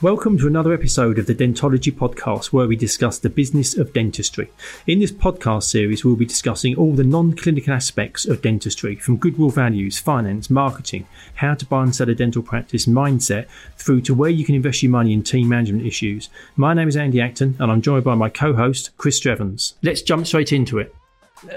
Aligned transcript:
Welcome 0.00 0.38
to 0.38 0.46
another 0.46 0.72
episode 0.72 1.18
of 1.18 1.26
the 1.26 1.34
Dentology 1.34 1.92
Podcast, 1.92 2.52
where 2.52 2.68
we 2.68 2.76
discuss 2.76 3.18
the 3.18 3.28
business 3.28 3.76
of 3.76 3.92
dentistry. 3.92 4.48
In 4.86 5.00
this 5.00 5.10
podcast 5.10 5.64
series, 5.64 6.04
we'll 6.04 6.14
be 6.14 6.24
discussing 6.24 6.76
all 6.76 6.92
the 6.92 7.02
non 7.02 7.32
clinical 7.32 7.74
aspects 7.74 8.24
of 8.24 8.40
dentistry 8.40 8.94
from 8.94 9.16
goodwill 9.16 9.50
values, 9.50 9.98
finance, 9.98 10.50
marketing, 10.50 11.08
how 11.34 11.54
to 11.54 11.66
buy 11.66 11.82
and 11.82 11.96
sell 11.96 12.08
a 12.08 12.14
dental 12.14 12.44
practice 12.44 12.86
mindset, 12.86 13.48
through 13.76 14.02
to 14.02 14.14
where 14.14 14.30
you 14.30 14.44
can 14.44 14.54
invest 14.54 14.84
your 14.84 14.92
money 14.92 15.12
in 15.12 15.24
team 15.24 15.48
management 15.48 15.84
issues. 15.84 16.28
My 16.54 16.74
name 16.74 16.86
is 16.86 16.96
Andy 16.96 17.20
Acton, 17.20 17.56
and 17.58 17.72
I'm 17.72 17.82
joined 17.82 18.04
by 18.04 18.14
my 18.14 18.28
co 18.28 18.52
host, 18.52 18.96
Chris 18.98 19.18
Strevens. 19.18 19.74
Let's 19.82 20.02
jump 20.02 20.28
straight 20.28 20.52
into 20.52 20.78
it 20.78 20.94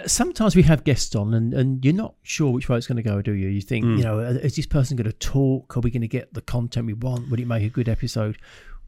sometimes 0.05 0.55
we 0.55 0.63
have 0.63 0.84
guests 0.84 1.16
on 1.16 1.34
and, 1.34 1.54
and 1.54 1.84
you're 1.84 1.93
not 1.93 2.16
sure 2.23 2.52
which 2.52 2.70
way 2.70 2.77
it's 2.77 2.88
going 2.88 2.98
to 2.98 3.04
go, 3.04 3.21
do 3.21 3.34
you? 3.34 3.48
You 3.48 3.61
think, 3.61 3.86
mm. 3.86 3.98
you 3.98 4.04
know, 4.04 4.20
is 4.20 4.55
this 4.55 4.66
person 4.66 4.98
going 4.98 5.09
to 5.09 5.18
talk? 5.18 5.75
Are 5.77 5.81
we 5.81 5.91
going 5.91 6.02
to 6.02 6.07
get 6.07 6.34
the 6.34 6.41
content 6.41 6.88
we 6.88 6.93
want? 6.93 7.30
Would 7.30 7.39
it 7.39 7.48
make 7.48 7.63
a 7.63 7.70
good 7.70 7.89
episode? 7.89 8.38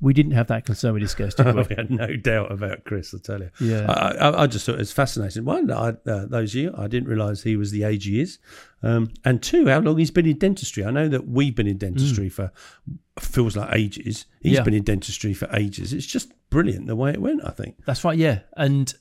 We 0.02 0.14
didn't 0.14 0.34
have 0.34 0.48
that 0.48 0.66
concern 0.66 0.94
with 0.94 1.02
this 1.02 1.16
guest. 1.16 1.40
we? 1.40 1.52
we? 1.54 1.76
had 1.76 1.90
no 1.90 2.16
doubt 2.18 2.52
about 2.52 2.84
Chris. 2.84 3.14
I 3.14 3.20
tell 3.24 3.40
you. 3.40 3.52
Yeah. 3.60 3.90
I, 3.90 4.12
I, 4.12 4.44
I 4.44 4.48
just 4.48 4.66
thought 4.66 4.76
it 4.76 4.80
was 4.80 4.92
fascinating. 4.92 5.46
One, 5.46 5.72
I, 5.72 5.94
uh, 6.06 6.26
those 6.26 6.54
years 6.54 6.74
I 6.78 6.88
didn't 6.88 7.08
realise 7.08 7.44
he 7.44 7.56
was 7.56 7.72
the 7.72 7.84
age 7.84 8.06
he 8.06 8.20
is, 8.20 8.40
um, 8.82 9.14
and 9.24 9.42
two, 9.42 9.70
how 9.70 9.80
long 9.80 9.98
he's 9.98 10.12
been 10.12 10.26
in 10.26 10.38
dentistry. 10.38 10.84
I 10.84 10.92
know 10.92 11.08
that 11.08 11.28
we've 11.28 11.56
been 11.56 11.68
in 11.68 11.78
dentistry 11.78 12.28
mm. 12.28 12.34
for 12.34 12.52
feels 13.20 13.56
like 13.56 13.74
ages. 13.74 14.26
He's 14.42 14.54
yeah. 14.54 14.64
been 14.64 14.74
in 14.74 14.84
dentistry 14.84 15.34
for 15.34 15.48
ages. 15.54 15.94
It's 15.94 16.06
just 16.06 16.34
brilliant 16.50 16.88
the 16.88 16.96
way 16.96 17.12
it 17.12 17.22
went. 17.22 17.46
I 17.46 17.52
think 17.52 17.78
that's 17.86 18.04
right. 18.04 18.18
Yeah, 18.18 18.40
and 18.58 18.94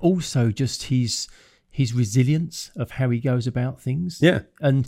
also 0.00 0.50
just 0.50 0.84
his 0.84 1.28
his 1.70 1.92
resilience 1.92 2.70
of 2.76 2.92
how 2.92 3.10
he 3.10 3.18
goes 3.18 3.48
about 3.48 3.80
things. 3.80 4.18
Yeah, 4.22 4.42
and 4.60 4.86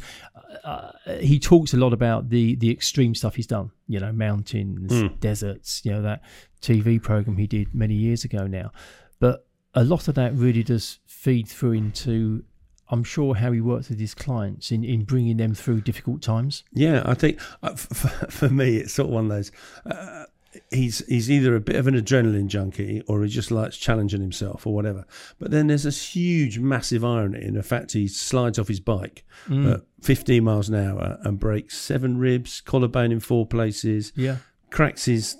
uh, 0.65 0.93
uh, 1.05 1.19
he 1.19 1.41
talks 1.41 1.75
a 1.75 1.77
lot 1.77 1.93
about 1.93 2.29
the 2.29 2.55
the 2.57 2.71
extreme 2.71 3.15
stuff 3.15 3.35
he's 3.35 3.47
done. 3.47 3.73
You 3.89 4.01
know, 4.01 4.13
mountains, 4.13 4.93
mm. 4.93 5.21
deserts. 5.21 5.85
You 5.85 5.93
know 5.93 6.03
that 6.03 6.23
TV 6.63 7.03
program 7.03 7.37
he 7.37 7.47
did 7.47 7.75
many 7.75 7.95
years 7.95 8.25
ago 8.25 8.47
now, 8.47 8.71
but 9.19 9.47
a 9.75 9.85
lot 9.85 10.09
of 10.09 10.15
that 10.15 10.35
really 10.35 10.63
does 10.63 10.99
feed 11.07 11.49
through 11.49 11.73
into 11.73 12.45
I'm 12.89 13.03
sure 13.03 13.35
how 13.35 13.53
he 13.53 13.61
works 13.61 13.89
with 13.89 13.99
his 13.99 14.15
clients 14.15 14.71
in, 14.71 14.85
in 14.85 15.05
bringing 15.05 15.39
them 15.39 15.55
through 15.55 15.81
difficult 15.81 16.23
times. 16.23 16.63
Yeah, 16.73 17.03
I 17.05 17.15
think 17.15 17.41
uh, 17.63 17.75
for, 17.75 18.09
for 18.31 18.49
me, 18.49 18.77
it's 18.77 18.95
sort 18.95 19.09
of 19.09 19.15
one 19.15 19.25
of 19.25 19.31
those. 19.31 19.53
Uh, 19.85 20.25
he's 20.71 21.05
he's 21.07 21.31
either 21.31 21.55
a 21.55 21.61
bit 21.61 21.77
of 21.77 21.87
an 21.87 21.95
adrenaline 21.95 22.47
junkie 22.47 23.03
or 23.09 23.23
he 23.23 23.29
just 23.29 23.51
likes 23.51 23.77
challenging 23.77 24.21
himself 24.21 24.67
or 24.67 24.75
whatever. 24.75 25.07
But 25.39 25.51
then 25.51 25.67
there's 25.67 25.85
this 25.85 26.15
huge, 26.15 26.59
massive 26.59 27.05
irony 27.05 27.45
in 27.45 27.55
the 27.55 27.63
fact 27.63 27.93
he 27.93 28.09
slides 28.09 28.59
off 28.59 28.69
his 28.69 28.81
bike 28.81 29.25
mm. 29.49 29.75
at 29.75 29.81
15 30.03 30.45
miles 30.45 30.69
an 30.69 30.75
hour 30.75 31.19
and 31.23 31.39
breaks 31.39 31.77
seven 31.77 32.19
ribs, 32.19 32.61
collarbone 32.61 33.13
in 33.13 33.21
four 33.21 33.47
places, 33.47 34.13
yeah, 34.15 34.37
cracks 34.71 35.07
his 35.07 35.37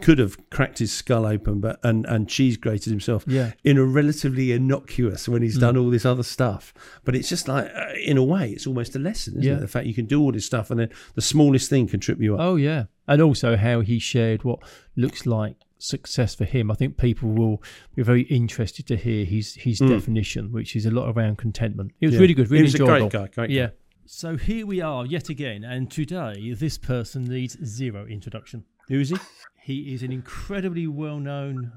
could 0.00 0.18
have 0.18 0.36
cracked 0.50 0.78
his 0.78 0.92
skull 0.92 1.24
open, 1.24 1.60
but 1.60 1.78
and 1.82 2.04
and 2.06 2.28
cheese 2.28 2.56
grated 2.56 2.90
himself. 2.90 3.24
Yeah. 3.26 3.52
in 3.64 3.78
a 3.78 3.84
relatively 3.84 4.52
innocuous 4.52 5.28
when 5.28 5.42
he's 5.42 5.56
mm. 5.56 5.60
done 5.60 5.76
all 5.76 5.90
this 5.90 6.04
other 6.04 6.22
stuff. 6.22 6.74
But 7.04 7.14
it's 7.14 7.28
just 7.28 7.48
like, 7.48 7.70
uh, 7.74 7.92
in 8.04 8.16
a 8.16 8.24
way, 8.24 8.50
it's 8.50 8.66
almost 8.66 8.96
a 8.96 8.98
lesson, 8.98 9.34
isn't 9.34 9.44
yeah. 9.44 9.58
it? 9.58 9.60
The 9.60 9.68
fact 9.68 9.86
you 9.86 9.94
can 9.94 10.06
do 10.06 10.20
all 10.20 10.32
this 10.32 10.46
stuff, 10.46 10.70
and 10.70 10.80
then 10.80 10.90
the 11.14 11.22
smallest 11.22 11.70
thing 11.70 11.86
can 11.86 12.00
trip 12.00 12.20
you 12.20 12.34
up. 12.34 12.40
Oh 12.40 12.56
yeah, 12.56 12.84
and 13.08 13.22
also 13.22 13.56
how 13.56 13.80
he 13.80 13.98
shared 13.98 14.44
what 14.44 14.60
looks 14.96 15.26
like 15.26 15.56
success 15.78 16.34
for 16.34 16.44
him. 16.44 16.70
I 16.70 16.74
think 16.74 16.96
people 16.96 17.30
will 17.30 17.62
be 17.94 18.02
very 18.02 18.22
interested 18.22 18.86
to 18.88 18.96
hear 18.96 19.24
his 19.24 19.54
his 19.54 19.80
mm. 19.80 19.88
definition, 19.88 20.52
which 20.52 20.76
is 20.76 20.86
a 20.86 20.90
lot 20.90 21.10
around 21.10 21.38
contentment. 21.38 21.92
It 22.00 22.06
was 22.06 22.14
yeah. 22.14 22.20
really 22.20 22.34
good, 22.34 22.50
really 22.50 22.66
enjoyable. 22.66 23.08
great 23.08 23.12
guy, 23.12 23.26
great 23.34 23.50
yeah. 23.50 23.66
Guy. 23.66 23.72
So 24.06 24.36
here 24.36 24.66
we 24.66 24.80
are 24.80 25.04
yet 25.04 25.28
again, 25.28 25.64
and 25.64 25.90
today 25.90 26.54
this 26.54 26.78
person 26.78 27.24
needs 27.24 27.56
zero 27.64 28.06
introduction. 28.06 28.64
Who 28.88 29.00
is 29.00 29.10
he? 29.10 29.16
He 29.60 29.94
is 29.94 30.02
an 30.02 30.12
incredibly 30.12 30.86
well 30.86 31.18
known 31.18 31.72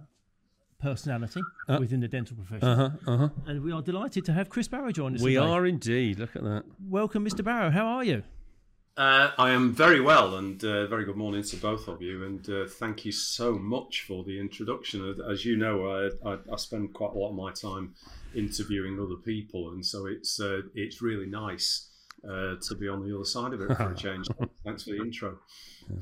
personality 0.80 1.42
uh, 1.68 1.78
within 1.80 2.00
the 2.00 2.08
dental 2.08 2.38
profession. 2.38 2.68
Uh-huh, 2.68 3.12
uh-huh. 3.12 3.30
And 3.48 3.64
we 3.64 3.72
are 3.72 3.82
delighted 3.82 4.26
to 4.26 4.34
have 4.34 4.48
Chris 4.48 4.68
Barrow 4.68 4.92
join 4.92 5.16
us. 5.16 5.22
We 5.22 5.34
today. 5.34 5.46
are 5.46 5.66
indeed. 5.66 6.20
Look 6.20 6.36
at 6.36 6.44
that. 6.44 6.64
Welcome, 6.88 7.26
Mr. 7.26 7.44
Barrow. 7.44 7.70
How 7.70 7.86
are 7.86 8.04
you? 8.04 8.24
Uh, 9.00 9.32
I 9.38 9.52
am 9.52 9.72
very 9.72 10.02
well, 10.02 10.36
and 10.36 10.62
uh, 10.62 10.86
very 10.88 11.06
good 11.06 11.16
morning 11.16 11.42
to 11.42 11.56
both 11.56 11.88
of 11.88 12.02
you. 12.02 12.26
And 12.26 12.50
uh, 12.50 12.66
thank 12.68 13.06
you 13.06 13.14
so 13.14 13.54
much 13.54 14.04
for 14.06 14.26
the 14.26 14.38
introduction. 14.38 15.16
As 15.32 15.46
you 15.46 15.56
know, 15.56 15.88
I, 15.88 16.32
I, 16.32 16.38
I, 16.52 16.58
spend 16.58 16.94
quite 16.94 17.14
a 17.14 17.18
lot 17.18 17.30
of 17.30 17.36
my 17.36 17.54
time 17.54 17.94
interviewing 18.36 19.00
other 19.00 19.16
people, 19.16 19.72
and 19.72 19.86
so 19.86 20.06
it's 20.06 20.42
uh, 20.42 20.64
it's 20.76 21.02
really 21.02 21.28
nice 21.28 21.92
uh, 22.26 22.56
to 22.62 22.76
be 22.78 22.90
on 22.90 23.08
the 23.08 23.16
other 23.16 23.24
side 23.24 23.54
of 23.54 23.62
it 23.62 23.68
for 23.68 23.90
a 23.90 23.96
change. 23.96 24.28
Thanks 24.66 24.84
for 24.84 24.90
the 24.90 24.98
intro. 24.98 25.38
Yeah. 25.90 26.00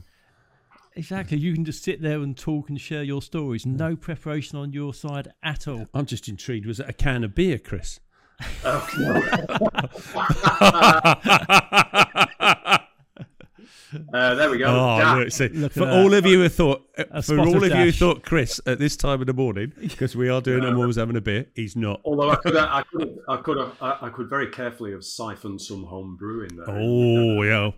Exactly. 0.95 1.37
You 1.37 1.53
can 1.53 1.65
just 1.65 1.83
sit 1.83 2.01
there 2.01 2.21
and 2.21 2.35
talk 2.35 2.69
and 2.69 2.81
share 2.81 3.03
your 3.03 3.21
stories. 3.21 3.63
No 3.63 3.95
preparation 3.95 4.57
on 4.57 4.73
your 4.73 4.95
side 4.95 5.27
at 5.43 5.67
all. 5.67 5.85
I'm 5.93 6.07
just 6.07 6.27
intrigued. 6.27 6.65
Was 6.65 6.79
it 6.79 6.89
a 6.89 6.93
can 6.93 7.23
of 7.23 7.35
beer, 7.35 7.59
Chris? 7.59 7.99
Uh, 14.13 14.35
there 14.35 14.49
we 14.49 14.57
go. 14.57 14.65
Oh, 14.67 15.19
look, 15.19 15.31
see, 15.31 15.47
look 15.49 15.71
for 15.71 15.87
all 15.87 16.13
of 16.13 16.25
you 16.25 16.41
who 16.41 16.49
thought, 16.49 16.85
for 17.23 17.39
all 17.39 17.55
of, 17.55 17.63
of 17.63 17.69
you 17.69 17.85
who 17.85 17.91
thought 17.91 18.23
Chris 18.23 18.59
at 18.65 18.79
this 18.79 18.97
time 18.97 19.21
of 19.21 19.27
the 19.27 19.33
morning, 19.33 19.71
because 19.79 20.15
we 20.15 20.29
are 20.29 20.41
doing, 20.41 20.63
and 20.63 20.77
was 20.77 20.97
having 20.97 21.15
a 21.15 21.21
beer, 21.21 21.47
he's 21.55 21.75
not. 21.75 22.01
Although 22.03 22.31
I 22.31 22.35
could, 22.35 22.55
I 22.57 22.83
could, 22.91 23.19
I 23.27 23.37
could, 23.37 23.57
have, 23.57 23.77
I 23.81 24.09
could 24.09 24.29
very 24.29 24.47
carefully 24.47 24.91
have 24.91 25.03
siphoned 25.03 25.61
some 25.61 25.83
home 25.83 26.15
brew 26.17 26.43
in 26.43 26.55
there. 26.57 26.69
Oh 26.69 27.43
yeah, 27.43 27.71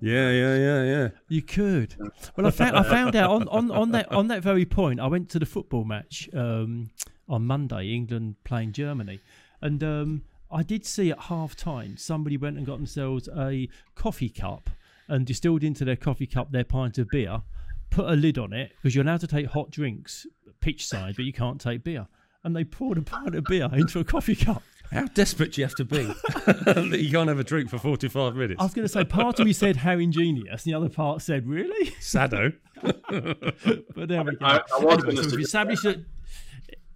yeah, 0.00 0.30
yeah, 0.30 0.56
yeah, 0.56 0.82
yeah. 0.84 1.08
You 1.28 1.42
could. 1.42 1.96
Well, 2.36 2.46
I 2.46 2.50
found, 2.50 2.76
I 2.76 2.82
found 2.82 3.16
out 3.16 3.30
on, 3.30 3.48
on, 3.48 3.70
on 3.70 3.90
that 3.92 4.12
on 4.12 4.28
that 4.28 4.42
very 4.42 4.66
point. 4.66 5.00
I 5.00 5.06
went 5.06 5.30
to 5.30 5.38
the 5.38 5.46
football 5.46 5.84
match 5.84 6.28
um, 6.34 6.90
on 7.28 7.46
Monday, 7.46 7.92
England 7.94 8.36
playing 8.44 8.72
Germany, 8.72 9.20
and 9.62 9.82
um, 9.82 10.22
I 10.50 10.62
did 10.62 10.84
see 10.84 11.10
at 11.10 11.18
half 11.18 11.56
time 11.56 11.96
somebody 11.96 12.36
went 12.36 12.58
and 12.58 12.66
got 12.66 12.76
themselves 12.76 13.28
a 13.34 13.68
coffee 13.94 14.28
cup 14.28 14.70
and 15.08 15.26
distilled 15.26 15.62
into 15.62 15.84
their 15.84 15.96
coffee 15.96 16.26
cup 16.26 16.52
their 16.52 16.64
pint 16.64 16.98
of 16.98 17.08
beer, 17.08 17.42
put 17.90 18.06
a 18.06 18.16
lid 18.16 18.38
on 18.38 18.52
it 18.52 18.72
because 18.76 18.94
you're 18.94 19.04
allowed 19.04 19.20
to 19.20 19.26
take 19.26 19.46
hot 19.46 19.70
drinks 19.70 20.26
pitch 20.60 20.86
side, 20.86 21.14
but 21.16 21.24
you 21.24 21.32
can't 21.32 21.60
take 21.60 21.84
beer. 21.84 22.06
And 22.42 22.54
they 22.54 22.64
poured 22.64 22.98
a 22.98 23.02
pint 23.02 23.34
of 23.34 23.44
beer 23.44 23.68
into 23.72 24.00
a 24.00 24.04
coffee 24.04 24.36
cup. 24.36 24.62
How 24.92 25.06
desperate 25.06 25.52
do 25.52 25.60
you 25.60 25.66
have 25.66 25.74
to 25.76 25.84
be 25.84 26.04
that 26.44 27.00
you 27.00 27.10
can't 27.10 27.28
have 27.28 27.38
a 27.38 27.44
drink 27.44 27.70
for 27.70 27.78
45 27.78 28.36
minutes? 28.36 28.60
I 28.60 28.64
was 28.64 28.74
going 28.74 28.86
to 28.86 28.92
say, 28.92 29.04
part 29.04 29.40
of 29.40 29.46
me 29.46 29.52
said 29.52 29.76
how 29.76 29.92
ingenious, 29.92 30.64
And 30.64 30.72
the 30.72 30.76
other 30.76 30.88
part 30.88 31.22
said, 31.22 31.46
really? 31.48 31.94
Sado. 32.00 32.52
but 32.82 34.08
there 34.08 34.22
we 34.22 34.36
go. 34.36 34.44
I, 34.44 34.60
I 34.72 34.78
was 34.78 35.04
anyway, 35.04 35.22
so 35.22 35.36
we've 35.36 35.44
established 35.44 35.82
that 35.84 36.04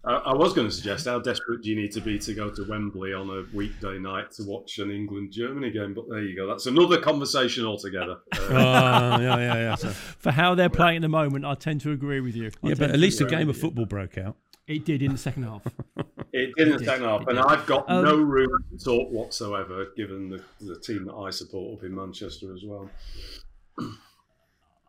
I, 0.08 0.34
was 0.34 0.54
going 0.54 0.66
to 0.66 0.72
suggest 0.72 1.06
how 1.06 1.19
desperate 1.19 1.62
do 1.62 1.69
you 1.69 1.76
need 1.76 1.92
to 1.92 2.00
be 2.00 2.19
to 2.20 2.32
go 2.32 2.48
to 2.50 2.64
Wembley 2.64 3.12
on 3.12 3.28
a 3.28 3.44
weekday 3.54 3.98
night 3.98 4.30
to 4.32 4.44
watch 4.44 4.78
an 4.78 4.91
England 4.91 5.32
Germany 5.32 5.70
game? 5.70 5.92
But 5.92 6.08
there 6.08 6.22
you 6.22 6.34
go. 6.34 6.46
That's 6.46 6.66
another 6.66 6.98
conversation 6.98 7.64
altogether. 7.64 8.16
Uh, 8.48 8.54
uh, 8.54 9.18
yeah, 9.20 9.36
yeah, 9.36 9.54
yeah. 9.54 9.74
So. 9.74 9.88
For 10.18 10.30
how 10.30 10.54
they're 10.54 10.70
playing 10.70 10.97
at 10.97 11.02
the 11.02 11.08
moment, 11.08 11.44
I 11.44 11.54
tend 11.54 11.82
to 11.82 11.92
agree 11.92 12.20
with 12.20 12.34
you. 12.34 12.50
I 12.64 12.68
yeah, 12.68 12.74
but 12.78 12.91
at 12.91 12.98
least 12.98 13.20
a 13.20 13.26
game 13.26 13.50
of 13.50 13.58
football 13.58 13.84
broke 13.84 14.16
out. 14.16 14.36
It 14.66 14.86
did 14.86 15.02
in 15.02 15.12
the 15.12 15.18
second 15.18 15.42
half. 15.42 15.66
it 16.32 16.54
did 16.56 16.68
in 16.68 16.78
the 16.78 16.84
second 16.84 17.04
half, 17.04 17.26
and 17.26 17.38
I've 17.38 17.66
got 17.66 17.88
um, 17.91 18.04
no 18.04 18.16
room 18.16 18.48
to 18.70 18.82
talk 18.82 19.10
whatsoever, 19.10 19.88
given 19.97 20.30
the, 20.30 20.42
the 20.60 20.80
team 20.80 21.04
that 21.04 21.14
I 21.14 21.28
support 21.28 21.78
up 21.78 21.84
in 21.84 21.94
Manchester 21.94 22.54
as 22.54 22.64
well. 22.64 22.91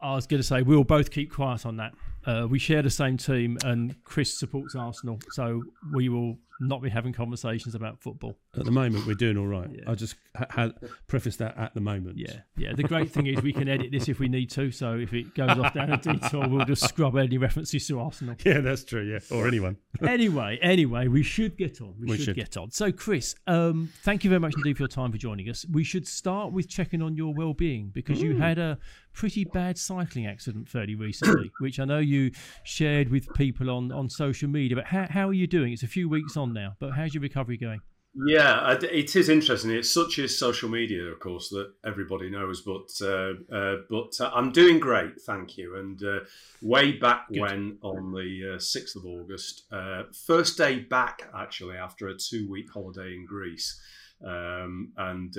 I 0.02 0.16
was 0.16 0.26
going 0.26 0.40
to 0.40 0.48
say 0.48 0.62
we'll 0.62 0.86
both 0.86 1.12
keep 1.12 1.34
quiet 1.34 1.66
on 1.66 1.78
that. 1.78 1.94
Uh, 2.26 2.48
we 2.50 2.60
share 2.60 2.82
the 2.82 2.90
same 2.90 3.18
team, 3.18 3.58
and 3.64 3.96
Chris 4.04 4.38
supports 4.38 4.76
Arsenal, 4.76 5.20
so 5.32 5.64
we 5.94 6.10
will 6.10 6.38
not 6.60 6.82
be 6.82 6.90
having 6.90 7.14
conversations 7.14 7.76
about 7.76 8.02
football. 8.02 8.38
At 8.58 8.66
the 8.66 8.72
moment, 8.72 9.08
we're 9.08 9.14
doing 9.14 9.38
all 9.38 9.48
right. 9.48 9.70
Yeah. 9.72 9.92
I 9.92 9.96
just 9.96 10.16
ha- 10.36 10.48
ha- 10.50 10.72
preface 11.08 11.38
that 11.38 11.58
at 11.58 11.74
the 11.74 11.82
moment. 11.82 12.18
Yeah, 12.18 12.42
yeah. 12.58 12.74
The 12.74 12.84
great 12.84 13.12
thing 13.12 13.28
is 13.28 13.42
we 13.42 13.54
can 13.54 13.70
edit 13.70 13.92
this 13.92 14.10
if 14.10 14.20
we 14.20 14.28
need 14.28 14.50
to. 14.52 14.72
So 14.72 14.98
if 14.98 15.14
it 15.14 15.34
goes 15.36 15.58
off 15.58 15.74
down 15.74 15.92
a 15.92 15.98
detour, 15.98 16.48
we'll 16.48 16.66
just 16.66 16.88
scrub 16.88 17.16
any 17.18 17.38
references 17.38 17.88
to 17.88 18.00
Arsenal. 18.00 18.36
Yeah, 18.50 18.62
that's 18.62 18.84
true. 18.84 19.02
Yeah, 19.02 19.20
or 19.38 19.48
anyone. 19.48 19.78
anyway, 20.08 20.58
anyway, 20.62 21.08
we 21.08 21.22
should 21.22 21.56
get 21.56 21.82
on. 21.82 21.94
We, 22.00 22.08
we 22.08 22.18
should, 22.18 22.26
should, 22.26 22.36
get 22.36 22.58
on. 22.58 22.72
So, 22.72 22.92
Chris, 22.92 23.36
um, 23.46 23.92
thank 24.04 24.24
you 24.24 24.30
very 24.30 24.40
much 24.40 24.56
indeed 24.56 24.78
for 24.78 24.84
your 24.84 24.88
time 24.88 25.12
for 25.12 25.20
joining 25.20 25.50
us. 25.50 25.66
We 25.72 25.84
should 25.84 26.08
start 26.08 26.52
with 26.52 26.68
checking 26.68 27.02
on 27.02 27.16
your 27.16 27.34
well-being 27.34 27.92
because 27.94 28.22
you 28.22 28.38
had 28.38 28.58
a 28.58 28.80
pretty 29.14 29.44
bad 29.44 29.78
cycling 29.78 30.28
accident 30.28 30.70
fairly 30.70 30.96
recently, 30.96 31.52
which 31.60 31.80
I 31.80 31.86
know 31.86 32.00
you 32.00 32.32
shared 32.64 33.10
with 33.10 33.32
people 33.34 33.70
on 33.70 33.92
on 33.92 34.10
social 34.10 34.50
media. 34.50 34.78
But 34.78 34.86
how 34.86 35.08
how 35.10 35.28
are 35.28 35.34
you 35.34 35.48
doing? 35.48 35.74
It's 35.74 35.84
a 35.84 35.88
few 35.88 36.08
weeks 36.10 36.38
on 36.38 36.49
now, 36.54 36.76
but 36.80 36.92
how's 36.92 37.14
your 37.14 37.22
recovery 37.22 37.58
going? 37.58 37.82
Yeah, 38.16 38.76
it 38.82 39.16
is 39.16 39.30
interesting. 39.30 39.72
It's 39.72 39.90
such 39.90 40.18
as 40.18 40.38
social 40.38 40.68
media, 40.68 41.04
of 41.04 41.20
course, 41.20 41.50
that 41.50 41.72
everybody 41.86 42.30
knows. 42.30 42.62
But 42.62 42.90
uh, 43.02 43.34
uh, 43.56 43.76
but 43.90 44.20
uh, 44.20 44.32
I'm 44.34 44.52
doing 44.52 44.80
great, 44.80 45.22
thank 45.22 45.58
you. 45.58 45.76
And 45.78 46.04
uh, 46.04 46.20
way 46.62 46.94
back 46.94 47.30
Good. 47.30 47.40
when, 47.40 47.78
on 47.82 48.12
the 48.12 48.56
uh, 48.56 48.60
sixth 48.60 48.96
of 48.96 49.06
August, 49.06 49.64
uh, 49.72 50.04
first 50.26 50.58
day 50.58 50.80
back 50.80 51.30
actually 51.36 51.78
after 51.78 52.08
a 52.08 52.18
two 52.18 52.50
week 52.50 52.70
holiday 52.72 53.14
in 53.14 53.26
Greece, 53.26 53.80
um, 54.26 54.92
and 54.98 55.36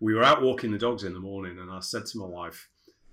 we 0.00 0.12
were 0.12 0.24
out 0.24 0.42
walking 0.42 0.72
the 0.72 0.78
dogs 0.78 1.04
in 1.04 1.14
the 1.14 1.20
morning, 1.20 1.58
and 1.58 1.70
I 1.70 1.80
said 1.80 2.06
to 2.06 2.18
my 2.18 2.26
wife, 2.26 2.68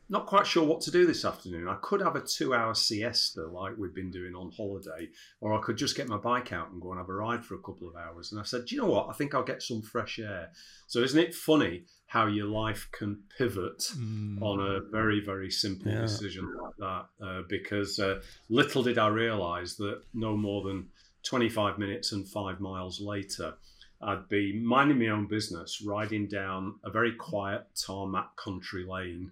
not 0.10 0.26
quite 0.26 0.48
sure 0.48 0.66
what 0.66 0.82
to 0.82 0.92
do 0.92 1.06
this 1.06 1.26
afternoon. 1.26 1.68
I 1.68 1.76
could 1.82 2.02
have 2.02 2.16
a 2.16 2.22
two-hour 2.22 2.74
siesta 2.76 3.46
like 3.48 3.74
we've 3.78 3.94
been 3.94 4.12
doing 4.12 4.36
on 4.36 4.52
holiday, 4.56 5.10
or 5.42 5.54
I 5.54 5.62
could 5.62 5.78
just 5.78 5.98
get 5.98 6.08
my 6.08 6.18
bike 6.18 6.54
out 6.54 6.72
and 6.72 6.82
go 6.82 6.92
and 6.92 7.00
have 7.00 7.10
a 7.10 7.14
ride 7.14 7.44
for 7.44 7.56
a 7.56 7.62
couple 7.62 7.88
of 7.88 7.96
hours." 7.96 8.32
And 8.32 8.40
I 8.40 8.44
said, 8.44 8.66
"Do 8.66 8.76
you 8.76 8.82
know 8.82 8.88
what? 8.88 9.10
I 9.10 9.14
think 9.14 9.36
I'll 9.36 9.44
get 9.44 9.62
some 9.62 9.82
fresh 9.82 10.20
air." 10.20 10.52
So 10.88 11.00
isn't 11.00 11.20
it 11.20 11.36
funny 11.36 11.86
how 12.06 12.28
your 12.28 12.48
life 12.48 12.88
can 12.92 13.24
pivot 13.38 13.80
mm. 13.98 14.42
on 14.42 14.60
a 14.60 14.80
very 14.90 15.20
very 15.20 15.52
simple 15.52 15.92
yeah. 15.92 16.02
decision 16.02 16.54
like 16.62 16.76
that? 16.80 17.26
Uh, 17.26 17.42
because 17.50 18.00
uh, 18.00 18.22
little 18.50 18.84
did 18.84 18.98
I 18.98 19.08
realise 19.08 19.76
that 19.76 20.02
no 20.14 20.38
more 20.38 20.64
than 20.64 20.88
25 21.24 21.78
minutes 21.78 22.14
and 22.14 22.28
five 22.28 22.62
miles 22.62 23.02
later 23.02 23.56
I'd 24.02 24.30
be 24.30 24.60
minding 24.60 25.00
my 25.00 25.08
own 25.08 25.28
business, 25.28 25.82
riding 25.82 26.28
down 26.28 26.76
a 26.84 26.92
very 26.92 27.14
quiet 27.14 27.66
tarmac 27.76 28.36
country 28.36 28.86
lane 28.88 29.32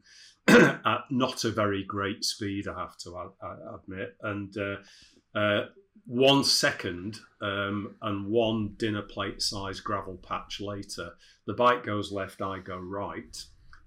at 0.86 1.02
not 1.10 1.44
a 1.44 1.52
very 1.52 1.84
great 1.84 2.24
speed, 2.24 2.68
I 2.68 2.80
have 2.80 2.98
to 3.00 3.32
admit. 3.74 4.16
And 4.22 4.56
uh, 4.58 5.38
uh, 5.38 5.66
one 6.06 6.44
second 6.44 7.18
um, 7.42 7.96
and 8.02 8.28
one 8.28 8.76
dinner 8.78 9.02
plate 9.02 9.42
size 9.42 9.80
gravel 9.80 10.18
patch 10.18 10.62
later, 10.62 11.12
the 11.48 11.54
bike 11.54 11.84
goes 11.84 12.12
left, 12.12 12.42
I 12.42 12.60
go 12.60 12.78
right, 12.78 13.38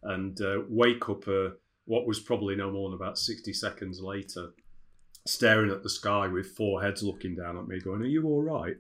and 0.02 0.40
uh, 0.40 0.60
wake 0.68 1.08
up 1.08 1.26
uh, 1.28 1.50
what 1.84 2.06
was 2.06 2.20
probably 2.20 2.54
no 2.54 2.70
more 2.70 2.90
than 2.90 2.96
about 2.96 3.18
60 3.18 3.52
seconds 3.52 4.00
later, 4.00 4.50
staring 5.26 5.70
at 5.70 5.82
the 5.82 5.90
sky 5.90 6.26
with 6.26 6.56
four 6.56 6.82
heads 6.82 7.02
looking 7.02 7.34
down 7.34 7.56
at 7.56 7.66
me, 7.66 7.80
going, 7.80 8.02
Are 8.02 8.06
you 8.06 8.26
all 8.26 8.42
right? 8.42 8.76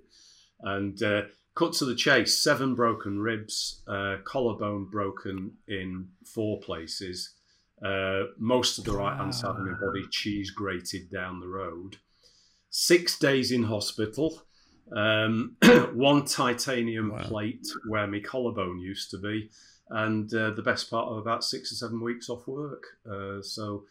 And 0.60 1.00
uh, 1.02 1.22
cut 1.54 1.72
to 1.74 1.84
the 1.84 1.94
chase, 1.94 2.42
seven 2.42 2.74
broken 2.74 3.20
ribs, 3.20 3.82
uh, 3.88 4.16
collarbone 4.24 4.86
broken 4.90 5.52
in 5.66 6.08
four 6.24 6.60
places, 6.60 7.34
uh, 7.84 8.24
most 8.38 8.78
of 8.78 8.84
the 8.84 8.92
right 8.92 9.16
hand 9.16 9.34
side 9.34 9.50
of 9.50 9.60
my 9.60 9.74
body 9.78 10.04
cheese 10.10 10.50
grated 10.50 11.10
down 11.10 11.40
the 11.40 11.48
road. 11.48 11.96
Six 12.70 13.18
days 13.18 13.50
in 13.50 13.64
hospital, 13.64 14.42
um, 14.94 15.56
one 15.94 16.24
titanium 16.24 17.10
wow. 17.10 17.22
plate 17.22 17.66
where 17.88 18.06
my 18.06 18.20
collarbone 18.20 18.78
used 18.78 19.10
to 19.12 19.18
be, 19.18 19.50
and 19.90 20.32
uh, 20.34 20.50
the 20.50 20.62
best 20.62 20.90
part 20.90 21.08
of 21.08 21.16
about 21.16 21.44
six 21.44 21.72
or 21.72 21.76
seven 21.76 22.02
weeks 22.02 22.28
off 22.28 22.46
work. 22.46 22.84
Uh, 23.10 23.40
so 23.42 23.84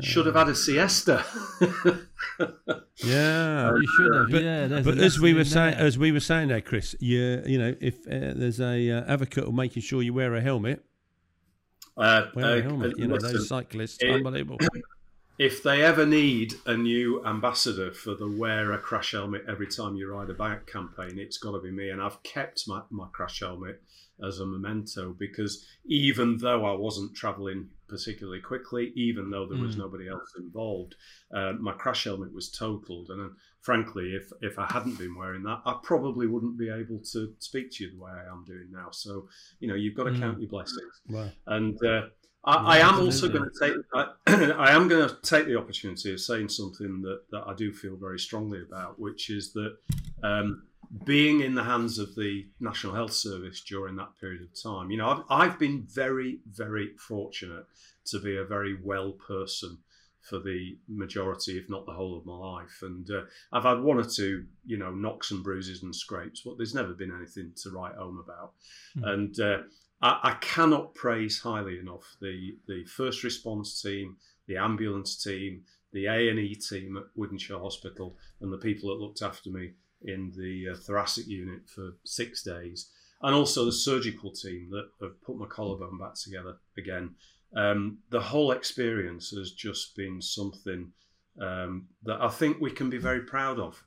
should 0.00 0.26
have 0.26 0.34
had 0.34 0.48
a 0.48 0.54
siesta. 0.54 1.24
yeah, 3.04 3.72
you 3.74 3.86
should 3.96 4.14
have. 4.14 4.30
But, 4.30 4.42
yeah, 4.42 4.80
but 4.82 4.98
as 4.98 5.20
we 5.20 5.34
were 5.34 5.44
saying, 5.44 5.74
as 5.74 5.98
we 5.98 6.12
were 6.12 6.20
saying 6.20 6.48
there, 6.48 6.62
Chris, 6.62 6.96
you 6.98 7.42
you 7.44 7.58
know, 7.58 7.74
if 7.80 8.06
uh, 8.06 8.32
there's 8.34 8.60
a 8.60 8.90
uh, 8.90 9.04
advocate 9.12 9.44
of 9.44 9.54
making 9.54 9.82
sure 9.82 10.02
you 10.02 10.14
wear 10.14 10.34
a 10.34 10.40
helmet, 10.40 10.84
uh, 11.96 12.26
wear 12.34 12.56
a 12.56 12.58
uh, 12.58 12.62
helmet. 12.62 12.98
you 12.98 13.06
know, 13.06 13.14
listen, 13.14 13.32
those 13.32 13.48
cyclists, 13.48 13.98
it, 14.00 14.10
unbelievable. 14.10 14.58
If 15.38 15.62
they 15.62 15.82
ever 15.82 16.04
need 16.04 16.54
a 16.66 16.76
new 16.76 17.24
ambassador 17.24 17.90
for 17.90 18.14
the 18.14 18.28
wear 18.30 18.70
a 18.72 18.78
crash 18.78 19.12
helmet 19.12 19.44
every 19.48 19.66
time 19.66 19.96
you 19.96 20.12
ride 20.12 20.28
a 20.28 20.34
bike 20.34 20.66
campaign, 20.66 21.18
it's 21.18 21.38
got 21.38 21.52
to 21.52 21.58
be 21.58 21.70
me. 21.70 21.88
And 21.88 22.02
I've 22.02 22.22
kept 22.22 22.68
my, 22.68 22.82
my 22.90 23.08
crash 23.12 23.40
helmet 23.40 23.82
as 24.22 24.38
a 24.38 24.46
memento 24.46 25.16
because 25.18 25.66
even 25.86 26.36
though 26.38 26.64
I 26.64 26.76
wasn't 26.76 27.16
traveling 27.16 27.70
particularly 27.88 28.40
quickly, 28.40 28.92
even 28.94 29.30
though 29.30 29.46
there 29.46 29.58
was 29.58 29.74
mm. 29.74 29.80
nobody 29.80 30.08
else 30.08 30.32
involved, 30.38 30.94
uh, 31.34 31.54
my 31.58 31.72
crash 31.72 32.04
helmet 32.04 32.32
was 32.32 32.50
totaled. 32.50 33.08
And 33.08 33.32
frankly, 33.62 34.14
if 34.14 34.30
if 34.42 34.58
I 34.58 34.66
hadn't 34.70 34.98
been 34.98 35.14
wearing 35.14 35.42
that, 35.44 35.62
I 35.64 35.76
probably 35.82 36.26
wouldn't 36.26 36.58
be 36.58 36.68
able 36.68 36.98
to 37.12 37.34
speak 37.38 37.70
to 37.72 37.84
you 37.84 37.92
the 37.92 38.02
way 38.02 38.10
I 38.10 38.30
am 38.30 38.44
doing 38.44 38.68
now. 38.70 38.90
So 38.90 39.28
you 39.60 39.68
know, 39.68 39.74
you've 39.74 39.96
got 39.96 40.04
to 40.04 40.10
mm. 40.10 40.20
count 40.20 40.40
your 40.40 40.50
blessings. 40.50 41.00
Wow. 41.08 41.30
And 41.46 41.82
uh, 41.84 42.02
I, 42.44 42.76
I, 42.76 42.78
am 42.78 43.00
also 43.00 43.28
going 43.28 43.48
to 43.48 43.66
take. 43.66 43.76
I, 43.94 44.52
I 44.58 44.72
am 44.72 44.88
going 44.88 45.08
to 45.08 45.16
take 45.22 45.46
the 45.46 45.56
opportunity 45.56 46.12
of 46.12 46.20
saying 46.20 46.48
something 46.48 47.00
that, 47.02 47.22
that 47.30 47.44
I 47.46 47.54
do 47.54 47.72
feel 47.72 47.96
very 47.96 48.18
strongly 48.18 48.62
about, 48.62 48.98
which 48.98 49.30
is 49.30 49.52
that 49.52 49.76
um, 50.24 50.64
being 51.04 51.40
in 51.40 51.54
the 51.54 51.62
hands 51.62 51.98
of 51.98 52.14
the 52.16 52.46
National 52.60 52.94
Health 52.94 53.12
Service 53.12 53.62
during 53.62 53.96
that 53.96 54.10
period 54.20 54.42
of 54.42 54.60
time, 54.60 54.90
you 54.90 54.98
know, 54.98 55.08
I've, 55.08 55.22
I've 55.30 55.58
been 55.58 55.86
very, 55.88 56.40
very 56.46 56.94
fortunate 56.98 57.64
to 58.06 58.20
be 58.20 58.36
a 58.36 58.44
very 58.44 58.76
well 58.82 59.12
person 59.12 59.78
for 60.22 60.38
the 60.38 60.78
majority, 60.88 61.58
if 61.58 61.68
not 61.68 61.84
the 61.84 61.92
whole 61.92 62.16
of 62.16 62.26
my 62.26 62.36
life. 62.36 62.78
And 62.82 63.08
uh, 63.10 63.22
I've 63.52 63.64
had 63.64 63.80
one 63.80 63.98
or 63.98 64.04
two, 64.04 64.44
you 64.64 64.76
know, 64.76 64.92
knocks 64.92 65.30
and 65.30 65.42
bruises 65.42 65.82
and 65.82 65.94
scrapes, 65.94 66.42
but 66.44 66.56
there's 66.56 66.74
never 66.74 66.92
been 66.92 67.14
anything 67.14 67.52
to 67.62 67.70
write 67.70 67.96
home 67.96 68.22
about. 68.24 68.52
Mm. 68.96 69.08
And 69.08 69.40
uh, 69.40 69.58
I, 70.00 70.20
I, 70.22 70.36
cannot 70.40 70.94
praise 70.94 71.40
highly 71.40 71.78
enough 71.78 72.16
the 72.20 72.56
the 72.68 72.84
first 72.84 73.24
response 73.24 73.82
team, 73.82 74.16
the 74.46 74.56
ambulance 74.56 75.22
team, 75.22 75.62
the 75.92 76.06
A 76.06 76.28
and 76.28 76.38
E 76.38 76.54
team 76.54 76.96
at 76.96 77.04
Wythenshawe 77.18 77.60
Hospital, 77.60 78.16
and 78.40 78.52
the 78.52 78.58
people 78.58 78.90
that 78.90 79.02
looked 79.02 79.22
after 79.22 79.50
me 79.50 79.72
in 80.02 80.32
the 80.36 80.72
uh, 80.72 80.76
thoracic 80.76 81.26
unit 81.26 81.68
for 81.68 81.96
six 82.04 82.42
days, 82.42 82.90
and 83.22 83.34
also 83.34 83.64
the 83.64 83.72
surgical 83.72 84.30
team 84.30 84.68
that 84.70 84.88
have 85.00 85.20
put 85.22 85.36
my 85.36 85.46
collarbone 85.46 85.98
back 85.98 86.14
together 86.14 86.56
again. 86.76 87.14
Um, 87.56 87.98
the 88.10 88.20
whole 88.20 88.52
experience 88.52 89.30
has 89.30 89.52
just 89.52 89.94
been 89.94 90.20
something 90.22 90.92
um, 91.40 91.88
that 92.04 92.20
I 92.20 92.28
think 92.28 92.58
we 92.60 92.70
can 92.70 92.90
be 92.90 92.98
very 92.98 93.22
proud 93.22 93.58
of. 93.58 93.82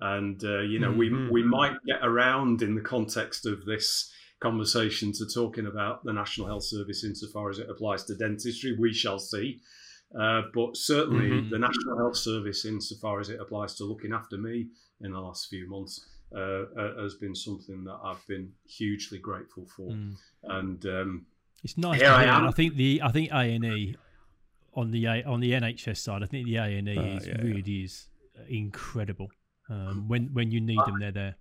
And 0.00 0.42
uh, 0.44 0.60
you 0.60 0.78
know, 0.78 0.90
mm-hmm. 0.90 1.30
we 1.30 1.42
we 1.42 1.42
might 1.42 1.76
get 1.86 2.00
around 2.02 2.62
in 2.62 2.74
the 2.74 2.80
context 2.80 3.46
of 3.46 3.64
this 3.64 4.12
conversation 4.40 5.12
to 5.12 5.26
talking 5.26 5.66
about 5.66 6.04
the 6.04 6.12
National 6.12 6.46
Health 6.46 6.64
Service 6.64 7.04
insofar 7.04 7.50
as 7.50 7.58
it 7.58 7.68
applies 7.68 8.04
to 8.04 8.14
dentistry. 8.14 8.76
We 8.78 8.92
shall 8.92 9.18
see. 9.18 9.60
Uh, 10.18 10.42
but 10.54 10.76
certainly, 10.76 11.28
mm-hmm. 11.28 11.50
the 11.50 11.58
National 11.58 11.98
Health 11.98 12.16
Service, 12.16 12.64
insofar 12.64 13.20
as 13.20 13.28
it 13.28 13.40
applies 13.40 13.74
to 13.74 13.84
looking 13.84 14.12
after 14.12 14.38
me 14.38 14.68
in 15.02 15.12
the 15.12 15.20
last 15.20 15.48
few 15.48 15.68
months, 15.68 16.00
uh, 16.34 16.64
uh, 16.78 17.02
has 17.02 17.14
been 17.16 17.34
something 17.34 17.84
that 17.84 17.98
I've 18.02 18.26
been 18.26 18.52
hugely 18.66 19.18
grateful 19.18 19.66
for. 19.76 19.90
Mm. 19.90 20.14
And 20.44 20.86
um, 20.86 21.26
it's 21.64 21.76
nice. 21.76 22.00
Here 22.00 22.10
I, 22.10 22.24
am. 22.24 22.46
I 22.46 22.50
think 22.50 22.76
the 22.76 23.00
I 23.02 23.10
think 23.10 23.30
A 23.30 23.36
and 23.36 23.64
E 23.64 23.96
on 24.74 24.90
the 24.90 25.06
on 25.06 25.40
the 25.40 25.52
NHS 25.52 25.98
side, 25.98 26.22
I 26.22 26.26
think 26.26 26.46
the 26.46 26.56
A 26.56 26.64
and 26.64 26.88
E 26.88 26.96
uh, 26.96 27.02
is 27.02 27.26
yeah, 27.26 27.40
really 27.42 27.62
yeah. 27.64 27.84
is 27.84 28.08
incredible. 28.48 29.28
Um, 29.68 30.08
when 30.08 30.30
when 30.32 30.50
you 30.50 30.60
need 30.60 30.78
them, 30.86 30.98
they're 31.00 31.12
there. 31.12 31.36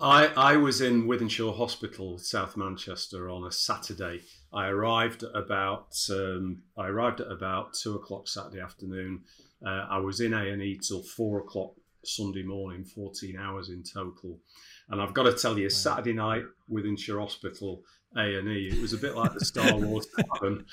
I, 0.00 0.26
I 0.36 0.56
was 0.56 0.80
in 0.80 1.06
Wythenshawe 1.06 1.56
Hospital, 1.56 2.18
South 2.18 2.56
Manchester, 2.56 3.30
on 3.30 3.44
a 3.44 3.52
Saturday. 3.52 4.22
I 4.52 4.66
arrived 4.66 5.22
at 5.22 5.36
about 5.36 5.94
um, 6.10 6.62
I 6.76 6.88
arrived 6.88 7.20
at 7.20 7.30
about 7.30 7.74
two 7.74 7.94
o'clock 7.94 8.28
Saturday 8.28 8.60
afternoon. 8.60 9.22
Uh, 9.64 9.86
I 9.88 9.98
was 9.98 10.20
in 10.20 10.34
A 10.34 10.48
and 10.50 10.62
E 10.62 10.78
till 10.78 11.02
four 11.02 11.40
o'clock 11.40 11.74
Sunday 12.04 12.42
morning, 12.42 12.84
fourteen 12.84 13.36
hours 13.38 13.68
in 13.68 13.82
total. 13.82 14.40
And 14.88 15.00
I've 15.00 15.14
got 15.14 15.24
to 15.24 15.32
tell 15.32 15.58
you, 15.58 15.70
Saturday 15.70 16.12
night 16.12 16.42
Wythenshawe 16.70 17.20
Hospital 17.20 17.82
A 18.16 18.38
and 18.38 18.48
E, 18.48 18.68
it 18.72 18.80
was 18.80 18.92
a 18.92 18.98
bit 18.98 19.16
like 19.16 19.32
the 19.32 19.44
Star 19.44 19.76
Wars 19.76 20.06
cabin. 20.16 20.64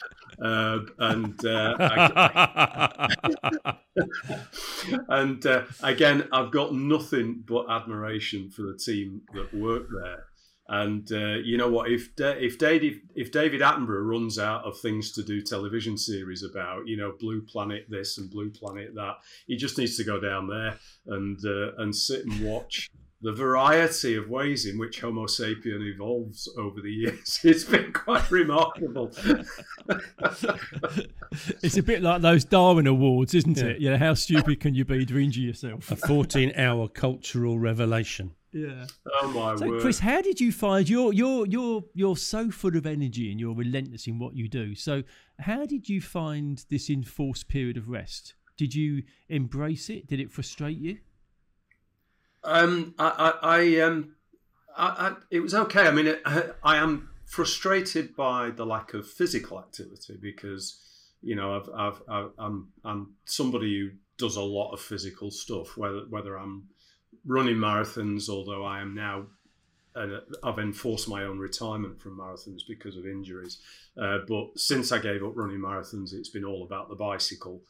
Uh, 0.41 0.79
and 0.99 1.45
uh, 1.45 1.75
I, 1.79 3.75
and 5.09 5.45
uh, 5.45 5.63
again, 5.83 6.27
I've 6.31 6.51
got 6.51 6.73
nothing 6.73 7.43
but 7.45 7.69
admiration 7.69 8.49
for 8.49 8.63
the 8.63 8.77
team 8.77 9.21
that 9.33 9.53
work 9.53 9.87
there. 10.03 10.25
And 10.67 11.11
uh, 11.11 11.39
you 11.43 11.57
know 11.57 11.69
what? 11.69 11.91
If 11.91 12.11
if 12.17 12.57
David 12.57 13.01
if 13.13 13.31
David 13.31 13.59
Attenborough 13.59 14.07
runs 14.07 14.39
out 14.39 14.63
of 14.63 14.79
things 14.79 15.11
to 15.13 15.23
do 15.23 15.41
television 15.41 15.97
series 15.97 16.43
about, 16.43 16.87
you 16.87 16.95
know, 16.95 17.13
Blue 17.19 17.41
Planet 17.41 17.87
this 17.89 18.17
and 18.17 18.31
Blue 18.31 18.49
Planet 18.49 18.95
that, 18.95 19.17
he 19.47 19.57
just 19.57 19.77
needs 19.77 19.97
to 19.97 20.05
go 20.05 20.17
down 20.17 20.47
there 20.47 20.79
and 21.07 21.37
uh, 21.45 21.73
and 21.77 21.93
sit 21.93 22.25
and 22.25 22.45
watch 22.45 22.89
the 23.21 23.33
variety 23.33 24.15
of 24.15 24.29
ways 24.29 24.65
in 24.65 24.79
which 24.79 24.99
Homo 24.99 25.25
sapien 25.25 25.81
evolves 25.93 26.49
over 26.57 26.81
the 26.81 26.91
years. 26.91 27.39
It's 27.51 27.63
been 27.63 27.91
quite 27.93 28.31
remarkable. 28.31 29.11
it's 31.61 31.77
a 31.77 31.83
bit 31.83 32.01
like 32.01 32.21
those 32.21 32.45
Darwin 32.45 32.87
Awards, 32.87 33.33
isn't 33.35 33.57
yeah. 33.57 33.65
it? 33.65 33.79
You 33.79 33.91
know, 33.91 33.97
how 33.97 34.13
stupid 34.13 34.59
can 34.59 34.73
you 34.73 34.85
be 34.85 35.05
to 35.05 35.19
injure 35.19 35.41
yourself? 35.41 35.91
A 35.91 35.95
14 35.95 36.53
hour 36.55 36.87
cultural 36.87 37.59
revelation. 37.59 38.31
Yeah. 38.53 38.85
Oh 39.21 39.27
my 39.29 39.55
so, 39.55 39.67
word. 39.67 39.81
Chris, 39.81 39.99
how 39.99 40.21
did 40.21 40.41
you 40.41 40.51
find 40.51 40.89
you're 40.89 41.13
you're 41.13 41.45
you're 41.45 41.83
you're 41.93 42.17
so 42.17 42.51
full 42.51 42.75
of 42.75 42.85
energy 42.85 43.31
and 43.31 43.39
you're 43.39 43.55
relentless 43.55 44.07
in 44.07 44.19
what 44.19 44.35
you 44.35 44.49
do. 44.49 44.75
So 44.75 45.03
how 45.39 45.65
did 45.65 45.87
you 45.87 46.01
find 46.01 46.63
this 46.69 46.89
enforced 46.89 47.47
period 47.47 47.77
of 47.77 47.87
rest? 47.89 48.33
Did 48.57 48.75
you 48.75 49.03
embrace 49.29 49.89
it? 49.89 50.07
Did 50.07 50.19
it 50.19 50.31
frustrate 50.31 50.77
you? 50.77 50.97
Um, 52.43 52.95
I, 52.97 53.33
I, 53.41 53.57
I 53.57 53.79
um, 53.81 54.15
I, 54.75 54.87
I, 54.87 55.15
it 55.29 55.39
was 55.39 55.53
okay. 55.53 55.87
I 55.87 55.91
mean, 55.91 56.07
it, 56.07 56.21
I 56.25 56.77
am 56.77 57.09
frustrated 57.25 58.15
by 58.15 58.49
the 58.49 58.65
lack 58.65 58.93
of 58.93 59.07
physical 59.07 59.59
activity 59.59 60.17
because, 60.21 60.79
you 61.21 61.35
know, 61.35 61.55
I've, 61.55 62.01
i 62.07 62.19
am 62.19 62.31
I'm, 62.37 62.67
I'm 62.83 63.13
somebody 63.25 63.79
who 63.79 63.91
does 64.17 64.35
a 64.35 64.41
lot 64.41 64.71
of 64.71 64.81
physical 64.81 65.31
stuff. 65.31 65.77
Whether 65.77 66.01
whether 66.09 66.37
I'm 66.37 66.67
running 67.25 67.57
marathons, 67.57 68.29
although 68.29 68.65
I 68.65 68.81
am 68.81 68.95
now 68.95 69.25
and 69.95 70.21
I've 70.43 70.59
enforced 70.59 71.09
my 71.09 71.23
own 71.23 71.37
retirement 71.37 72.01
from 72.01 72.17
marathons 72.17 72.61
because 72.67 72.95
of 72.95 73.05
injuries. 73.05 73.59
Uh, 74.01 74.19
but 74.27 74.57
since 74.57 74.91
I 74.91 74.99
gave 74.99 75.23
up 75.23 75.35
running 75.35 75.59
marathons, 75.59 76.13
it's 76.13 76.29
been 76.29 76.45
all 76.45 76.63
about 76.63 76.89
the 76.89 76.95
bicycle. 76.95 77.61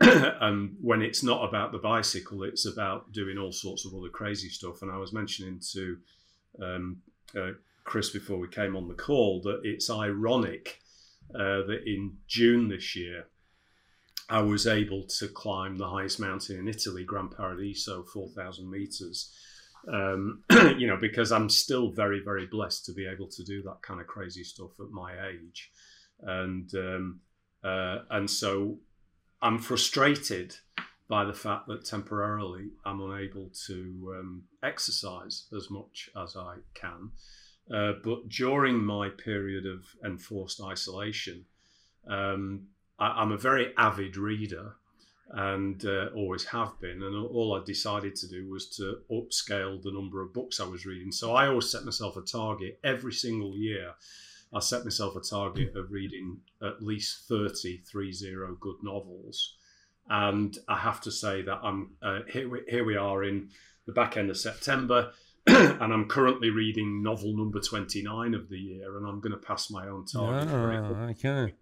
and 0.40 0.76
when 0.80 1.02
it's 1.02 1.22
not 1.22 1.48
about 1.48 1.72
the 1.72 1.78
bicycle, 1.78 2.44
it's 2.44 2.66
about 2.66 3.12
doing 3.12 3.36
all 3.36 3.52
sorts 3.52 3.84
of 3.84 3.94
other 3.94 4.08
crazy 4.08 4.48
stuff. 4.48 4.82
And 4.82 4.90
I 4.90 4.96
was 4.96 5.12
mentioning 5.12 5.60
to 5.72 5.98
um, 6.62 7.02
uh, 7.36 7.50
Chris 7.84 8.10
before 8.10 8.38
we 8.38 8.48
came 8.48 8.76
on 8.76 8.86
the 8.86 8.94
call 8.94 9.40
that 9.42 9.60
it's 9.64 9.90
ironic 9.90 10.78
uh, 11.34 11.62
that 11.66 11.82
in 11.84 12.16
June 12.28 12.68
this 12.68 12.94
year, 12.94 13.26
I 14.30 14.42
was 14.42 14.66
able 14.66 15.04
to 15.18 15.28
climb 15.28 15.78
the 15.78 15.88
highest 15.88 16.20
mountain 16.20 16.58
in 16.58 16.68
Italy, 16.68 17.04
Gran 17.04 17.28
Paradiso, 17.28 18.04
4,000 18.04 18.70
meters. 18.70 19.34
Um, 19.92 20.42
you 20.76 20.86
know, 20.86 20.96
because 20.96 21.32
I'm 21.32 21.48
still 21.48 21.90
very, 21.90 22.20
very 22.22 22.46
blessed 22.46 22.84
to 22.86 22.92
be 22.92 23.06
able 23.06 23.28
to 23.28 23.42
do 23.42 23.62
that 23.62 23.82
kind 23.82 24.00
of 24.00 24.06
crazy 24.06 24.44
stuff 24.44 24.70
at 24.80 24.90
my 24.90 25.14
age, 25.28 25.70
and 26.20 26.68
um, 26.74 27.20
uh, 27.64 27.98
and 28.10 28.28
so 28.28 28.78
I'm 29.40 29.58
frustrated 29.58 30.56
by 31.08 31.24
the 31.24 31.32
fact 31.32 31.68
that 31.68 31.84
temporarily 31.84 32.70
I'm 32.84 33.00
unable 33.00 33.50
to 33.66 34.16
um, 34.18 34.42
exercise 34.62 35.46
as 35.56 35.70
much 35.70 36.10
as 36.16 36.36
I 36.36 36.56
can. 36.74 37.10
Uh, 37.72 37.92
but 38.02 38.28
during 38.28 38.82
my 38.82 39.08
period 39.10 39.64
of 39.66 39.84
enforced 40.04 40.60
isolation, 40.62 41.44
um, 42.08 42.66
I, 42.98 43.22
am 43.22 43.32
a 43.32 43.38
very 43.38 43.72
avid 43.76 44.16
reader 44.16 44.74
and 45.30 45.84
uh, 45.84 46.06
always 46.14 46.44
have 46.46 46.78
been. 46.80 47.02
And 47.02 47.14
all 47.14 47.54
I 47.54 47.64
decided 47.64 48.16
to 48.16 48.28
do 48.28 48.48
was 48.48 48.68
to 48.76 48.98
upscale 49.10 49.82
the 49.82 49.92
number 49.92 50.22
of 50.22 50.32
books 50.32 50.60
I 50.60 50.66
was 50.66 50.86
reading. 50.86 51.12
So 51.12 51.34
I 51.34 51.46
always 51.46 51.70
set 51.70 51.84
myself 51.84 52.16
a 52.16 52.22
target 52.22 52.80
every 52.82 53.12
single 53.12 53.56
year. 53.56 53.92
I 54.54 54.60
set 54.60 54.84
myself 54.84 55.16
a 55.16 55.20
target 55.20 55.76
of 55.76 55.90
reading 55.90 56.38
at 56.62 56.82
least 56.82 57.28
30, 57.28 57.82
30 57.92 58.56
good 58.60 58.76
novels. 58.82 59.56
And 60.08 60.56
I 60.68 60.78
have 60.78 61.00
to 61.02 61.10
say 61.10 61.42
that 61.42 61.60
I'm 61.62 61.90
uh, 62.02 62.20
here, 62.30 62.48
we, 62.48 62.60
here 62.66 62.84
we 62.84 62.96
are 62.96 63.24
in 63.24 63.50
the 63.86 63.92
back 63.92 64.16
end 64.16 64.30
of 64.30 64.38
September. 64.38 65.12
and 65.46 65.92
I'm 65.92 66.08
currently 66.08 66.50
reading 66.50 67.02
novel 67.02 67.34
number 67.36 67.60
29 67.60 68.34
of 68.34 68.48
the 68.50 68.58
year, 68.58 68.98
and 68.98 69.06
I'm 69.06 69.20
going 69.20 69.32
to 69.32 69.38
pass 69.38 69.70
my 69.70 69.88
own 69.88 70.04
target. 70.04 70.48
Oh, 70.52 71.08
okay. 71.10 71.54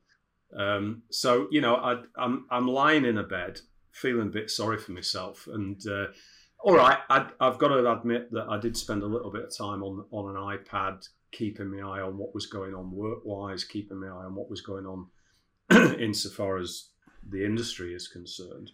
Um, 0.57 1.03
so 1.11 1.47
you 1.51 1.61
know, 1.61 1.77
I, 1.77 1.93
am 1.93 2.07
I'm, 2.17 2.47
I'm 2.51 2.69
lying 2.69 3.05
in 3.05 3.19
a 3.19 3.23
bed, 3.23 3.61
feeling 3.93 4.29
a 4.29 4.31
bit 4.31 4.51
sorry 4.51 4.79
for 4.79 4.93
myself, 4.93 5.47
and 5.53 5.81
uh, 5.87 6.07
all 6.65 6.75
right, 6.75 6.99
I, 7.09 7.29
have 7.41 7.59
got 7.59 7.69
to 7.69 7.93
admit 7.93 8.33
that 8.33 8.47
I 8.49 8.59
did 8.59 8.77
spend 8.77 9.03
a 9.03 9.07
little 9.07 9.31
bit 9.31 9.45
of 9.45 9.57
time 9.57 9.83
on 9.83 10.05
on 10.11 10.35
an 10.35 10.59
iPad, 10.59 11.09
keeping 11.33 11.71
my 11.71 11.81
eye 11.81 12.01
on 12.01 12.19
what 12.19 12.35
was 12.35 12.47
going 12.47 12.75
on 12.75 12.91
work 12.91 13.21
wise, 13.25 13.65
keeping 13.65 14.01
my 14.01 14.09
eye 14.09 14.25
on 14.25 14.35
what 14.35 14.51
was 14.51 14.61
going 14.61 14.87
on 14.87 15.07
insofar 16.01 16.59
as 16.59 16.89
the 17.29 17.45
industry 17.45 17.95
is 17.95 18.09
concerned. 18.09 18.71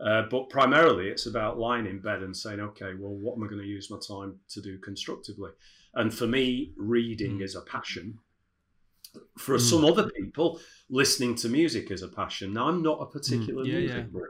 Uh, 0.00 0.22
but 0.30 0.48
primarily, 0.48 1.08
it's 1.08 1.26
about 1.26 1.58
lying 1.58 1.86
in 1.86 2.00
bed 2.00 2.22
and 2.22 2.36
saying, 2.36 2.60
okay, 2.60 2.92
well, 2.98 3.14
what 3.14 3.36
am 3.36 3.44
I 3.44 3.46
going 3.46 3.60
to 3.60 3.66
use 3.66 3.90
my 3.90 3.98
time 4.06 4.36
to 4.48 4.60
do 4.60 4.78
constructively? 4.78 5.50
And 5.94 6.12
for 6.12 6.26
me, 6.26 6.72
reading 6.76 7.38
mm. 7.38 7.42
is 7.42 7.54
a 7.54 7.60
passion. 7.60 8.18
For 9.38 9.56
mm. 9.56 9.60
some 9.60 9.84
other 9.84 10.10
people, 10.10 10.58
listening 10.88 11.34
to 11.36 11.48
music 11.48 11.90
is 11.90 12.02
a 12.02 12.08
passion. 12.08 12.54
Now, 12.54 12.68
I'm 12.68 12.82
not 12.82 13.00
a 13.00 13.06
particular 13.06 13.64
mm. 13.64 13.68
yeah, 13.68 13.78
music 13.78 14.06
yeah. 14.12 14.20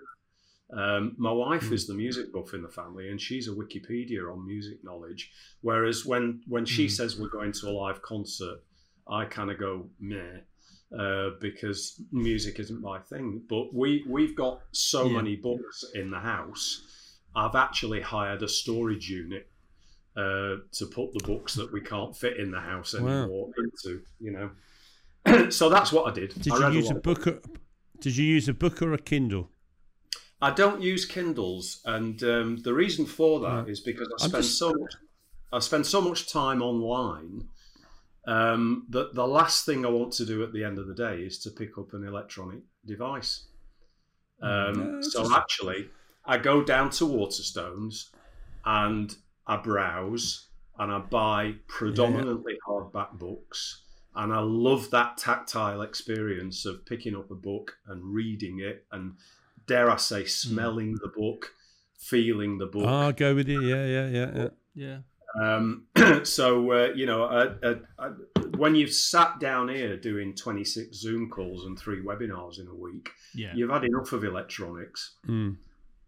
Um, 0.72 1.14
my 1.18 1.32
wife 1.32 1.64
mm. 1.64 1.72
is 1.72 1.86
the 1.86 1.94
music 1.94 2.32
buff 2.32 2.54
in 2.54 2.62
the 2.62 2.68
family, 2.68 3.10
and 3.10 3.20
she's 3.20 3.46
a 3.46 3.50
Wikipedia 3.50 4.32
on 4.32 4.46
music 4.46 4.82
knowledge. 4.82 5.30
Whereas 5.60 6.06
when 6.06 6.42
when 6.46 6.64
she 6.64 6.86
mm. 6.86 6.90
says 6.90 7.18
we're 7.18 7.28
going 7.28 7.52
to 7.52 7.68
a 7.68 7.70
live 7.70 8.00
concert, 8.00 8.62
I 9.08 9.26
kind 9.26 9.50
of 9.50 9.58
go 9.58 9.86
meh 10.00 10.40
uh, 10.98 11.30
because 11.40 12.00
music 12.10 12.58
isn't 12.58 12.80
my 12.80 12.98
thing. 13.00 13.42
But 13.48 13.74
we 13.74 14.04
we've 14.08 14.34
got 14.34 14.60
so 14.72 15.06
yeah. 15.06 15.16
many 15.16 15.36
books 15.36 15.84
in 15.94 16.10
the 16.10 16.20
house. 16.20 17.18
I've 17.36 17.54
actually 17.54 18.00
hired 18.00 18.42
a 18.42 18.48
storage 18.48 19.10
unit 19.10 19.48
uh, 20.16 20.56
to 20.72 20.86
put 20.90 21.12
the 21.12 21.24
books 21.24 21.54
that 21.54 21.70
we 21.72 21.80
can't 21.80 22.16
fit 22.16 22.38
in 22.38 22.50
the 22.50 22.60
house 22.60 22.94
anymore 22.94 23.28
wow. 23.28 23.52
into. 23.58 24.02
You 24.20 24.50
know, 25.26 25.50
so 25.50 25.68
that's 25.68 25.92
what 25.92 26.10
I 26.10 26.14
did. 26.14 26.34
Did 26.40 26.52
I 26.54 26.70
you 26.70 26.80
use 26.80 26.90
a, 26.90 26.96
a 26.96 27.00
book? 27.00 27.26
Or, 27.26 27.40
did 28.00 28.16
you 28.16 28.24
use 28.24 28.48
a 28.48 28.54
book 28.54 28.80
or 28.80 28.94
a 28.94 28.98
Kindle? 28.98 29.51
I 30.42 30.50
don't 30.50 30.82
use 30.82 31.06
Kindles, 31.06 31.80
and 31.84 32.22
um, 32.24 32.56
the 32.58 32.74
reason 32.74 33.06
for 33.06 33.40
that 33.40 33.68
is 33.68 33.80
because 33.80 34.08
I 34.20 34.26
spend 34.26 34.44
just... 34.44 34.58
so 34.58 34.74
much. 34.74 34.94
I 35.52 35.58
spend 35.60 35.86
so 35.86 36.00
much 36.00 36.32
time 36.32 36.62
online 36.62 37.48
um, 38.26 38.86
the, 38.88 39.10
the 39.12 39.26
last 39.26 39.66
thing 39.66 39.84
I 39.84 39.88
want 39.88 40.12
to 40.14 40.26
do 40.26 40.42
at 40.42 40.52
the 40.52 40.64
end 40.64 40.78
of 40.78 40.86
the 40.86 40.94
day 40.94 41.22
is 41.22 41.38
to 41.40 41.50
pick 41.50 41.76
up 41.78 41.92
an 41.92 42.06
electronic 42.06 42.60
device. 42.86 43.46
Um, 44.40 45.00
yeah, 45.00 45.08
so 45.08 45.22
just... 45.22 45.32
actually, 45.32 45.88
I 46.24 46.38
go 46.38 46.62
down 46.62 46.90
to 46.90 47.04
Waterstones 47.04 48.10
and 48.64 49.14
I 49.46 49.56
browse 49.56 50.46
and 50.78 50.92
I 50.92 50.98
buy 50.98 51.54
predominantly 51.66 52.54
yeah. 52.54 52.72
hardback 52.72 53.18
books. 53.18 53.82
And 54.14 54.32
I 54.32 54.40
love 54.40 54.90
that 54.90 55.16
tactile 55.16 55.82
experience 55.82 56.66
of 56.66 56.84
picking 56.84 57.16
up 57.16 57.30
a 57.30 57.34
book 57.34 57.76
and 57.86 58.04
reading 58.04 58.60
it 58.60 58.84
and, 58.92 59.14
dare 59.66 59.90
I 59.90 59.96
say, 59.96 60.22
hmm. 60.22 60.28
smelling 60.28 60.94
mm. 60.94 60.98
the 61.02 61.12
book, 61.14 61.52
feeling 61.98 62.58
the 62.58 62.66
book. 62.66 62.86
I'll 62.86 63.12
go 63.12 63.34
with 63.34 63.48
you. 63.48 63.62
Yeah, 63.62 63.86
yeah, 63.86 64.08
yeah, 64.08 64.30
yeah. 64.34 64.48
Yeah. 64.74 64.98
Um, 65.40 65.84
so 66.24 66.72
uh, 66.72 66.88
you 66.94 67.06
know, 67.06 67.24
uh, 67.24 67.54
uh, 67.62 67.74
uh, 67.98 68.10
when 68.56 68.74
you've 68.74 68.92
sat 68.92 69.40
down 69.40 69.68
here 69.68 69.96
doing 69.96 70.34
26 70.34 70.96
Zoom 70.96 71.30
calls 71.30 71.64
and 71.64 71.78
three 71.78 72.02
webinars 72.02 72.60
in 72.60 72.66
a 72.66 72.74
week, 72.74 73.10
yeah. 73.34 73.52
you've 73.54 73.70
had 73.70 73.84
enough 73.84 74.12
of 74.12 74.24
electronics. 74.24 75.16
Mm. 75.26 75.56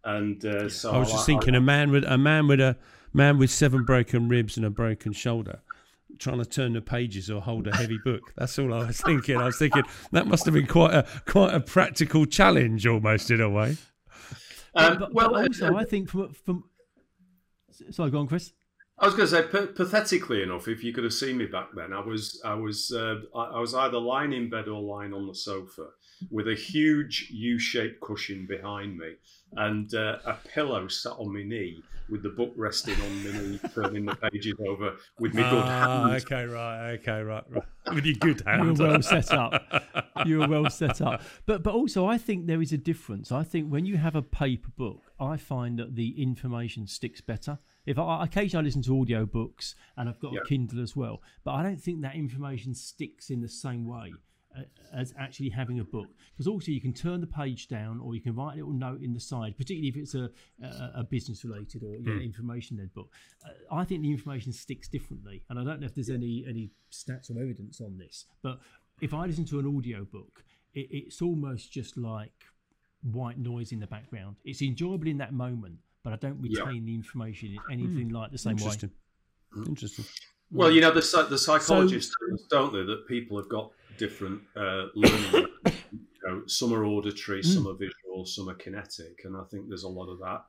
And 0.03 0.45
uh, 0.45 0.69
so 0.69 0.91
I 0.91 0.99
was 0.99 1.11
just 1.11 1.23
I, 1.23 1.25
thinking, 1.25 1.55
I, 1.55 1.57
a 1.57 1.61
man 1.61 1.91
with 1.91 2.03
a 2.05 2.17
man 2.17 2.47
with 2.47 2.59
a 2.59 2.77
man 3.13 3.39
with 3.39 3.49
seven 3.49 3.83
broken 3.83 4.29
ribs 4.29 4.57
and 4.57 4.65
a 4.65 4.69
broken 4.69 5.13
shoulder. 5.13 5.59
Trying 6.19 6.39
to 6.39 6.45
turn 6.45 6.73
the 6.73 6.81
pages 6.81 7.29
or 7.29 7.41
hold 7.41 7.67
a 7.67 7.75
heavy 7.75 7.99
book. 8.03 8.21
That's 8.37 8.57
all 8.59 8.73
I 8.73 8.87
was 8.87 9.01
thinking. 9.01 9.37
I 9.37 9.45
was 9.45 9.57
thinking 9.57 9.83
that 10.11 10.27
must 10.27 10.45
have 10.45 10.53
been 10.53 10.67
quite 10.67 10.93
a 10.93 11.05
quite 11.25 11.53
a 11.53 11.59
practical 11.59 12.25
challenge, 12.25 12.85
almost 12.87 13.31
in 13.31 13.41
a 13.41 13.49
way. 13.49 13.77
Um, 14.75 14.99
but, 14.99 15.13
well, 15.13 15.31
but 15.31 15.47
also, 15.47 15.73
uh, 15.73 15.77
I 15.77 15.85
think 15.85 16.09
from 16.09 16.33
from. 16.33 16.63
Sorry, 17.91 18.11
go 18.11 18.19
on, 18.19 18.27
Chris. 18.27 18.53
I 18.97 19.05
was 19.07 19.15
going 19.15 19.27
to 19.27 19.35
say, 19.35 19.43
p- 19.43 19.73
pathetically 19.73 20.41
enough, 20.41 20.69
if 20.69 20.81
you 20.81 20.93
could 20.93 21.03
have 21.03 21.13
seen 21.13 21.37
me 21.37 21.47
back 21.47 21.67
then, 21.75 21.91
I 21.91 21.99
was, 21.99 22.41
I 22.45 22.53
was, 22.53 22.93
uh, 22.93 23.15
I 23.35 23.59
was 23.59 23.75
either 23.75 23.97
lying 23.99 24.31
in 24.31 24.49
bed 24.49 24.69
or 24.69 24.81
lying 24.81 25.13
on 25.13 25.27
the 25.27 25.35
sofa 25.35 25.87
with 26.31 26.47
a 26.47 26.55
huge 26.55 27.29
U-shaped 27.31 28.01
cushion 28.01 28.45
behind 28.45 28.97
me 28.97 29.13
and 29.57 29.93
uh, 29.93 30.17
a 30.25 30.33
pillow 30.33 30.87
sat 30.87 31.13
on 31.13 31.33
my 31.33 31.43
knee 31.43 31.81
with 32.09 32.23
the 32.23 32.29
book 32.29 32.53
resting 32.55 32.95
on 33.01 33.23
my 33.23 33.31
knee, 33.31 33.59
turning 33.73 34.05
the 34.05 34.15
pages 34.15 34.53
over 34.67 34.95
with 35.19 35.33
my 35.33 35.49
good 35.49 35.63
ah, 35.63 36.07
hand. 36.07 36.23
Okay, 36.23 36.45
right, 36.45 36.91
okay, 36.93 37.21
right, 37.21 37.43
right. 37.49 37.63
With 37.93 38.05
your 38.05 38.15
good 38.15 38.41
hand. 38.45 38.77
You 38.77 38.83
were 38.83 38.91
well 38.91 39.01
set 39.01 39.31
up. 39.31 39.63
You 40.25 40.39
were 40.39 40.47
well 40.47 40.69
set 40.69 41.01
up. 41.01 41.21
But 41.45 41.61
but 41.61 41.73
also, 41.73 42.05
I 42.05 42.17
think 42.17 42.47
there 42.47 42.61
is 42.61 42.71
a 42.71 42.77
difference. 42.77 43.33
I 43.33 43.43
think 43.43 43.69
when 43.69 43.85
you 43.85 43.97
have 43.97 44.15
a 44.15 44.21
paper 44.21 44.69
book, 44.77 45.01
I 45.19 45.35
find 45.35 45.77
that 45.77 45.95
the 45.95 46.19
information 46.21 46.87
sticks 46.87 47.19
better 47.19 47.59
if 47.85 47.99
I 47.99 48.23
occasionally 48.23 48.63
I 48.63 48.65
listen 48.65 48.81
to 48.83 48.99
audio 48.99 49.25
books 49.25 49.75
and 49.95 50.09
I've 50.09 50.19
got 50.19 50.33
yeah. 50.33 50.39
a 50.43 50.47
Kindle 50.47 50.81
as 50.81 50.95
well, 50.95 51.21
but 51.43 51.51
I 51.51 51.63
don't 51.63 51.79
think 51.79 52.01
that 52.01 52.15
information 52.15 52.73
sticks 52.73 53.29
in 53.29 53.41
the 53.41 53.49
same 53.49 53.85
way 53.85 54.13
as 54.93 55.13
actually 55.19 55.49
having 55.49 55.79
a 55.79 55.83
book 55.83 56.07
because 56.33 56.47
also 56.47 56.71
you 56.71 56.79
can 56.79 56.93
turn 56.93 57.21
the 57.21 57.27
page 57.27 57.67
down 57.67 57.99
or 57.99 58.15
you 58.15 58.21
can 58.21 58.35
write 58.35 58.53
a 58.53 58.57
little 58.57 58.73
note 58.73 59.01
in 59.01 59.13
the 59.13 59.19
side 59.19 59.57
particularly 59.57 59.89
if 59.89 59.97
it's 59.97 60.15
a, 60.15 60.29
a, 60.63 60.99
a 60.99 61.03
business 61.03 61.43
related 61.43 61.83
or 61.83 61.87
mm. 61.87 62.23
information 62.23 62.77
led 62.77 62.93
book 62.93 63.09
uh, 63.45 63.75
i 63.75 63.83
think 63.83 64.01
the 64.01 64.11
information 64.11 64.53
sticks 64.53 64.87
differently 64.87 65.43
and 65.49 65.59
i 65.59 65.63
don't 65.63 65.79
know 65.79 65.85
if 65.85 65.95
there's 65.95 66.09
any 66.09 66.45
any 66.47 66.69
stats 66.91 67.29
or 67.29 67.41
evidence 67.41 67.81
on 67.81 67.97
this 67.97 68.25
but 68.41 68.59
if 69.01 69.13
i 69.13 69.25
listen 69.25 69.45
to 69.45 69.59
an 69.59 69.77
audio 69.77 70.05
book 70.05 70.43
it, 70.73 70.87
it's 70.89 71.21
almost 71.21 71.71
just 71.71 71.97
like 71.97 72.45
white 73.11 73.37
noise 73.37 73.71
in 73.71 73.79
the 73.79 73.87
background 73.87 74.35
it's 74.45 74.61
enjoyable 74.61 75.07
in 75.07 75.17
that 75.17 75.33
moment 75.33 75.77
but 76.05 76.13
I 76.13 76.17
don't 76.17 76.39
retain 76.39 76.75
yeah. 76.75 76.81
the 76.85 76.93
information 76.93 77.49
in 77.49 77.59
anything 77.73 78.09
like 78.09 78.31
the 78.31 78.37
same 78.37 78.51
Interesting. 78.51 78.91
way. 79.55 79.63
Interesting. 79.67 80.05
Well, 80.55 80.71
you 80.71 80.81
know, 80.81 80.91
the, 80.91 81.27
the 81.29 81.37
psychologists 81.37 82.15
so, 82.19 82.37
don't 82.49 82.73
they 82.73 82.83
that 82.83 83.07
people 83.07 83.37
have 83.37 83.49
got 83.49 83.71
different 83.97 84.41
uh, 84.55 84.85
learning. 84.95 85.47
you 85.65 86.19
know, 86.25 86.43
some 86.47 86.73
are 86.73 86.85
auditory, 86.85 87.41
mm. 87.41 87.45
some 87.45 87.67
are 87.67 87.73
visual, 87.73 88.25
some 88.25 88.49
are 88.49 88.55
kinetic, 88.55 89.21
and 89.23 89.35
I 89.35 89.43
think 89.51 89.67
there's 89.67 89.83
a 89.83 89.89
lot 89.89 90.09
of 90.09 90.19
that 90.19 90.43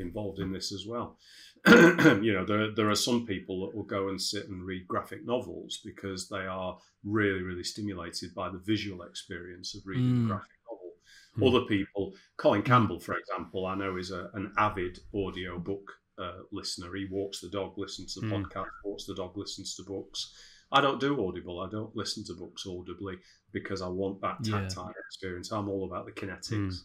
involved 0.00 0.38
in 0.38 0.52
this 0.52 0.72
as 0.72 0.86
well. 0.86 1.18
you 1.66 2.32
know, 2.32 2.44
there 2.44 2.74
there 2.74 2.90
are 2.90 2.96
some 2.96 3.26
people 3.26 3.66
that 3.66 3.76
will 3.76 3.84
go 3.84 4.08
and 4.08 4.20
sit 4.20 4.48
and 4.48 4.64
read 4.64 4.88
graphic 4.88 5.24
novels 5.24 5.80
because 5.84 6.28
they 6.28 6.46
are 6.46 6.76
really 7.04 7.42
really 7.42 7.64
stimulated 7.64 8.34
by 8.34 8.48
the 8.48 8.58
visual 8.58 9.02
experience 9.02 9.74
of 9.74 9.82
reading 9.86 10.24
mm. 10.24 10.28
graphic 10.28 10.48
Hmm. 11.34 11.44
Other 11.44 11.62
people, 11.62 12.12
Colin 12.36 12.62
Campbell, 12.62 13.00
for 13.00 13.16
example, 13.16 13.66
I 13.66 13.74
know 13.74 13.96
is 13.96 14.10
a, 14.10 14.30
an 14.34 14.52
avid 14.58 14.98
audio 15.14 15.58
book 15.58 15.90
uh, 16.18 16.40
listener. 16.52 16.94
He 16.94 17.06
walks 17.10 17.40
the 17.40 17.48
dog, 17.48 17.78
listens 17.78 18.14
to 18.14 18.20
Mm. 18.20 18.30
podcast, 18.44 18.68
walks 18.84 19.04
the 19.06 19.14
dog, 19.14 19.36
listens 19.36 19.74
to 19.76 19.82
books. 19.82 20.34
I 20.70 20.80
don't 20.80 21.00
do 21.00 21.26
Audible. 21.26 21.60
I 21.60 21.68
don't 21.68 21.94
listen 21.94 22.24
to 22.24 22.34
books 22.34 22.66
audibly 22.66 23.18
because 23.52 23.82
I 23.82 23.88
want 23.88 24.20
that 24.22 24.38
Yeah. 24.42 24.60
tactile 24.60 24.92
experience. 25.06 25.50
I'm 25.52 25.68
all 25.68 25.84
about 25.84 26.06
the 26.06 26.12
kinetics. 26.12 26.84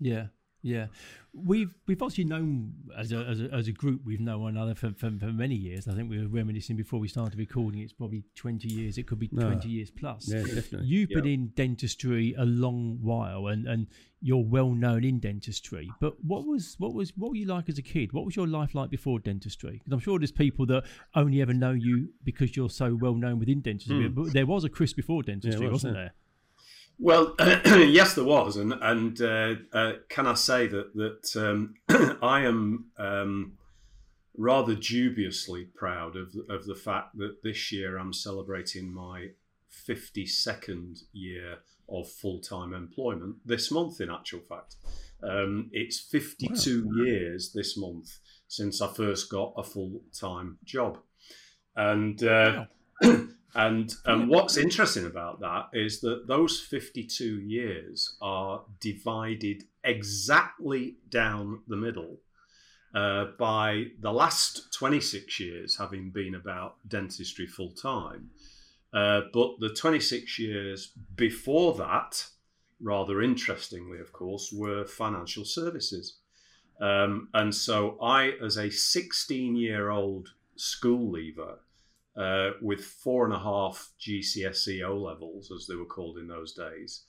Yeah, 0.00 0.26
yeah. 0.64 0.86
We've 1.34 1.74
we've 1.86 2.00
obviously 2.00 2.24
known 2.24 2.74
as 2.96 3.12
a 3.12 3.18
as 3.18 3.40
a, 3.40 3.44
as 3.52 3.68
a 3.68 3.72
group 3.72 4.02
we've 4.04 4.20
known 4.20 4.40
one 4.40 4.56
another 4.56 4.74
for, 4.74 4.92
for, 4.92 5.10
for 5.18 5.26
many 5.26 5.56
years. 5.56 5.86
I 5.88 5.94
think 5.94 6.08
we 6.08 6.18
were 6.18 6.28
reminiscing 6.28 6.76
before 6.76 7.00
we 7.00 7.08
started 7.08 7.38
recording. 7.38 7.82
It's 7.82 7.92
probably 7.92 8.22
twenty 8.34 8.68
years. 8.68 8.96
It 8.96 9.06
could 9.06 9.18
be 9.18 9.28
No. 9.30 9.48
twenty 9.48 9.68
years 9.68 9.90
plus. 9.90 10.28
Yeah, 10.28 10.42
definitely. 10.42 10.86
You've 10.86 11.10
been 11.10 11.26
in 11.26 11.48
dentistry 11.48 12.34
a 12.38 12.44
long 12.44 12.98
while, 13.02 13.48
and, 13.48 13.66
and 13.66 13.88
you're 14.22 14.44
well 14.44 14.70
known 14.70 15.04
in 15.04 15.18
dentistry. 15.18 15.90
But 16.00 16.24
what 16.24 16.46
was 16.46 16.76
what 16.78 16.94
was 16.94 17.12
what 17.16 17.30
were 17.30 17.36
you 17.36 17.46
like 17.46 17.68
as 17.68 17.78
a 17.78 17.82
kid? 17.82 18.12
What 18.12 18.24
was 18.24 18.36
your 18.36 18.46
life 18.46 18.74
like 18.74 18.88
before 18.88 19.18
dentistry? 19.18 19.80
Because 19.82 19.92
I'm 19.92 20.00
sure 20.00 20.18
there's 20.18 20.32
people 20.32 20.66
that 20.66 20.84
only 21.14 21.42
ever 21.42 21.52
know 21.52 21.72
you 21.72 22.08
because 22.22 22.56
you're 22.56 22.70
so 22.70 22.96
well 23.00 23.14
known 23.14 23.38
within 23.38 23.60
dentistry. 23.60 24.06
Hmm. 24.06 24.14
But 24.14 24.32
there 24.32 24.46
was 24.46 24.64
a 24.64 24.70
Chris 24.70 24.94
before 24.94 25.22
dentistry, 25.24 25.66
was, 25.66 25.72
wasn't 25.72 25.96
yeah. 25.96 26.00
there? 26.00 26.14
Well, 26.98 27.34
yes, 27.66 28.14
there 28.14 28.24
was, 28.24 28.56
and 28.56 28.72
and 28.72 29.20
uh, 29.20 29.54
uh, 29.72 29.92
can 30.08 30.26
I 30.26 30.34
say 30.34 30.66
that 30.68 30.94
that 30.94 31.36
um, 31.36 31.74
I 32.22 32.42
am 32.42 32.86
um, 32.98 33.54
rather 34.36 34.74
dubiously 34.74 35.64
proud 35.74 36.16
of 36.16 36.34
of 36.48 36.66
the 36.66 36.74
fact 36.74 37.18
that 37.18 37.42
this 37.42 37.72
year 37.72 37.98
I'm 37.98 38.12
celebrating 38.12 38.92
my 38.92 39.30
fifty 39.68 40.26
second 40.26 41.02
year 41.12 41.58
of 41.88 42.08
full 42.08 42.40
time 42.40 42.72
employment. 42.72 43.36
This 43.44 43.70
month, 43.70 44.00
in 44.00 44.10
actual 44.10 44.40
fact, 44.40 44.76
um, 45.22 45.70
it's 45.72 45.98
fifty 45.98 46.48
two 46.48 46.88
years 47.04 47.52
this 47.52 47.76
month 47.76 48.18
since 48.46 48.80
I 48.80 48.92
first 48.92 49.30
got 49.30 49.52
a 49.56 49.64
full 49.64 50.02
time 50.18 50.58
job, 50.64 50.98
and. 51.74 52.22
Uh, 52.22 52.66
And 53.54 53.94
and 54.04 54.28
what's 54.28 54.56
interesting 54.56 55.06
about 55.06 55.40
that 55.40 55.68
is 55.72 56.00
that 56.00 56.26
those 56.26 56.60
52 56.60 57.40
years 57.40 58.16
are 58.20 58.62
divided 58.80 59.64
exactly 59.84 60.96
down 61.08 61.60
the 61.68 61.76
middle 61.76 62.18
uh, 62.94 63.26
by 63.38 63.86
the 64.00 64.12
last 64.12 64.72
26 64.72 65.38
years 65.38 65.76
having 65.76 66.10
been 66.10 66.34
about 66.34 66.76
dentistry 66.88 67.46
full 67.46 67.70
time. 67.70 68.30
Uh, 68.92 69.22
but 69.32 69.58
the 69.58 69.70
26 69.70 70.38
years 70.38 70.92
before 71.16 71.74
that, 71.74 72.26
rather 72.80 73.20
interestingly, 73.22 73.98
of 73.98 74.12
course, 74.12 74.52
were 74.52 74.84
financial 74.84 75.44
services. 75.44 76.18
Um, 76.80 77.28
and 77.34 77.54
so 77.54 77.98
I, 78.00 78.32
as 78.42 78.56
a 78.56 78.70
16 78.70 79.56
year 79.56 79.90
old 79.90 80.30
school 80.56 81.10
leaver, 81.10 81.58
uh, 82.16 82.50
with 82.60 82.84
four 82.84 83.24
and 83.24 83.34
a 83.34 83.38
half 83.38 83.90
GCSE 84.00 84.86
O 84.88 84.96
levels, 84.96 85.50
as 85.50 85.66
they 85.66 85.74
were 85.74 85.84
called 85.84 86.18
in 86.18 86.28
those 86.28 86.52
days. 86.54 87.02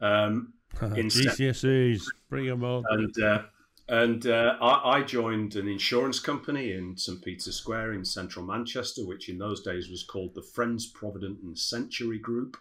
Um, 0.00 0.54
Instead- 0.96 1.36
GCSEs, 1.36 2.02
bring 2.28 2.46
them 2.46 2.64
on. 2.64 2.84
and 2.90 3.22
uh, 3.22 3.42
and 3.88 4.26
uh, 4.26 4.56
I, 4.60 4.98
I 4.98 5.02
joined 5.02 5.56
an 5.56 5.68
insurance 5.68 6.18
company 6.20 6.72
in 6.72 6.96
St 6.96 7.22
Peter's 7.22 7.56
Square 7.56 7.92
in 7.94 8.04
central 8.04 8.46
Manchester, 8.46 9.04
which 9.06 9.28
in 9.28 9.38
those 9.38 9.62
days 9.62 9.90
was 9.90 10.02
called 10.04 10.34
the 10.34 10.42
Friends 10.42 10.86
Provident 10.86 11.40
and 11.42 11.58
Century 11.58 12.18
Group. 12.18 12.56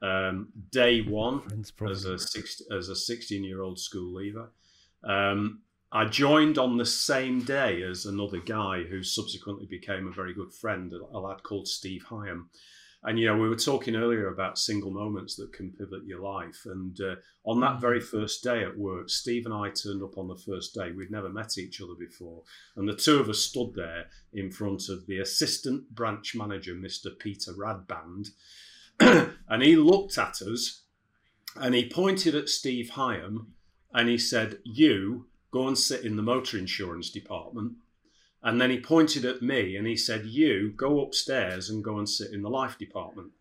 Um, 0.00 0.48
day 0.70 1.00
one, 1.08 1.42
as 1.60 1.70
a 1.70 1.72
Provident. 1.74 2.22
as 2.72 2.88
a 2.88 2.96
16 2.96 3.44
year 3.44 3.62
old 3.62 3.78
school 3.80 4.14
leaver. 4.14 4.50
Um, 5.04 5.60
I 5.90 6.04
joined 6.04 6.58
on 6.58 6.76
the 6.76 6.84
same 6.84 7.42
day 7.42 7.82
as 7.82 8.04
another 8.04 8.40
guy 8.40 8.82
who 8.82 9.02
subsequently 9.02 9.66
became 9.66 10.06
a 10.06 10.12
very 10.12 10.34
good 10.34 10.52
friend, 10.52 10.92
a 10.92 11.18
lad 11.18 11.42
called 11.42 11.66
Steve 11.66 12.04
Hyam. 12.10 12.48
And 13.02 13.18
you 13.18 13.26
know, 13.26 13.38
we 13.38 13.48
were 13.48 13.56
talking 13.56 13.96
earlier 13.96 14.28
about 14.28 14.58
single 14.58 14.90
moments 14.90 15.36
that 15.36 15.52
can 15.52 15.72
pivot 15.72 16.04
your 16.04 16.20
life. 16.20 16.66
And 16.66 17.00
uh, 17.00 17.14
on 17.44 17.60
that 17.60 17.80
very 17.80 18.00
first 18.00 18.42
day 18.42 18.64
at 18.64 18.76
work, 18.76 19.08
Steve 19.08 19.46
and 19.46 19.54
I 19.54 19.70
turned 19.70 20.02
up 20.02 20.18
on 20.18 20.28
the 20.28 20.36
first 20.36 20.74
day. 20.74 20.90
We'd 20.90 21.10
never 21.10 21.30
met 21.30 21.56
each 21.56 21.80
other 21.80 21.94
before, 21.98 22.42
and 22.76 22.88
the 22.88 22.96
two 22.96 23.18
of 23.18 23.30
us 23.30 23.38
stood 23.38 23.74
there 23.74 24.06
in 24.32 24.50
front 24.50 24.88
of 24.90 25.06
the 25.06 25.20
assistant 25.20 25.94
branch 25.94 26.34
manager, 26.34 26.74
Mr. 26.74 27.16
Peter 27.18 27.52
Radband, 27.52 28.30
and 29.48 29.62
he 29.62 29.76
looked 29.76 30.18
at 30.18 30.42
us 30.42 30.82
and 31.56 31.74
he 31.74 31.88
pointed 31.88 32.34
at 32.34 32.48
Steve 32.48 32.90
Hyam 32.94 33.46
and 33.94 34.08
he 34.08 34.18
said, 34.18 34.58
You 34.64 35.26
go 35.50 35.66
and 35.66 35.78
sit 35.78 36.04
in 36.04 36.16
the 36.16 36.22
motor 36.22 36.58
insurance 36.58 37.10
department. 37.10 37.74
And 38.42 38.60
then 38.60 38.70
he 38.70 38.80
pointed 38.80 39.24
at 39.24 39.42
me 39.42 39.76
and 39.76 39.86
he 39.86 39.96
said, 39.96 40.26
You 40.26 40.72
go 40.76 41.00
upstairs 41.02 41.68
and 41.70 41.82
go 41.82 41.98
and 41.98 42.08
sit 42.08 42.32
in 42.32 42.42
the 42.42 42.50
life 42.50 42.78
department. 42.78 43.32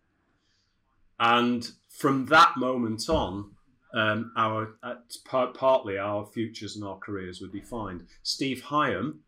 And 1.20 1.70
from 1.89 2.26
that 2.28 2.58
moment 2.58 3.10
on, 3.10 3.52
um, 3.93 4.32
our 4.36 4.76
uh, 4.84 4.96
part, 5.26 5.56
partly 5.56 5.98
our 5.98 6.26
futures 6.26 6.76
and 6.76 6.86
our 6.86 6.98
careers 6.98 7.41
were 7.41 7.48
defined. 7.48 8.06
Steve 8.24 8.63
Hyam 8.67 9.20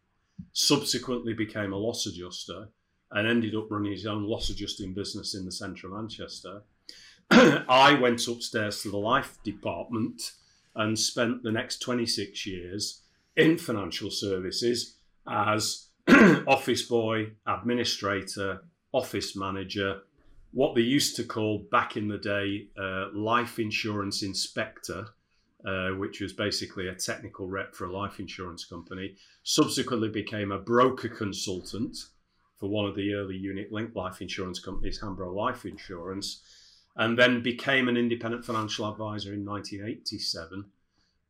subsequently 0.53 1.33
became 1.33 1.73
a 1.73 1.77
loss 1.77 2.05
adjuster 2.05 2.69
and 3.11 3.27
ended 3.27 3.55
up 3.55 3.67
running 3.69 3.91
his 3.91 4.05
own 4.05 4.23
loss 4.23 4.49
adjusting 4.49 4.93
business 4.93 5.33
in 5.33 5.45
the 5.45 5.51
centre 5.51 5.87
of 5.87 5.93
Manchester. 5.93 6.61
I 7.31 7.97
went 7.99 8.27
upstairs 8.27 8.81
to 8.81 8.91
the 8.91 8.97
life 8.97 9.37
department 9.43 10.33
and 10.79 10.97
spent 10.97 11.43
the 11.43 11.51
next 11.51 11.79
26 11.79 12.47
years 12.47 13.01
in 13.35 13.57
financial 13.57 14.09
services 14.09 14.95
as 15.27 15.89
office 16.47 16.83
boy, 16.83 17.31
administrator, 17.45 18.63
office 18.93 19.35
manager, 19.35 20.01
what 20.51 20.75
they 20.75 20.81
used 20.81 21.17
to 21.17 21.23
call 21.25 21.67
back 21.69 21.97
in 21.97 22.07
the 22.07 22.17
day 22.17 22.67
uh, 22.81 23.07
life 23.13 23.59
insurance 23.59 24.23
inspector, 24.23 25.05
uh, 25.65 25.89
which 25.89 26.21
was 26.21 26.31
basically 26.31 26.87
a 26.87 26.95
technical 26.95 27.47
rep 27.47 27.75
for 27.75 27.85
a 27.85 27.91
life 27.91 28.19
insurance 28.21 28.63
company. 28.63 29.15
Subsequently 29.43 30.09
became 30.09 30.53
a 30.53 30.57
broker 30.57 31.09
consultant 31.09 31.97
for 32.57 32.69
one 32.69 32.85
of 32.85 32.95
the 32.95 33.13
early 33.13 33.35
unit 33.35 33.69
linked 33.71 33.97
life 33.97 34.21
insurance 34.21 34.59
companies, 34.59 35.01
Hambro 35.01 35.35
Life 35.35 35.65
Insurance, 35.65 36.41
and 36.99 37.17
then 37.17 37.41
became 37.41 37.87
an 37.87 37.95
independent 37.95 38.43
financial 38.45 38.87
advisor 38.87 39.33
in 39.33 39.45
1987 39.45 40.65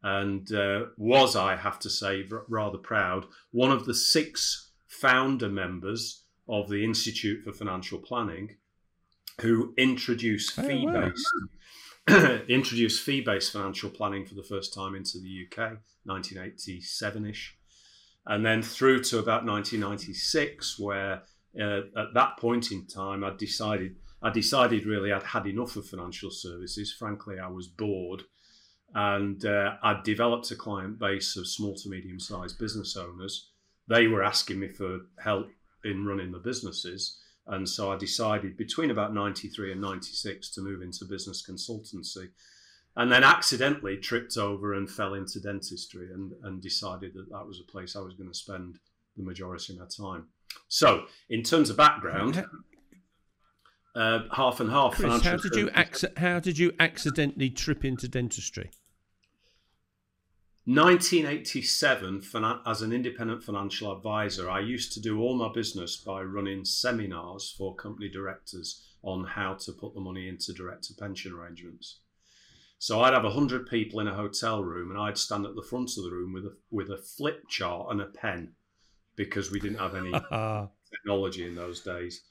and 0.01 0.51
uh, 0.51 0.85
was, 0.97 1.35
I 1.35 1.55
have 1.55 1.77
to 1.79 1.89
say, 1.89 2.25
r- 2.31 2.43
rather 2.49 2.79
proud, 2.79 3.27
one 3.51 3.71
of 3.71 3.85
the 3.85 3.93
six 3.93 4.71
founder 4.87 5.47
members 5.47 6.23
of 6.47 6.69
the 6.69 6.83
Institute 6.83 7.43
for 7.43 7.53
Financial 7.53 7.99
Planning 7.99 8.55
who 9.41 9.73
introduced 9.77 10.57
Oh, 10.57 10.63
fee 10.63 10.87
wow. 10.87 11.11
introduced 12.49 13.03
fee 13.03 13.21
based 13.21 13.53
financial 13.53 13.91
planning 13.91 14.25
for 14.25 14.33
the 14.33 14.43
first 14.43 14.73
time 14.73 14.95
into 14.95 15.19
the 15.19 15.45
UK, 15.45 15.77
1987 16.03 17.25
ish, 17.27 17.55
and 18.25 18.43
then 18.43 18.63
through 18.63 19.03
to 19.03 19.19
about 19.19 19.45
1996, 19.45 20.79
where 20.79 21.21
uh, 21.61 21.81
at 21.95 22.13
that 22.15 22.37
point 22.37 22.71
in 22.71 22.87
time, 22.87 23.23
I 23.23 23.35
decided 23.37 23.97
I 24.21 24.29
decided 24.29 24.85
really 24.85 25.11
I'd 25.11 25.23
had 25.23 25.47
enough 25.47 25.75
of 25.75 25.87
financial 25.87 26.31
services. 26.31 26.93
Frankly, 26.93 27.39
I 27.39 27.47
was 27.47 27.67
bored, 27.67 28.23
and 28.93 29.43
uh, 29.45 29.75
I'd 29.81 30.03
developed 30.03 30.51
a 30.51 30.55
client 30.55 30.99
base 30.99 31.37
of 31.37 31.47
small 31.47 31.75
to 31.75 31.89
medium 31.89 32.19
sized 32.19 32.59
business 32.59 32.97
owners. 32.97 33.49
They 33.87 34.07
were 34.07 34.23
asking 34.23 34.59
me 34.59 34.67
for 34.67 35.01
help 35.23 35.49
in 35.83 36.05
running 36.05 36.31
the 36.31 36.39
businesses. 36.39 37.19
And 37.47 37.67
so 37.67 37.91
I 37.91 37.97
decided 37.97 38.57
between 38.57 38.91
about 38.91 39.13
93 39.13 39.71
and 39.71 39.81
96 39.81 40.51
to 40.51 40.61
move 40.61 40.81
into 40.81 41.05
business 41.05 41.43
consultancy. 41.47 42.29
And 42.95 43.11
then 43.11 43.23
accidentally 43.23 43.97
tripped 43.97 44.37
over 44.37 44.73
and 44.73 44.89
fell 44.89 45.13
into 45.13 45.39
dentistry 45.39 46.11
and, 46.13 46.33
and 46.43 46.61
decided 46.61 47.13
that 47.13 47.29
that 47.31 47.47
was 47.47 47.59
a 47.59 47.71
place 47.71 47.95
I 47.95 48.01
was 48.01 48.13
going 48.13 48.29
to 48.29 48.37
spend 48.37 48.79
the 49.15 49.23
majority 49.23 49.73
of 49.73 49.79
my 49.79 49.85
time. 49.85 50.27
So, 50.67 51.05
in 51.29 51.43
terms 51.43 51.69
of 51.69 51.77
background, 51.77 52.43
uh, 53.95 54.19
half 54.31 54.59
and 54.59 54.71
half. 54.71 54.95
Chris, 54.95 55.21
financial 55.21 55.31
how 55.31 55.37
did 55.37 55.55
you 55.55 55.69
acc- 55.71 56.17
how 56.17 56.39
did 56.39 56.57
you 56.57 56.73
accidentally 56.79 57.49
trip 57.49 57.83
into 57.83 58.07
dentistry? 58.07 58.71
1987, 60.65 62.21
as 62.67 62.83
an 62.83 62.93
independent 62.93 63.43
financial 63.43 63.91
advisor, 63.91 64.47
I 64.47 64.59
used 64.59 64.93
to 64.93 64.99
do 64.99 65.19
all 65.19 65.35
my 65.35 65.51
business 65.51 65.97
by 65.97 66.21
running 66.21 66.63
seminars 66.63 67.55
for 67.57 67.73
company 67.73 68.07
directors 68.07 68.85
on 69.01 69.23
how 69.23 69.55
to 69.55 69.71
put 69.71 69.95
the 69.95 69.99
money 69.99 70.27
into 70.27 70.53
director 70.53 70.93
pension 70.95 71.33
arrangements. 71.33 72.01
So 72.77 73.01
I'd 73.01 73.13
have 73.13 73.23
100 73.23 73.67
people 73.67 73.99
in 73.99 74.07
a 74.07 74.13
hotel 74.13 74.63
room 74.63 74.91
and 74.91 74.99
I'd 74.99 75.17
stand 75.17 75.45
at 75.45 75.55
the 75.55 75.63
front 75.63 75.97
of 75.97 76.03
the 76.03 76.11
room 76.11 76.33
with 76.33 76.45
a, 76.45 76.55
with 76.69 76.91
a 76.91 76.97
flip 76.97 77.47
chart 77.49 77.87
and 77.91 77.99
a 77.99 78.05
pen 78.05 78.53
because 79.15 79.51
we 79.51 79.59
didn't 79.59 79.79
have 79.79 79.95
any 79.95 80.11
technology 80.91 81.47
in 81.47 81.55
those 81.55 81.81
days. 81.81 82.21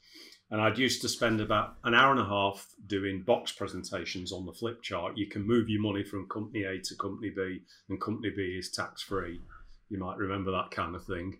And 0.51 0.59
I'd 0.59 0.79
used 0.79 1.01
to 1.03 1.09
spend 1.09 1.41
about 1.41 1.75
an 1.83 1.93
hour 1.93 2.11
and 2.11 2.19
a 2.19 2.25
half 2.25 2.67
doing 2.87 3.21
box 3.21 3.51
presentations 3.51 4.31
on 4.31 4.45
the 4.45 4.53
flip 4.53 4.81
chart. 4.81 5.15
You 5.15 5.27
can 5.27 5.45
move 5.45 5.69
your 5.69 5.81
money 5.81 6.03
from 6.03 6.27
company 6.27 6.63
A 6.63 6.79
to 6.79 6.95
company 6.95 7.29
B, 7.29 7.61
and 7.87 8.01
company 8.01 8.31
B 8.35 8.57
is 8.57 8.71
tax 8.71 9.01
free. 9.03 9.41
You 9.89 9.99
might 9.99 10.17
remember 10.17 10.51
that 10.51 10.71
kind 10.71 10.95
of 10.95 11.05
thing. 11.05 11.37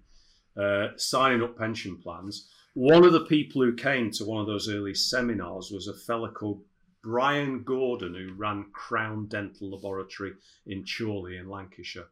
Uh, 0.56 0.90
signing 0.98 1.42
up 1.42 1.58
pension 1.58 1.98
plans. 1.98 2.50
One 2.76 3.04
of 3.04 3.14
the 3.14 3.26
people 3.26 3.64
who 3.64 3.74
came 3.74 4.12
to 4.12 4.26
one 4.26 4.42
of 4.42 4.48
those 4.48 4.70
early 4.70 4.94
seminars 4.94 5.72
was 5.72 5.88
a 5.88 5.94
fellow 5.94 6.30
called 6.30 6.62
Brian 7.02 7.64
Gordon, 7.64 8.14
who 8.14 8.34
ran 8.34 8.66
Crown 8.74 9.28
Dental 9.28 9.72
Laboratory 9.72 10.34
in 10.68 10.86
Chorley 10.86 11.38
in 11.38 11.50
Lancashire. 11.50 12.10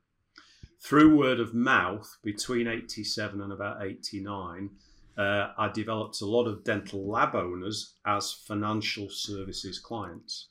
Through 0.79 1.17
word 1.17 1.39
of 1.39 1.53
mouth, 1.53 2.17
between 2.23 2.67
87 2.67 3.41
and 3.41 3.51
about 3.51 3.83
89, 3.83 4.69
uh, 5.17 5.51
I 5.58 5.69
developed 5.69 6.21
a 6.21 6.25
lot 6.25 6.45
of 6.45 6.63
dental 6.63 7.08
lab 7.08 7.36
owners 7.36 7.93
as 8.06 8.32
financial 8.32 9.10
services 9.10 9.80
clients. 9.80 10.47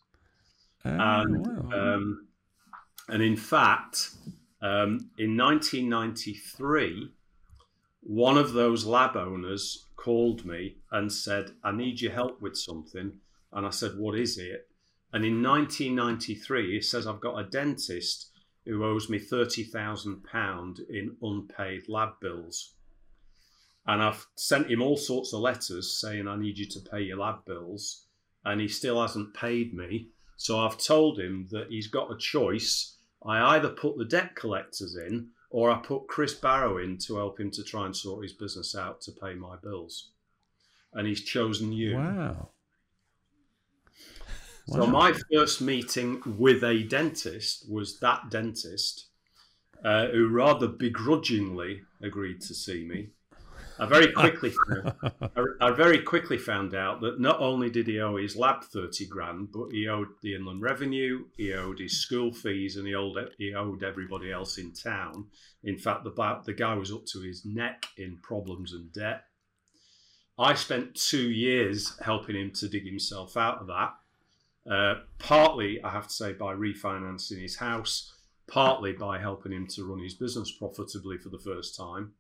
Oh, 0.85 0.91
and, 0.91 1.47
wow. 1.47 1.95
um, 1.95 2.27
and 3.09 3.23
in 3.23 3.37
fact, 3.37 4.11
um, 4.63 5.11
in 5.19 5.37
1993, 5.37 7.11
one 8.03 8.39
of 8.39 8.53
those 8.53 8.85
lab 8.85 9.17
owners 9.17 9.87
called 9.97 10.45
me 10.45 10.77
and 10.93 11.13
said, 11.13 11.51
I 11.65 11.73
need 11.73 12.01
your 12.01 12.13
help 12.13 12.41
with 12.41 12.57
something. 12.57 13.19
And 13.53 13.67
I 13.67 13.71
said, 13.71 13.97
What 13.97 14.19
is 14.19 14.39
it? 14.39 14.69
And 15.13 15.25
in 15.25 15.43
1993, 15.43 16.75
he 16.75 16.81
says, 16.81 17.07
I've 17.07 17.21
got 17.21 17.39
a 17.39 17.49
dentist 17.49 18.31
who 18.65 18.85
owes 18.85 19.09
me 19.09 19.19
£30,000 19.19 20.81
in 20.91 21.17
unpaid 21.23 21.89
lab 21.89 22.21
bills. 22.21 22.76
And 23.87 24.03
I've 24.03 24.27
sent 24.35 24.71
him 24.71 24.83
all 24.83 24.97
sorts 24.97 25.33
of 25.33 25.41
letters 25.41 26.01
saying, 26.01 26.27
I 26.27 26.37
need 26.37 26.59
you 26.59 26.67
to 26.67 26.81
pay 26.81 27.03
your 27.03 27.19
lab 27.19 27.45
bills. 27.45 28.07
And 28.45 28.61
he 28.61 28.69
still 28.69 29.01
hasn't 29.01 29.35
paid 29.35 29.75
me. 29.75 30.09
So 30.37 30.59
I've 30.59 30.79
told 30.79 31.19
him 31.19 31.47
that 31.51 31.69
he's 31.71 31.87
got 31.87 32.13
a 32.13 32.17
choice. 32.17 32.97
I 33.25 33.57
either 33.57 33.71
put 33.71 33.97
the 33.97 34.05
debt 34.05 34.35
collectors 34.35 34.97
in 34.97 35.29
or 35.51 35.71
I 35.71 35.79
put 35.79 36.09
Chris 36.09 36.35
Barrow 36.35 36.79
in 36.79 36.99
to 36.99 37.17
help 37.17 37.41
him 37.41 37.51
to 37.53 37.63
try 37.63 37.87
and 37.87 37.97
sort 37.97 38.23
his 38.23 38.33
business 38.33 38.75
out 38.75 39.01
to 39.03 39.13
pay 39.13 39.35
my 39.35 39.57
bills. 39.57 40.11
And 40.93 41.07
he's 41.07 41.23
chosen 41.23 41.73
you. 41.73 41.97
Wow. 41.97 42.51
So 44.69 44.81
Wow. 44.81 44.87
my 44.87 45.13
first 45.33 45.61
meeting 45.61 46.21
with 46.39 46.65
a 46.65 46.83
dentist 46.83 47.71
was 47.71 48.01
that 48.01 48.31
dentist, 48.31 49.07
uh, 49.85 50.09
who 50.09 50.29
rather 50.29 50.67
begrudgingly 50.67 51.83
agreed 52.03 52.41
to 52.43 52.55
see 52.55 52.85
me. 52.85 53.11
I 53.79 53.87
very 53.87 54.13
quickly, 54.13 54.53
I, 55.21 55.45
I 55.61 55.71
very 55.73 55.99
quickly 55.99 56.39
found 56.39 56.75
out 56.75 57.01
that 57.03 57.21
not 57.21 57.41
only 57.41 57.71
did 57.71 57.87
he 57.87 58.01
owe 58.01 58.17
his 58.17 58.37
lab 58.37 58.65
thirty 58.65 59.07
grand, 59.07 59.53
but 59.53 59.71
he 59.71 59.89
owed 59.89 60.09
the 60.23 60.35
Inland 60.35 60.63
Revenue, 60.63 61.25
he 61.37 61.53
owed 61.53 61.79
his 61.79 62.01
school 62.01 62.33
fees, 62.33 62.77
and 62.77 62.87
he 62.87 62.95
owed 62.95 63.17
he 63.39 63.55
owed 63.55 63.83
everybody 63.83 64.33
else 64.33 64.59
in 64.59 64.73
town. 64.73 65.27
In 65.65 65.79
fact, 65.79 66.05
the 66.05 66.41
the 66.45 66.55
guy 66.55 66.75
was 66.75 66.93
up 66.93 67.05
to 67.13 67.21
his 67.21 67.45
neck 67.45 67.87
in 67.99 68.19
problems 68.23 68.73
and 68.73 68.93
debt. 68.93 69.25
I 70.39 70.55
spent 70.55 70.95
two 70.95 71.31
years 71.31 71.99
helping 72.01 72.37
him 72.37 72.51
to 72.53 72.69
dig 72.69 72.85
himself 72.85 73.37
out 73.37 73.59
of 73.59 73.67
that. 73.69 73.95
Uh, 74.71 75.01
partly, 75.19 75.83
I 75.83 75.91
have 75.91 76.09
to 76.09 76.13
say, 76.13 76.33
by 76.33 76.55
refinancing 76.55 77.41
his 77.41 77.57
house, 77.57 78.13
partly 78.47 78.93
by 78.93 79.19
helping 79.19 79.53
him 79.53 79.67
to 79.69 79.85
run 79.85 80.03
his 80.03 80.15
business 80.15 80.51
profitably 80.51 81.19
for 81.19 81.31
the 81.31 81.39
first 81.39 81.77
time. 81.77 82.13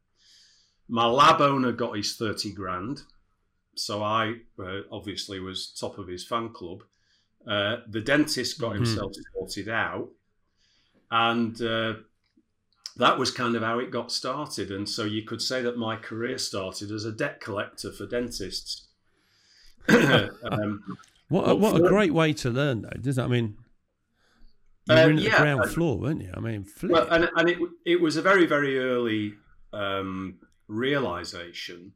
My 0.89 1.07
lab 1.07 1.41
owner 1.41 1.73
got 1.73 1.97
his 1.97 2.17
30 2.17 2.53
grand, 2.53 3.03
so 3.75 4.03
I 4.03 4.37
uh, 4.59 4.81
obviously 4.91 5.41
was 5.41 5.69
top 5.79 5.99
of 5.99 6.07
his 6.09 6.25
fan 6.25 6.51
club. 6.51 6.83
Uh, 7.47 7.79
the 7.89 8.01
dentist 8.01 8.59
got 8.61 8.73
Mhm. 8.73 8.77
himself 8.77 9.13
sorted 9.35 9.69
out, 9.69 10.11
and 11.11 11.61
uh, 11.63 11.95
that 12.97 13.19
was 13.19 13.31
kind 13.31 13.55
of 13.57 13.63
how 13.63 13.79
it 13.79 13.91
got 13.91 14.11
started. 14.13 14.71
And 14.71 14.89
so 14.89 15.05
you 15.05 15.23
could 15.23 15.43
say 15.43 15.63
that 15.63 15.77
my 15.77 15.97
career 15.97 16.39
started 16.39 16.91
as 16.91 17.05
a 17.05 17.13
debt 17.13 17.41
collector 17.41 17.93
for 17.93 18.07
dentists. 18.07 18.89
um, 19.89 20.97
What 21.29 21.51
a, 21.51 21.55
what 21.55 21.81
a 21.81 21.89
great 21.89 22.15
way 22.15 22.33
to 22.35 22.51
learn, 22.51 22.83
though, 22.83 23.01
doesn't 23.01 23.23
it? 23.23 23.27
I 23.27 23.29
mean, 23.29 23.57
you 24.89 24.95
were 24.95 25.11
in 25.11 25.19
at 25.19 25.23
yeah, 25.25 25.31
the 25.31 25.37
ground 25.43 25.71
floor, 25.73 25.99
weren't 25.99 26.23
you? 26.23 26.31
I 26.35 26.41
mean, 26.41 26.65
flip. 26.65 26.93
Well, 26.93 27.09
and, 27.11 27.29
and 27.37 27.51
it, 27.51 27.59
it 27.85 28.01
was 28.01 28.17
a 28.17 28.23
very, 28.23 28.47
very 28.47 28.79
early 28.79 29.35
um, 29.73 30.39
realization 30.69 31.93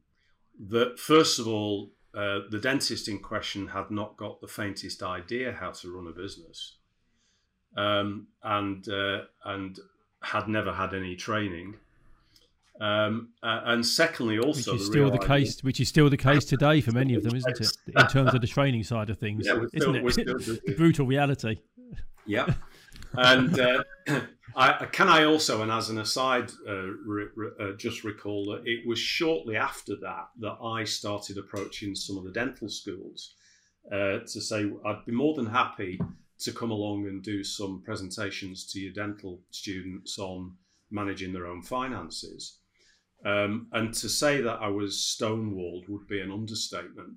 that, 0.69 0.99
first 0.99 1.39
of 1.39 1.47
all, 1.47 1.91
uh, 2.13 2.39
the 2.49 2.59
dentist 2.59 3.07
in 3.07 3.19
question 3.19 3.67
had 3.69 3.89
not 3.89 4.17
got 4.17 4.41
the 4.41 4.47
faintest 4.47 5.01
idea 5.01 5.53
how 5.53 5.71
to 5.71 5.95
run 5.95 6.07
a 6.07 6.11
business 6.11 6.75
um, 7.77 8.27
and, 8.43 8.87
uh, 8.89 9.21
and 9.45 9.79
had 10.21 10.47
never 10.47 10.73
had 10.73 10.93
any 10.93 11.15
training. 11.15 11.75
Um, 12.79 13.29
uh, 13.43 13.61
and 13.65 13.85
secondly, 13.85 14.39
also 14.39 14.73
Which 14.73 14.81
is 14.81 14.87
still 14.87 15.11
the 15.11 15.19
case. 15.19 15.63
Which 15.63 15.79
is 15.79 15.87
still 15.87 16.09
the 16.09 16.17
case 16.17 16.45
today 16.45 16.81
for 16.81 16.91
many 16.91 17.13
of 17.13 17.23
them, 17.23 17.35
isn't 17.35 17.61
it? 17.61 17.77
In 17.95 18.07
terms 18.07 18.33
of 18.33 18.41
the 18.41 18.47
training 18.47 18.83
side 18.83 19.09
of 19.09 19.19
things, 19.19 19.45
Yeah, 19.45 19.63
isn't 19.73 19.81
still- 19.81 19.95
it? 19.95 20.11
still 20.13 20.37
the 20.65 20.73
brutal 20.75 21.05
reality. 21.05 21.59
Yeah. 22.25 22.53
And 23.13 23.59
uh, 23.59 23.83
I, 24.55 24.85
can 24.91 25.07
I 25.07 25.25
also, 25.25 25.61
and 25.61 25.71
as 25.71 25.89
an 25.89 25.99
aside, 25.99 26.51
uh, 26.67 26.87
re, 27.05 27.25
re, 27.35 27.49
uh, 27.59 27.71
just 27.73 28.03
recall 28.03 28.45
that 28.51 28.63
it 28.65 28.87
was 28.87 28.99
shortly 28.99 29.55
after 29.55 29.95
that 29.97 30.29
that 30.39 30.57
I 30.63 30.83
started 30.83 31.37
approaching 31.37 31.95
some 31.95 32.17
of 32.17 32.23
the 32.23 32.31
dental 32.31 32.69
schools 32.69 33.35
uh, 33.91 34.19
to 34.19 34.41
say 34.41 34.71
I'd 34.85 35.05
be 35.05 35.11
more 35.11 35.35
than 35.35 35.47
happy 35.47 35.99
to 36.39 36.51
come 36.51 36.71
along 36.71 37.07
and 37.07 37.21
do 37.21 37.43
some 37.43 37.81
presentations 37.83 38.65
to 38.71 38.79
your 38.79 38.93
dental 38.93 39.41
students 39.51 40.17
on 40.17 40.55
managing 40.89 41.33
their 41.33 41.47
own 41.47 41.61
finances. 41.61 42.57
Um, 43.23 43.67
and 43.71 43.93
to 43.93 44.09
say 44.09 44.41
that 44.41 44.59
I 44.61 44.67
was 44.67 44.95
stonewalled 44.95 45.87
would 45.87 46.07
be 46.07 46.21
an 46.21 46.31
understatement 46.31 47.13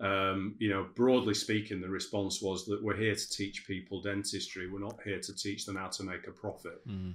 um, 0.00 0.56
you 0.58 0.70
know, 0.70 0.86
broadly 0.94 1.34
speaking, 1.34 1.80
the 1.80 1.88
response 1.88 2.42
was 2.42 2.64
that 2.66 2.82
we're 2.82 2.96
here 2.96 3.14
to 3.14 3.30
teach 3.30 3.66
people 3.66 4.02
dentistry. 4.02 4.68
We're 4.68 4.80
not 4.80 4.98
here 5.04 5.20
to 5.20 5.34
teach 5.34 5.66
them 5.66 5.76
how 5.76 5.88
to 5.88 6.02
make 6.02 6.26
a 6.26 6.32
profit. 6.32 6.86
Mm. 6.88 7.14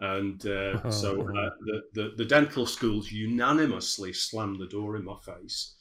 And 0.00 0.46
uh, 0.46 0.90
so 0.90 1.20
uh, 1.20 1.50
the, 1.60 1.82
the 1.92 2.12
the 2.16 2.24
dental 2.24 2.66
schools 2.66 3.12
unanimously 3.12 4.12
slammed 4.12 4.58
the 4.60 4.66
door 4.66 4.96
in 4.96 5.04
my 5.04 5.16
face, 5.20 5.74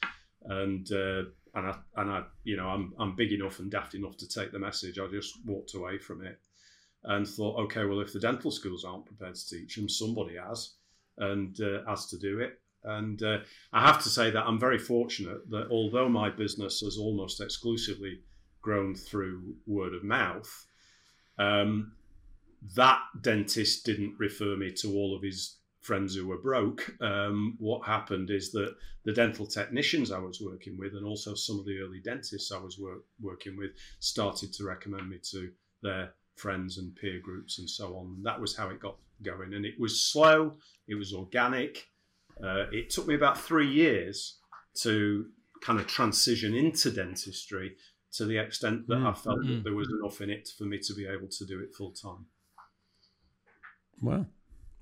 and 0.45 0.91
uh, 0.91 1.23
and 1.55 1.67
I 1.67 1.75
and 1.95 2.11
I 2.11 2.23
you 2.43 2.57
know 2.57 2.67
I'm 2.67 2.93
I'm 2.99 3.15
big 3.15 3.31
enough 3.31 3.59
and 3.59 3.71
daft 3.71 3.95
enough 3.95 4.17
to 4.17 4.27
take 4.27 4.51
the 4.51 4.59
message. 4.59 4.99
I 4.99 5.07
just 5.07 5.43
walked 5.45 5.73
away 5.73 5.97
from 5.97 6.23
it 6.23 6.39
and 7.05 7.27
thought, 7.27 7.59
okay, 7.61 7.85
well 7.85 8.01
if 8.01 8.13
the 8.13 8.19
dental 8.19 8.51
schools 8.51 8.85
aren't 8.85 9.05
prepared 9.05 9.35
to 9.35 9.49
teach 9.49 9.75
them, 9.75 9.89
somebody 9.89 10.35
has, 10.35 10.73
and 11.17 11.59
uh, 11.61 11.79
has 11.87 12.07
to 12.07 12.19
do 12.19 12.39
it. 12.39 12.59
And 12.83 13.21
uh, 13.21 13.39
I 13.73 13.85
have 13.85 14.01
to 14.03 14.09
say 14.09 14.31
that 14.31 14.45
I'm 14.45 14.59
very 14.59 14.79
fortunate 14.79 15.49
that 15.49 15.69
although 15.69 16.09
my 16.09 16.29
business 16.29 16.79
has 16.81 16.97
almost 16.97 17.41
exclusively 17.41 18.19
grown 18.61 18.95
through 18.95 19.55
word 19.67 19.93
of 19.93 20.03
mouth, 20.03 20.65
um, 21.37 21.93
that 22.75 22.99
dentist 23.21 23.85
didn't 23.85 24.15
refer 24.17 24.55
me 24.55 24.71
to 24.71 24.93
all 24.93 25.15
of 25.15 25.23
his 25.23 25.57
friends 25.81 26.15
who 26.15 26.27
were 26.27 26.37
broke. 26.37 26.93
Um, 27.01 27.55
what 27.59 27.85
happened 27.85 28.29
is 28.29 28.51
that 28.51 28.75
the 29.05 29.13
dental 29.13 29.47
technicians 29.47 30.11
I 30.11 30.19
was 30.19 30.41
working 30.41 30.77
with, 30.77 30.93
and 30.93 31.05
also 31.05 31.35
some 31.35 31.57
of 31.59 31.65
the 31.65 31.79
early 31.79 32.01
dentists 32.03 32.51
I 32.51 32.59
was 32.59 32.77
wor- 32.77 33.03
working 33.21 33.57
with, 33.57 33.71
started 33.99 34.51
to 34.53 34.65
recommend 34.65 35.09
me 35.09 35.19
to 35.31 35.51
their 35.81 36.13
friends 36.35 36.77
and 36.77 36.95
peer 36.95 37.19
groups 37.19 37.59
and 37.59 37.69
so 37.69 37.95
on. 37.97 38.15
And 38.17 38.25
that 38.25 38.39
was 38.39 38.55
how 38.55 38.69
it 38.69 38.79
got 38.79 38.97
going. 39.23 39.53
And 39.53 39.65
it 39.65 39.79
was 39.79 40.01
slow, 40.01 40.57
it 40.87 40.95
was 40.95 41.13
organic. 41.13 41.87
Uh, 42.43 42.65
it 42.71 42.89
took 42.89 43.07
me 43.07 43.15
about 43.15 43.37
three 43.37 43.69
years 43.69 44.37
to 44.75 45.25
kind 45.61 45.79
of 45.79 45.87
transition 45.87 46.53
into 46.55 46.89
dentistry 46.91 47.75
to 48.13 48.25
the 48.25 48.37
extent 48.37 48.87
that 48.87 48.97
I 48.97 49.13
felt 49.13 49.45
that 49.45 49.61
there 49.63 49.73
was 49.75 49.89
enough 50.01 50.21
in 50.21 50.29
it 50.29 50.49
for 50.57 50.63
me 50.63 50.79
to 50.79 50.93
be 50.93 51.05
able 51.05 51.27
to 51.27 51.45
do 51.45 51.59
it 51.59 51.73
full 51.75 51.91
time. 51.91 52.25
wow. 54.01 54.25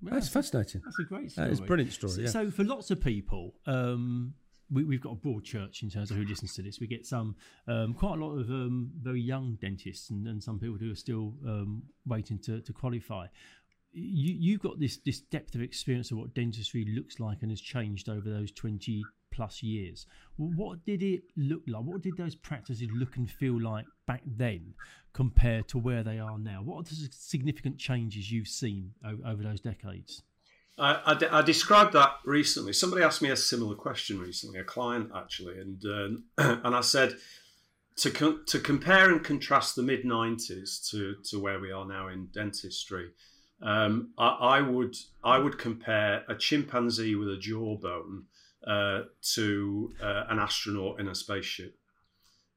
That's 0.01 0.29
fascinating. 0.29 0.81
That's 0.85 0.99
a 0.99 1.03
great 1.03 1.31
story. 1.31 1.47
That 1.47 1.51
is 1.53 1.59
a 1.59 1.63
brilliant 1.63 1.91
story. 1.91 2.13
So, 2.13 2.21
Yeah. 2.21 2.27
so 2.29 2.51
for 2.51 2.63
lots 2.63 2.91
of 2.91 3.01
people, 3.01 3.55
um, 3.65 4.35
we, 4.69 4.83
we've 4.83 5.01
got 5.01 5.13
a 5.13 5.15
broad 5.15 5.43
church 5.43 5.81
in 5.81 5.89
terms 5.89 6.11
of 6.11 6.17
who 6.17 6.23
listens 6.23 6.53
to 6.55 6.61
this. 6.61 6.79
We 6.79 6.85
get 6.85 7.05
some, 7.05 7.35
um, 7.67 7.95
quite 7.95 8.19
a 8.19 8.23
lot 8.23 8.35
of 8.37 8.49
um, 8.49 8.91
very 9.01 9.21
young 9.21 9.57
dentists, 9.59 10.11
and, 10.11 10.27
and 10.27 10.43
some 10.43 10.59
people 10.59 10.77
who 10.77 10.91
are 10.91 10.95
still 10.95 11.33
um, 11.47 11.81
waiting 12.05 12.37
to, 12.39 12.61
to 12.61 12.73
qualify. 12.73 13.25
You, 13.93 14.35
you've 14.39 14.61
got 14.61 14.79
this 14.79 14.97
this 15.05 15.21
depth 15.21 15.55
of 15.55 15.61
experience 15.61 16.11
of 16.11 16.17
what 16.17 16.33
dentistry 16.33 16.85
looks 16.95 17.19
like 17.19 17.39
and 17.41 17.51
has 17.51 17.61
changed 17.61 18.09
over 18.09 18.29
those 18.29 18.51
twenty 18.51 19.03
plus 19.31 19.61
years. 19.61 20.05
What 20.37 20.85
did 20.85 21.03
it 21.03 21.23
look 21.35 21.61
like? 21.67 21.83
What 21.83 22.01
did 22.01 22.17
those 22.17 22.35
practices 22.35 22.89
look 22.93 23.17
and 23.17 23.29
feel 23.29 23.61
like 23.61 23.85
back 24.07 24.21
then 24.25 24.73
compared 25.13 25.67
to 25.69 25.77
where 25.77 26.03
they 26.03 26.19
are 26.19 26.37
now? 26.37 26.61
What 26.63 26.79
are 26.79 26.95
the 26.95 27.09
significant 27.11 27.77
changes 27.77 28.31
you've 28.31 28.47
seen 28.47 28.93
over, 29.05 29.21
over 29.25 29.43
those 29.43 29.61
decades? 29.61 30.23
I, 30.77 30.93
I 31.05 31.39
I 31.39 31.41
described 31.41 31.93
that 31.93 32.17
recently. 32.23 32.73
Somebody 32.73 33.03
asked 33.03 33.21
me 33.21 33.29
a 33.29 33.35
similar 33.35 33.75
question 33.75 34.19
recently, 34.19 34.59
a 34.59 34.63
client 34.63 35.11
actually, 35.15 35.59
and 35.59 35.83
um, 35.85 36.23
and 36.65 36.75
I 36.75 36.81
said 36.81 37.17
to 37.97 38.11
co- 38.11 38.39
to 38.45 38.59
compare 38.59 39.11
and 39.11 39.23
contrast 39.23 39.75
the 39.75 39.83
mid 39.83 40.03
'90s 40.03 40.87
to 40.91 41.15
to 41.29 41.39
where 41.39 41.59
we 41.59 41.71
are 41.71 41.85
now 41.85 42.07
in 42.07 42.27
dentistry. 42.27 43.11
Um, 43.61 44.13
I, 44.17 44.27
I, 44.27 44.61
would 44.61 44.95
I 45.23 45.39
would 45.39 45.57
compare 45.57 46.23
a 46.29 46.35
chimpanzee 46.35 47.15
with 47.15 47.29
a 47.29 47.37
jawbone 47.37 48.25
uh, 48.65 49.03
to 49.33 49.93
uh, 50.01 50.25
an 50.29 50.39
astronaut 50.39 50.99
in 50.99 51.07
a 51.07 51.15
spaceship. 51.15 51.75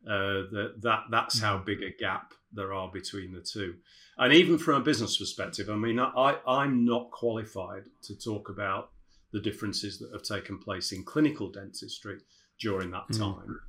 Uh, 0.06 0.48
that 0.50 0.74
that 0.80 1.04
that's 1.10 1.40
how 1.40 1.58
big 1.58 1.82
a 1.82 1.90
gap 1.90 2.32
there 2.52 2.72
are 2.72 2.90
between 2.90 3.32
the 3.32 3.40
two. 3.40 3.74
And 4.16 4.32
even 4.32 4.58
from 4.58 4.80
a 4.80 4.84
business 4.84 5.18
perspective, 5.18 5.68
I 5.70 5.76
mean, 5.76 5.98
I, 6.00 6.36
I'm 6.46 6.84
not 6.84 7.10
qualified 7.10 7.84
to 8.04 8.18
talk 8.18 8.48
about 8.48 8.90
the 9.32 9.40
differences 9.40 9.98
that 9.98 10.10
have 10.12 10.22
taken 10.22 10.58
place 10.58 10.92
in 10.92 11.04
clinical 11.04 11.50
dentistry 11.50 12.18
during 12.58 12.90
that 12.90 13.08
mm. 13.10 13.18
time. 13.18 13.60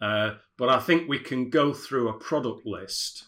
Uh, 0.00 0.34
but 0.56 0.68
I 0.68 0.80
think 0.80 1.08
we 1.08 1.18
can 1.18 1.50
go 1.50 1.72
through 1.72 2.08
a 2.08 2.18
product 2.18 2.66
list 2.66 3.26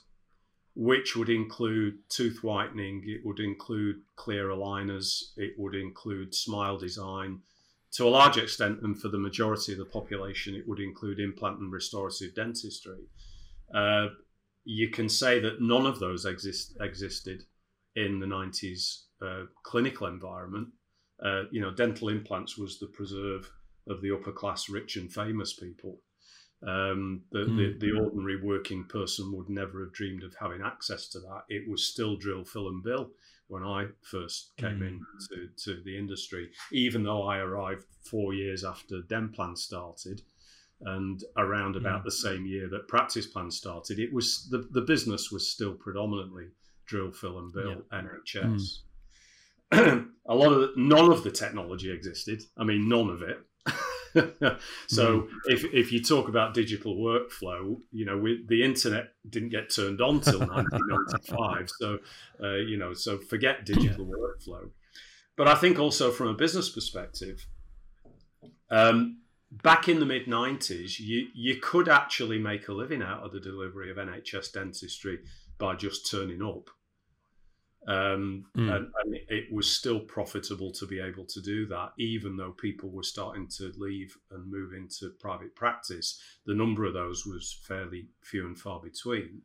which 0.74 1.14
would 1.14 1.28
include 1.28 1.98
tooth 2.08 2.42
whitening, 2.42 3.02
it 3.06 3.20
would 3.24 3.38
include 3.38 3.96
clear 4.16 4.48
aligners, 4.48 5.32
it 5.37 5.52
would 5.56 5.74
include 5.74 6.34
smile 6.34 6.76
design. 6.76 7.40
To 7.92 8.06
a 8.06 8.10
large 8.10 8.37
extent, 8.38 8.80
and 8.82 9.00
for 9.00 9.08
the 9.08 9.18
majority 9.18 9.72
of 9.72 9.78
the 9.78 9.84
population, 9.84 10.56
it 10.56 10.66
would 10.66 10.80
include 10.80 11.20
implant 11.20 11.60
and 11.60 11.72
restorative 11.72 12.34
dentistry. 12.34 13.06
Uh, 13.72 14.08
you 14.64 14.90
can 14.90 15.08
say 15.08 15.38
that 15.40 15.60
none 15.60 15.87
of 15.87 16.00
those 16.00 16.24
exist, 16.24 16.76
existed 16.80 17.44
in 17.94 18.18
the 18.18 18.26
90s 18.26 19.02
uh, 19.22 19.44
clinical 19.62 20.08
environment. 20.08 20.68
Uh, 21.24 21.42
you 21.52 21.60
know, 21.60 21.70
dental 21.70 22.08
implants 22.08 22.58
was 22.58 22.80
the 22.80 22.88
preserve 22.88 23.48
of 23.88 24.02
the 24.02 24.10
upper 24.10 24.32
class, 24.32 24.68
rich 24.68 24.96
and 24.96 25.12
famous 25.12 25.54
people. 25.54 26.00
Um, 26.66 27.22
the, 27.31 27.40
mm. 27.40 27.79
the, 27.79 27.87
the, 27.87 28.00
ordinary 28.00 28.40
working 28.40 28.85
person 28.85 29.37
would 29.37 29.50
never 29.50 29.81
have 29.81 29.92
dreamed 29.92 30.22
of 30.22 30.35
having 30.40 30.62
access 30.62 31.09
to 31.09 31.20
that. 31.20 31.42
It 31.50 31.68
was 31.68 31.87
still 31.87 32.16
drill, 32.16 32.42
fill, 32.42 32.68
and 32.68 32.83
bill 32.83 33.11
when 33.48 33.62
I 33.62 33.87
first 34.03 34.53
came 34.57 34.81
mm. 34.81 34.88
into 34.88 35.48
to 35.64 35.83
the 35.85 35.98
industry, 35.98 36.50
even 36.72 37.03
though 37.03 37.22
I 37.22 37.38
arrived 37.38 37.85
four 38.03 38.33
years 38.33 38.64
after 38.64 39.03
Denplan 39.03 39.59
started 39.59 40.22
and 40.81 41.22
around 41.37 41.77
about 41.77 42.00
mm. 42.00 42.05
the 42.05 42.12
same 42.12 42.46
year 42.46 42.68
that 42.70 42.88
Practice 42.88 43.27
Plan 43.27 43.50
started, 43.50 43.98
it 43.98 44.12
was 44.12 44.48
the, 44.50 44.66
the 44.70 44.81
business 44.81 45.31
was 45.31 45.48
still 45.48 45.74
predominantly 45.74 46.46
drill, 46.87 47.12
fill, 47.12 47.38
and 47.38 47.53
bill 47.53 47.83
yeah. 47.92 48.03
NHS. 48.03 48.79
Mm. 49.72 50.09
a 50.29 50.35
lot 50.35 50.53
of 50.53 50.61
the, 50.61 50.72
none 50.77 51.11
of 51.11 51.24
the 51.24 51.31
technology 51.31 51.90
existed. 51.90 52.42
I 52.57 52.64
mean, 52.64 52.88
none 52.88 53.09
of 53.09 53.22
it. 53.22 53.38
so 54.87 55.22
mm. 55.22 55.29
if, 55.46 55.64
if 55.72 55.92
you 55.92 56.03
talk 56.03 56.29
about 56.29 56.55
digital 56.55 56.96
workflow, 56.96 57.77
you 57.90 58.05
know, 58.05 58.16
we, 58.16 58.44
the 58.46 58.62
internet 58.62 59.09
didn't 59.29 59.48
get 59.48 59.74
turned 59.74 60.00
on 60.00 60.20
till 60.20 60.38
1995. 60.46 61.68
so, 61.79 61.98
uh, 62.42 62.55
you 62.55 62.77
know, 62.77 62.94
so 62.94 63.18
forget 63.18 63.66
digital 63.66 64.07
workflow. 64.07 64.70
But 65.37 65.48
I 65.48 65.57
think 65.57 65.79
also 65.79 66.12
from 66.12 66.29
a 66.29 66.35
business 66.35 66.70
perspective, 66.70 67.46
um, 68.70 69.22
back 69.50 69.88
in 69.88 69.98
the 69.98 70.07
mid 70.07 70.27
90s, 70.27 71.00
you, 71.00 71.27
you 71.35 71.57
could 71.57 71.88
actually 71.88 72.38
make 72.38 72.68
a 72.68 72.72
living 72.72 73.03
out 73.03 73.24
of 73.24 73.33
the 73.33 73.40
delivery 73.40 73.90
of 73.90 73.96
NHS 73.96 74.53
dentistry 74.53 75.18
by 75.59 75.74
just 75.74 76.09
turning 76.11 76.42
up. 76.42 76.70
Um, 77.87 78.47
mm. 78.57 78.75
and, 78.75 78.87
and, 79.05 79.14
it 79.29 79.53
was 79.53 79.70
still 79.70 80.01
profitable 80.01 80.73
to 80.73 80.87
be 80.87 81.01
able 81.01 81.27
to 81.27 81.42
do 81.42 81.66
that, 81.66 81.92
even 81.99 82.37
though 82.37 82.53
people 82.53 82.88
were 82.88 83.03
starting 83.03 83.47
to 83.59 83.73
leave 83.77 84.16
and 84.31 84.51
move 84.51 84.73
into 84.73 85.11
private 85.20 85.55
practice. 85.55 86.18
The 86.47 86.55
number 86.55 86.87
of 86.87 86.94
those 86.94 87.27
was 87.27 87.61
fairly 87.68 88.09
few 88.23 88.47
and 88.47 88.59
far 88.59 88.81
between. 88.81 89.42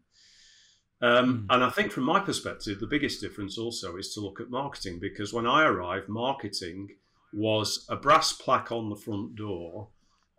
Um, 1.01 1.47
mm. 1.49 1.53
And 1.53 1.63
I 1.63 1.69
think 1.69 1.91
from 1.91 2.05
my 2.05 2.19
perspective, 2.19 2.79
the 2.79 2.87
biggest 2.87 3.19
difference 3.19 3.57
also 3.57 3.97
is 3.97 4.13
to 4.13 4.21
look 4.21 4.39
at 4.39 4.49
marketing 4.49 4.99
because 5.01 5.33
when 5.33 5.47
I 5.47 5.63
arrived, 5.63 6.07
marketing 6.07 6.89
was 7.33 7.85
a 7.89 7.95
brass 7.95 8.31
plaque 8.33 8.71
on 8.71 8.89
the 8.89 8.95
front 8.95 9.35
door 9.35 9.89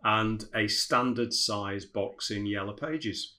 and 0.03 0.43
a 0.55 0.67
standard 0.67 1.33
size 1.33 1.85
box 1.85 2.31
in 2.31 2.45
yellow 2.45 2.73
pages 2.73 3.35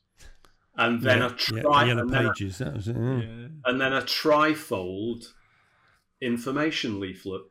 and 0.76 1.02
then 1.02 1.18
yeah, 1.18 1.26
a 1.26 1.30
tri- 1.30 1.84
yeah, 1.84 2.00
and, 2.00 2.12
pages, 2.12 2.58
then 2.58 2.74
a, 2.74 2.78
it, 2.78 2.86
yeah. 2.86 3.48
and 3.66 3.80
then 3.80 3.92
a 3.92 4.02
trifold 4.02 5.26
information 6.20 7.00
leaflet 7.00 7.42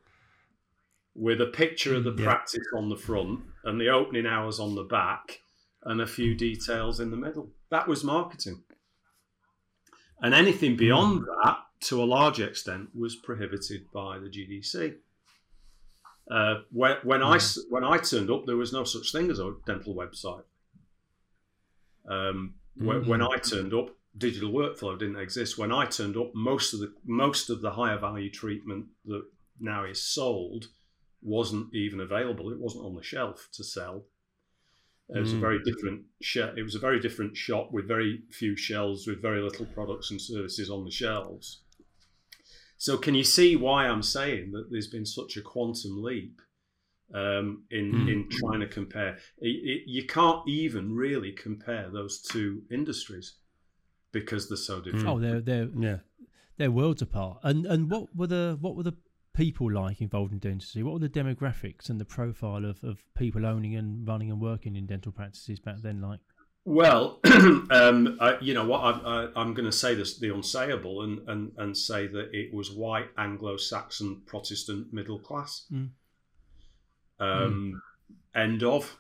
with 1.14 1.42
a 1.42 1.46
picture 1.46 1.96
of 1.96 2.04
the 2.04 2.14
practice 2.14 2.66
on 2.76 2.90
the 2.90 2.96
front 2.96 3.42
and 3.66 3.80
the 3.80 3.90
opening 3.90 4.26
hours 4.26 4.60
on 4.60 4.76
the 4.76 4.84
back 4.84 5.42
and 5.84 6.00
a 6.02 6.08
few 6.08 6.36
details 6.36 7.00
in 7.00 7.12
the 7.12 7.18
middle. 7.18 7.50
That 7.70 7.88
was 7.88 8.04
marketing. 8.04 8.64
And 10.22 10.34
anything 10.34 10.78
beyond 10.78 11.24
mm. 11.24 11.26
that, 11.44 11.58
to 11.88 12.02
a 12.02 12.06
large 12.06 12.40
extent, 12.40 12.90
was 12.96 13.16
prohibited 13.16 13.92
by 13.94 14.20
the 14.20 14.28
GDC. 14.28 14.96
Uh, 16.30 16.62
when, 16.72 16.98
when 17.04 17.24
I 17.24 17.40
when 17.70 17.84
I 17.84 17.98
turned 17.98 18.30
up, 18.30 18.46
there 18.46 18.56
was 18.56 18.72
no 18.72 18.84
such 18.84 19.12
thing 19.12 19.30
as 19.32 19.40
a 19.40 19.54
dental 19.66 19.96
website. 19.96 20.44
Um, 22.08 22.54
Mm-hmm. 22.80 23.10
When 23.10 23.22
I 23.22 23.38
turned 23.38 23.74
up, 23.74 23.90
digital 24.18 24.52
workflow 24.52 24.98
didn't 24.98 25.18
exist. 25.18 25.58
When 25.58 25.72
I 25.72 25.86
turned 25.86 26.18
up, 26.18 26.32
most 26.34 26.74
of 26.74 26.80
the 26.80 26.94
most 27.06 27.50
of 27.50 27.62
the 27.62 27.72
higher 27.72 27.98
value 27.98 28.30
treatment 28.30 28.88
that 29.06 29.24
now 29.60 29.86
is 29.86 30.02
sold 30.04 30.68
wasn't 31.22 31.74
even 31.74 32.00
available. 32.00 32.52
It 32.52 32.60
wasn't 32.60 32.86
on 32.86 32.96
the 32.96 33.04
shelf 33.04 33.50
to 33.54 33.64
sell. 33.64 34.06
It 35.10 35.20
was 35.20 35.34
mm. 35.34 35.38
a 35.38 35.40
very 35.40 35.60
different 35.64 36.04
sh- 36.22 36.38
It 36.38 36.64
was 36.64 36.76
a 36.76 36.80
very 36.80 37.00
different 37.00 37.36
shop 37.36 37.72
with 37.72 37.88
very 37.88 38.24
few 38.32 38.56
shelves, 38.56 39.06
with 39.06 39.22
very 39.22 39.42
little 39.42 39.66
products 39.66 40.10
and 40.12 40.22
services 40.22 40.70
on 40.70 40.86
the 40.86 40.92
shelves. 40.92 41.62
So, 42.78 42.98
can 42.98 43.14
you 43.14 43.24
see 43.24 43.56
why 43.56 43.88
I'm 43.88 44.02
saying 44.02 44.54
that 44.54 44.72
there's 44.72 44.88
been 44.88 45.06
such 45.06 45.38
a 45.38 45.42
quantum 45.42 46.02
leap 46.02 46.42
um, 47.14 47.64
in 47.72 47.92
mm. 47.92 48.12
in 48.12 48.30
trying 48.30 48.60
to 48.60 48.68
compare. 48.68 49.18
It, 49.40 49.48
it, 49.48 49.84
you 49.88 50.06
can't 50.06 50.48
even 50.48 50.96
really 50.96 51.32
compare 51.32 51.90
those 51.90 52.22
two 52.22 52.64
industries 52.72 53.34
because 54.12 54.50
they're 54.50 54.58
so 54.58 54.82
different. 54.82 55.08
Oh, 55.08 55.20
they're 55.20 55.42
they're 55.42 55.70
yeah, 55.78 55.98
they're 56.58 56.72
worlds 56.72 57.02
apart. 57.02 57.40
And 57.44 57.66
and 57.66 57.90
what 57.90 58.16
were 58.16 58.28
the 58.28 58.58
what 58.60 58.76
were 58.76 58.84
the 58.84 58.96
people 59.34 59.72
like 59.72 60.02
involved 60.02 60.34
in 60.34 60.40
dentistry? 60.40 60.84
What 60.84 60.94
were 60.94 61.08
the 61.08 61.10
demographics 61.10 61.90
and 61.90 62.00
the 62.00 62.06
profile 62.06 62.66
of, 62.66 62.84
of 62.84 63.04
people 63.16 63.46
owning 63.46 63.76
and 63.76 64.08
running 64.08 64.30
and 64.30 64.42
working 64.42 64.76
in 64.76 64.86
dental 64.86 65.12
practices 65.12 65.60
back 65.60 65.78
then 65.82 66.02
like? 66.02 66.20
Well, 66.64 67.20
um, 67.72 68.18
I, 68.22 68.38
you 68.40 68.54
know 68.54 68.66
what 68.66 68.82
I, 68.82 69.30
am 69.36 69.54
going 69.54 69.66
to 69.66 69.72
say 69.72 69.96
this 69.96 70.20
the 70.20 70.28
unsayable 70.28 71.04
and, 71.04 71.28
and, 71.28 71.52
and 71.58 71.76
say 71.76 72.08
that 72.08 72.30
it 72.34 72.54
was 72.54 72.72
white 72.72 73.10
Anglo-Saxon 73.18 74.22
Protestant 74.28 74.94
middle 74.94 75.18
class. 75.18 75.66
Mm. 75.72 75.90
Um, 77.22 77.82
mm. 78.36 78.42
End 78.42 78.64
of. 78.64 78.98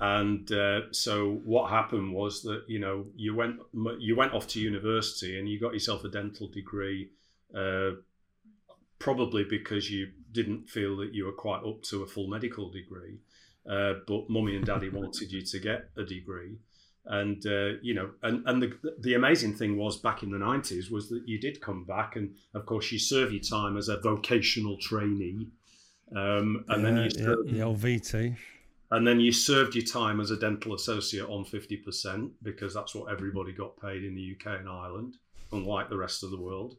And 0.00 0.50
uh, 0.50 0.92
so 0.92 1.40
what 1.44 1.70
happened 1.70 2.14
was 2.14 2.42
that 2.42 2.64
you 2.66 2.78
know 2.78 3.06
you 3.16 3.34
went 3.34 3.60
you 3.98 4.16
went 4.16 4.32
off 4.32 4.46
to 4.48 4.60
university 4.60 5.38
and 5.38 5.46
you 5.46 5.60
got 5.60 5.74
yourself 5.74 6.04
a 6.04 6.08
dental 6.08 6.48
degree, 6.48 7.10
uh, 7.54 7.90
probably 8.98 9.44
because 9.44 9.90
you 9.90 10.08
didn't 10.32 10.70
feel 10.70 10.96
that 10.98 11.12
you 11.12 11.26
were 11.26 11.32
quite 11.32 11.62
up 11.64 11.82
to 11.82 12.02
a 12.02 12.06
full 12.06 12.28
medical 12.28 12.70
degree, 12.70 13.18
uh, 13.68 13.94
but 14.06 14.30
mummy 14.30 14.56
and 14.56 14.64
daddy 14.64 14.88
wanted 14.88 15.30
you 15.30 15.42
to 15.42 15.58
get 15.58 15.90
a 15.98 16.02
degree 16.02 16.56
and 17.06 17.46
uh, 17.46 17.72
you 17.82 17.94
know 17.94 18.10
and 18.22 18.46
and 18.46 18.62
the 18.62 18.94
the 19.00 19.14
amazing 19.14 19.54
thing 19.54 19.76
was 19.76 19.96
back 19.96 20.22
in 20.22 20.30
the 20.30 20.38
90s 20.38 20.90
was 20.90 21.08
that 21.08 21.26
you 21.26 21.38
did 21.38 21.60
come 21.60 21.84
back 21.84 22.16
and 22.16 22.34
of 22.54 22.66
course 22.66 22.92
you 22.92 22.98
serve 22.98 23.32
your 23.32 23.42
time 23.42 23.76
as 23.76 23.88
a 23.88 23.98
vocational 24.00 24.76
trainee 24.76 25.48
um, 26.16 26.64
and 26.68 26.82
yeah, 26.82 26.90
then 26.90 26.96
you 27.04 27.10
served, 27.10 27.50
yeah, 27.50 27.64
LVT. 27.64 28.36
And 28.92 29.06
then 29.06 29.20
you 29.20 29.30
served 29.30 29.76
your 29.76 29.84
time 29.84 30.20
as 30.20 30.30
a 30.32 30.36
dental 30.36 30.74
associate 30.74 31.28
on 31.28 31.44
50% 31.44 32.30
because 32.42 32.74
that's 32.74 32.94
what 32.94 33.12
everybody 33.12 33.52
got 33.52 33.80
paid 33.80 34.02
in 34.02 34.16
the 34.16 34.36
UK 34.36 34.58
and 34.58 34.68
Ireland, 34.68 35.16
unlike 35.52 35.88
the 35.88 35.96
rest 35.96 36.24
of 36.24 36.30
the 36.30 36.40
world. 36.40 36.76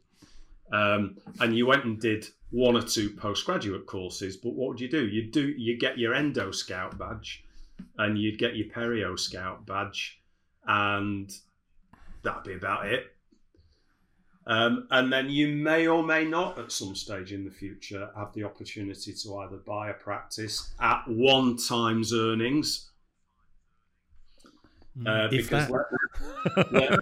Um, 0.72 1.16
and 1.40 1.56
you 1.56 1.66
went 1.66 1.84
and 1.84 1.98
did 2.00 2.26
one 2.50 2.76
or 2.76 2.82
two 2.82 3.10
postgraduate 3.10 3.86
courses, 3.86 4.36
but 4.36 4.54
what 4.54 4.68
would 4.68 4.80
you 4.80 4.88
do? 4.88 5.06
You 5.06 5.30
do 5.30 5.48
you 5.48 5.78
get 5.78 5.98
your 5.98 6.14
endo 6.14 6.50
scout 6.50 6.98
badge, 6.98 7.44
and 7.98 8.18
you'd 8.18 8.38
get 8.38 8.56
your 8.56 8.68
perio 8.68 9.18
scout 9.18 9.66
badge, 9.66 10.20
and 10.66 11.30
that'd 12.22 12.44
be 12.44 12.54
about 12.54 12.86
it. 12.86 13.11
Um, 14.46 14.88
and 14.90 15.12
then 15.12 15.30
you 15.30 15.48
may 15.48 15.86
or 15.86 16.02
may 16.02 16.24
not 16.24 16.58
at 16.58 16.72
some 16.72 16.96
stage 16.96 17.32
in 17.32 17.44
the 17.44 17.50
future 17.50 18.10
have 18.16 18.32
the 18.32 18.44
opportunity 18.44 19.12
to 19.12 19.36
either 19.38 19.56
buy 19.56 19.90
a 19.90 19.94
practice 19.94 20.72
at 20.80 21.02
one 21.06 21.56
times 21.56 22.12
earnings. 22.12 22.90
Hmm. 24.98 25.06
Uh, 25.06 25.28
because 25.28 25.70
let, 25.70 26.72
let, 26.72 26.98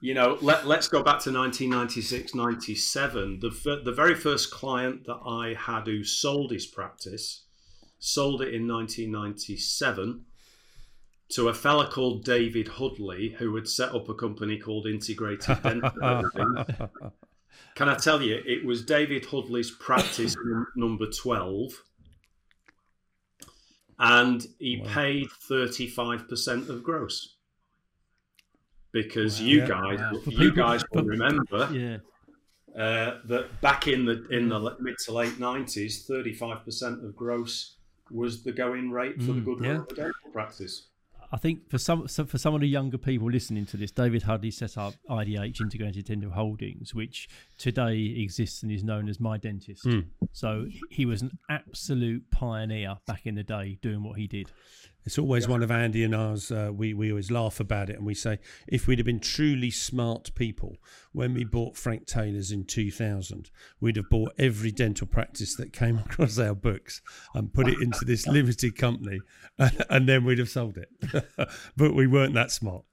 you 0.00 0.14
know, 0.14 0.38
let, 0.42 0.64
us 0.66 0.88
go 0.88 1.02
back 1.02 1.20
to 1.20 1.32
1996 1.32 2.34
97. 2.34 3.40
The, 3.40 3.80
the 3.84 3.92
very 3.92 4.14
first 4.14 4.50
client 4.50 5.06
that 5.06 5.20
I 5.26 5.54
had 5.58 5.86
who 5.86 6.04
sold 6.04 6.52
his 6.52 6.66
practice 6.66 7.44
sold 7.98 8.42
it 8.42 8.54
in 8.54 8.68
1997 8.68 10.24
to 11.30 11.48
a 11.48 11.54
fella 11.54 11.90
called 11.90 12.24
David 12.24 12.68
Hudley, 12.68 13.34
who 13.38 13.54
had 13.54 13.68
set 13.68 13.94
up 13.94 14.08
a 14.08 14.14
company 14.14 14.58
called 14.58 14.86
Integrated 14.86 15.58
Dental. 15.62 16.90
Can 17.74 17.88
I 17.88 17.94
tell 17.96 18.22
you, 18.22 18.42
it 18.44 18.64
was 18.64 18.84
David 18.84 19.26
Hudley's 19.26 19.70
practice 19.70 20.34
number 20.76 21.06
12, 21.06 21.72
and 23.98 24.46
he 24.58 24.80
wow. 24.82 24.94
paid 24.94 25.28
35% 25.50 26.68
of 26.68 26.82
gross. 26.82 27.36
Because 28.90 29.38
wow. 29.38 29.46
you 29.46 29.66
guys, 29.66 29.98
wow. 29.98 30.12
you 30.12 30.50
people, 30.50 30.56
guys 30.56 30.82
will 30.92 31.04
remember 31.04 31.68
yeah. 31.72 31.98
uh, 32.74 33.18
that 33.26 33.60
back 33.60 33.86
in 33.86 34.06
the 34.06 34.26
in 34.30 34.48
the 34.48 34.76
mid 34.80 34.96
to 35.04 35.12
late 35.12 35.34
90s, 35.34 36.08
35% 36.10 37.04
of 37.04 37.14
gross 37.14 37.76
was 38.10 38.42
the 38.42 38.52
going 38.52 38.90
rate 38.90 39.16
for 39.22 39.32
mm, 39.32 39.44
the 39.44 39.54
good 39.54 39.88
yeah. 39.98 40.10
practice. 40.32 40.88
I 41.30 41.36
think 41.36 41.68
for 41.68 41.78
some 41.78 42.08
for 42.08 42.38
some 42.38 42.54
of 42.54 42.60
the 42.60 42.68
younger 42.68 42.98
people 42.98 43.30
listening 43.30 43.66
to 43.66 43.76
this, 43.76 43.90
David 43.90 44.22
Hudley 44.22 44.50
set 44.50 44.78
up 44.78 44.94
IDH 45.10 45.60
Integrated 45.60 46.06
Dental 46.06 46.30
Holdings, 46.30 46.94
which 46.94 47.28
today 47.58 47.98
exists 48.18 48.62
and 48.62 48.72
is 48.72 48.82
known 48.82 49.08
as 49.08 49.20
My 49.20 49.36
Dentist. 49.36 49.84
Mm. 49.84 50.06
So 50.32 50.66
he 50.90 51.04
was 51.04 51.22
an 51.22 51.38
absolute 51.50 52.30
pioneer 52.30 52.96
back 53.06 53.26
in 53.26 53.34
the 53.34 53.42
day 53.42 53.78
doing 53.82 54.02
what 54.02 54.18
he 54.18 54.26
did. 54.26 54.50
It's 55.04 55.18
always 55.18 55.44
yeah. 55.44 55.50
one 55.52 55.62
of 55.62 55.70
Andy 55.70 56.04
and 56.04 56.14
ours. 56.14 56.50
Uh, 56.50 56.70
we 56.74 56.92
we 56.92 57.10
always 57.10 57.30
laugh 57.30 57.60
about 57.60 57.88
it, 57.88 57.96
and 57.96 58.04
we 58.04 58.14
say 58.14 58.38
if 58.66 58.86
we'd 58.86 58.98
have 58.98 59.06
been 59.06 59.20
truly 59.20 59.70
smart 59.70 60.34
people 60.34 60.76
when 61.12 61.34
we 61.34 61.44
bought 61.44 61.76
Frank 61.76 62.06
Taylor's 62.06 62.50
in 62.50 62.64
2000, 62.64 63.50
we'd 63.80 63.96
have 63.96 64.10
bought 64.10 64.32
every 64.38 64.70
dental 64.70 65.06
practice 65.06 65.56
that 65.56 65.72
came 65.72 65.98
across 66.06 66.38
our 66.38 66.54
books 66.54 67.00
and 67.34 67.52
put 67.52 67.68
it 67.68 67.80
into 67.80 68.04
this 68.04 68.26
limited 68.28 68.76
company, 68.76 69.20
and, 69.58 69.84
and 69.90 70.08
then 70.08 70.24
we'd 70.24 70.38
have 70.38 70.50
sold 70.50 70.76
it. 70.76 70.90
but 71.76 71.94
we 71.94 72.06
weren't 72.06 72.34
that 72.34 72.50
smart. 72.50 72.84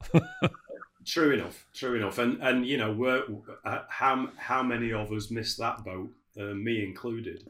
true 1.05 1.31
enough. 1.31 1.65
True 1.73 1.95
enough. 1.95 2.17
And 2.17 2.41
and 2.41 2.65
you 2.65 2.77
know, 2.77 2.93
we're, 2.93 3.23
uh, 3.65 3.79
how 3.89 4.29
how 4.37 4.63
many 4.63 4.93
of 4.93 5.11
us 5.11 5.31
missed 5.31 5.57
that 5.57 5.83
boat, 5.83 6.11
uh, 6.39 6.53
me 6.53 6.83
included. 6.83 7.43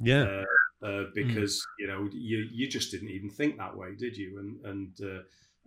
Yeah. 0.00 0.44
Uh, 0.84 0.86
uh, 0.86 1.04
mm. 1.04 1.14
because 1.14 1.60
mm. 1.60 1.64
you 1.78 1.86
know 1.86 2.08
you 2.12 2.46
you 2.52 2.68
just 2.68 2.90
didn't 2.90 3.08
even 3.08 3.30
think 3.30 3.56
that 3.56 3.76
way, 3.76 3.94
did 3.96 4.16
you? 4.16 4.38
And 4.38 4.64
and 4.64 5.00
uh, 5.02 5.22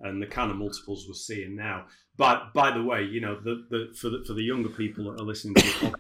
and 0.07 0.21
the 0.21 0.27
kind 0.27 0.51
of 0.51 0.57
multiples 0.57 1.05
we're 1.07 1.15
seeing 1.15 1.55
now. 1.55 1.85
But 2.17 2.53
by 2.53 2.71
the 2.71 2.83
way, 2.83 3.03
you 3.03 3.21
know 3.21 3.39
the, 3.39 3.65
the 3.69 3.93
for 3.95 4.09
the 4.09 4.23
for 4.25 4.33
the 4.33 4.43
younger 4.43 4.69
people 4.69 5.05
that 5.05 5.21
are 5.21 5.25
listening 5.25 5.55
to 5.55 5.61
the 5.61 5.95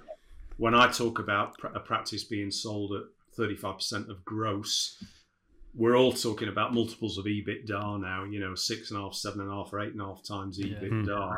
when 0.57 0.73
I 0.73 0.91
talk 0.91 1.19
about 1.19 1.55
a 1.73 1.79
practice 1.79 2.23
being 2.23 2.51
sold 2.51 2.93
at 2.93 3.03
thirty 3.35 3.55
five 3.55 3.75
percent 3.75 4.09
of 4.09 4.23
gross, 4.25 5.03
we're 5.75 5.97
all 5.97 6.13
talking 6.13 6.47
about 6.47 6.73
multiples 6.73 7.17
of 7.17 7.25
EBITDA 7.25 8.01
now. 8.01 8.23
You 8.23 8.39
know, 8.39 8.55
six 8.55 8.91
and 8.91 8.99
a 8.99 9.03
half, 9.03 9.13
seven 9.13 9.41
and 9.41 9.49
a 9.49 9.53
half, 9.53 9.73
or 9.73 9.79
eight 9.79 9.93
and 9.93 10.01
a 10.01 10.05
half 10.05 10.23
times 10.23 10.59
EBITDA. 10.59 11.07
Yeah. 11.07 11.35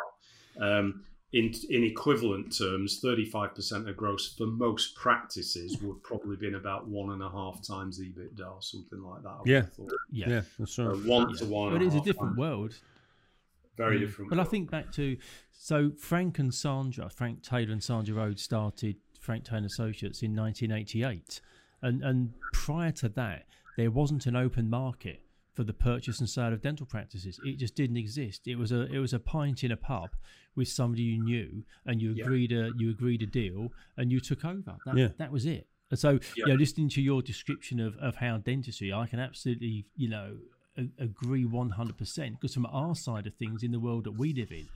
Hmm. 0.58 0.64
Um, 0.64 1.04
in 1.32 1.54
in 1.70 1.84
equivalent 1.84 2.58
terms, 2.58 3.02
35% 3.02 3.88
of 3.88 3.96
gross 3.96 4.34
for 4.34 4.48
most 4.48 4.96
practices 4.96 5.80
would 5.82 6.02
probably 6.02 6.36
been 6.36 6.56
about 6.56 6.88
one 6.88 7.12
and 7.12 7.22
a 7.22 7.30
half 7.30 7.66
times 7.66 8.00
EBITDA, 8.00 8.40
or 8.40 8.62
something 8.62 9.02
like 9.02 9.22
that. 9.24 9.38
Yeah, 9.46 9.66
yeah, 10.12 10.30
yeah, 10.30 10.42
that's 10.58 10.78
right. 10.80 10.88
Uh, 10.88 10.96
one 10.96 11.30
yeah. 11.30 11.38
to 11.38 11.46
one. 11.46 11.74
But 11.74 11.84
it's 11.84 11.96
a 11.96 12.02
different 12.02 12.32
times. 12.32 12.38
world. 12.38 12.76
Very 13.78 13.98
mm. 13.98 14.02
different. 14.02 14.30
But 14.32 14.38
world. 14.38 14.48
I 14.48 14.50
think 14.50 14.72
back 14.72 14.92
to 14.94 15.18
so 15.52 15.92
Frank 15.98 16.40
and 16.40 16.54
Sandra, 16.54 17.10
Frank 17.10 17.44
Taylor 17.44 17.74
and 17.74 17.84
Sandra 17.84 18.16
Rhodes 18.16 18.42
started 18.42 18.96
Frank 19.20 19.46
Taylor 19.46 19.68
Associates 19.68 20.24
in 20.24 20.36
1988, 20.36 21.42
and 21.84 22.04
and 22.04 22.34
prior 22.54 22.92
to 22.94 23.10
that, 23.10 23.46
there 23.78 23.92
wasn't 23.92 24.26
an 24.26 24.36
open 24.36 24.68
market 24.68 25.22
for 25.60 25.66
the 25.66 25.74
purchase 25.74 26.22
and 26.22 26.30
sale 26.30 26.54
of 26.54 26.62
dental 26.62 26.86
practices. 26.86 27.38
It 27.44 27.58
just 27.58 27.76
didn't 27.76 27.98
exist. 27.98 28.48
It 28.48 28.56
was 28.56 28.72
a 28.72 28.84
it 28.84 29.00
was 29.00 29.12
a 29.12 29.20
pint 29.20 29.62
in 29.62 29.74
a 29.74 29.76
pub 29.76 30.12
with 30.56 30.70
somebody 30.70 31.04
you 31.04 31.22
knew, 31.22 31.66
and 31.86 32.02
you 32.02 32.12
agreed 32.12 32.52
yeah. 32.52 32.68
a 32.68 32.70
you 32.78 32.90
agreed 32.92 33.22
a 33.24 33.26
deal, 33.26 33.74
and 33.98 34.10
you 34.10 34.22
took 34.22 34.46
over. 34.46 34.78
That 34.86 34.96
yeah. 34.96 35.10
that 35.18 35.34
was 35.34 35.46
it. 35.46 35.68
And 35.92 36.00
so, 36.00 36.12
yeah. 36.12 36.20
you 36.38 36.46
know, 36.46 36.54
listening 36.54 36.88
to 36.92 37.02
your 37.02 37.22
description 37.22 37.82
of, 37.82 37.98
of 37.98 38.16
how 38.16 38.38
dentistry, 38.38 38.94
I 38.94 39.06
can 39.06 39.20
absolutely, 39.20 39.86
you 39.98 40.08
know, 40.08 40.38
a- 40.78 41.04
agree 41.04 41.44
100% 41.44 42.32
because 42.32 42.54
from 42.54 42.68
our 42.68 42.96
side 42.96 43.28
of 43.28 43.34
things 43.34 43.62
in 43.62 43.72
the 43.74 43.80
world 43.82 44.06
that 44.06 44.12
we 44.12 44.34
live 44.34 44.54
in, 44.54 44.70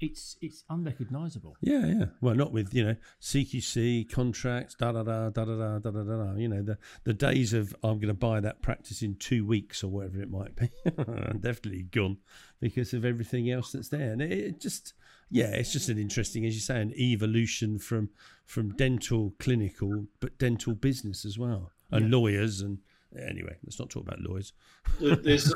it's 0.00 0.36
it's 0.40 0.64
unrecognizable. 0.70 1.56
Yeah, 1.60 1.86
yeah. 1.86 2.04
Well, 2.20 2.34
not 2.34 2.52
with 2.52 2.72
you 2.72 2.84
know 2.84 2.96
CQC 3.20 4.10
contracts, 4.10 4.74
da 4.74 4.92
da 4.92 5.02
da 5.02 5.28
da 5.30 5.44
da 5.44 5.78
da 5.78 5.78
da 5.78 5.90
da 5.90 6.02
da. 6.02 6.34
You 6.36 6.48
know 6.48 6.62
the 6.62 6.78
the 7.04 7.12
days 7.12 7.52
of 7.52 7.74
I'm 7.82 7.98
going 7.98 8.08
to 8.08 8.14
buy 8.14 8.40
that 8.40 8.62
practice 8.62 9.02
in 9.02 9.16
two 9.16 9.44
weeks 9.44 9.84
or 9.84 9.88
whatever 9.88 10.22
it 10.22 10.30
might 10.30 10.56
be, 10.56 10.70
definitely 11.40 11.82
gone 11.82 12.18
because 12.60 12.94
of 12.94 13.04
everything 13.04 13.50
else 13.50 13.72
that's 13.72 13.88
there. 13.88 14.12
And 14.12 14.22
it, 14.22 14.32
it, 14.32 14.60
just 14.60 14.94
yeah, 15.30 15.50
it's 15.54 15.72
just 15.72 15.88
an 15.88 15.98
interesting, 15.98 16.46
as 16.46 16.54
you 16.54 16.60
say, 16.60 16.80
an 16.80 16.92
evolution 16.94 17.78
from 17.78 18.10
from 18.46 18.70
dental 18.76 19.34
clinical, 19.38 20.06
but 20.20 20.38
dental 20.38 20.74
business 20.74 21.24
as 21.24 21.38
well, 21.38 21.72
and 21.90 22.06
yeah. 22.06 22.16
lawyers 22.16 22.60
and 22.62 22.78
anyway, 23.16 23.56
let's 23.64 23.78
not 23.78 23.90
talk 23.90 24.06
about 24.06 24.20
lawyers. 24.20 24.52
There's, 25.00 25.52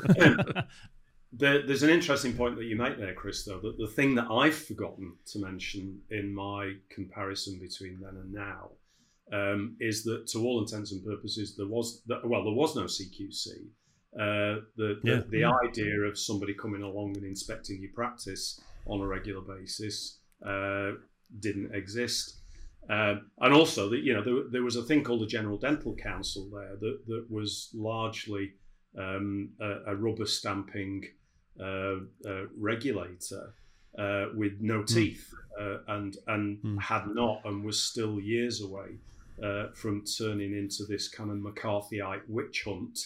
there, 1.37 1.65
there's 1.65 1.83
an 1.83 1.89
interesting 1.89 2.33
point 2.33 2.55
that 2.57 2.65
you 2.65 2.75
make 2.75 2.97
there, 2.97 3.13
Chris. 3.13 3.43
Though 3.43 3.59
that 3.59 3.77
the 3.77 3.87
thing 3.87 4.15
that 4.15 4.27
I've 4.31 4.55
forgotten 4.55 5.13
to 5.27 5.39
mention 5.39 6.01
in 6.09 6.33
my 6.33 6.73
comparison 6.89 7.59
between 7.59 7.99
then 8.01 8.15
and 8.15 8.33
now 8.33 8.71
um, 9.31 9.75
is 9.79 10.03
that, 10.03 10.27
to 10.27 10.39
all 10.39 10.61
intents 10.61 10.91
and 10.91 11.03
purposes, 11.03 11.55
there 11.55 11.67
was 11.67 12.01
well, 12.07 12.43
there 12.43 12.53
was 12.53 12.75
no 12.75 12.83
CQC. 12.83 13.47
Uh, 14.17 14.61
the 14.77 14.99
yeah. 15.03 15.15
the, 15.15 15.25
the 15.29 15.39
yeah. 15.39 15.51
idea 15.67 15.99
of 16.01 16.17
somebody 16.17 16.53
coming 16.53 16.81
along 16.81 17.17
and 17.17 17.25
inspecting 17.25 17.81
your 17.81 17.91
practice 17.93 18.61
on 18.87 19.01
a 19.01 19.07
regular 19.07 19.41
basis 19.41 20.19
uh, 20.45 20.91
didn't 21.39 21.73
exist. 21.73 22.37
Um, 22.89 23.31
and 23.39 23.53
also, 23.53 23.89
that 23.89 24.01
you 24.01 24.13
know, 24.13 24.23
there, 24.23 24.43
there, 24.51 24.63
was 24.63 24.75
a 24.75 24.83
thing 24.83 25.03
called 25.03 25.21
the 25.21 25.27
General 25.27 25.57
Dental 25.57 25.95
Council 25.95 26.49
there 26.53 26.75
that, 26.79 26.99
that 27.07 27.25
was 27.29 27.71
largely 27.73 28.53
um, 28.97 29.49
a, 29.59 29.91
a, 29.91 29.95
rubber 29.95 30.27
stamping 30.27 31.03
uh, 31.59 31.97
uh, 32.27 32.45
regulator 32.57 33.53
uh, 33.97 34.25
with 34.35 34.53
no 34.59 34.79
hmm. 34.79 34.85
teeth 34.85 35.33
mm. 35.59 35.79
and 35.87 36.17
and 36.27 36.57
mm. 36.61 36.81
had 36.81 37.07
not 37.07 37.41
and 37.45 37.63
was 37.63 37.81
still 37.81 38.19
years 38.19 38.61
away 38.61 38.97
from 39.73 40.03
turning 40.17 40.53
into 40.53 40.85
this 40.85 41.07
kind 41.07 41.31
of 41.31 41.37
McCarthyite 41.37 42.21
witch 42.27 42.63
hunt 42.65 42.99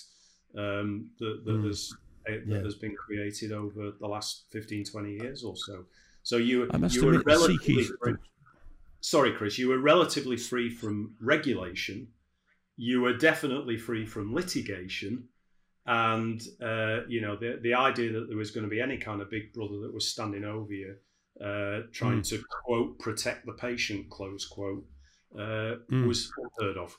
um, 0.57 1.09
that, 1.19 1.41
that 1.45 1.57
mm. 1.57 1.67
has 1.67 1.93
that 2.25 2.43
yeah. 2.47 2.63
has 2.63 2.75
been 2.75 2.95
created 2.95 3.51
over 3.51 3.91
the 3.99 4.07
last 4.07 4.45
15, 4.51 4.85
20 4.85 5.13
years 5.13 5.43
or 5.43 5.55
so. 5.55 5.85
So 6.23 6.37
you, 6.37 6.69
you 6.89 7.05
were 7.05 7.19
relatively 7.21 7.83
free, 7.83 8.15
sorry, 9.01 9.31
Chris, 9.31 9.57
you 9.57 9.69
were 9.69 9.79
relatively 9.79 10.37
free 10.37 10.69
from 10.69 11.15
regulation. 11.19 12.07
You 12.77 13.01
were 13.01 13.13
definitely 13.13 13.77
free 13.77 14.05
from 14.05 14.33
litigation, 14.33 15.23
and 15.89 16.39
uh, 16.61 16.99
you 17.07 17.19
know 17.19 17.35
the 17.35 17.59
the 17.63 17.73
idea 17.73 18.11
that 18.13 18.27
there 18.27 18.37
was 18.37 18.51
going 18.51 18.63
to 18.63 18.69
be 18.69 18.79
any 18.79 18.97
kind 18.97 19.21
of 19.21 19.31
big 19.31 19.51
brother 19.53 19.79
that 19.81 19.93
was 19.93 20.07
standing 20.07 20.43
over 20.45 20.71
you, 20.71 20.95
uh, 21.43 21.81
trying 21.91 22.21
mm. 22.21 22.29
to 22.29 22.43
quote 22.63 22.99
protect 22.99 23.47
the 23.47 23.53
patient 23.53 24.07
close 24.11 24.45
quote 24.45 24.85
uh, 25.35 25.81
mm. 25.91 26.07
was 26.07 26.31
unheard 26.59 26.77
of. 26.77 26.95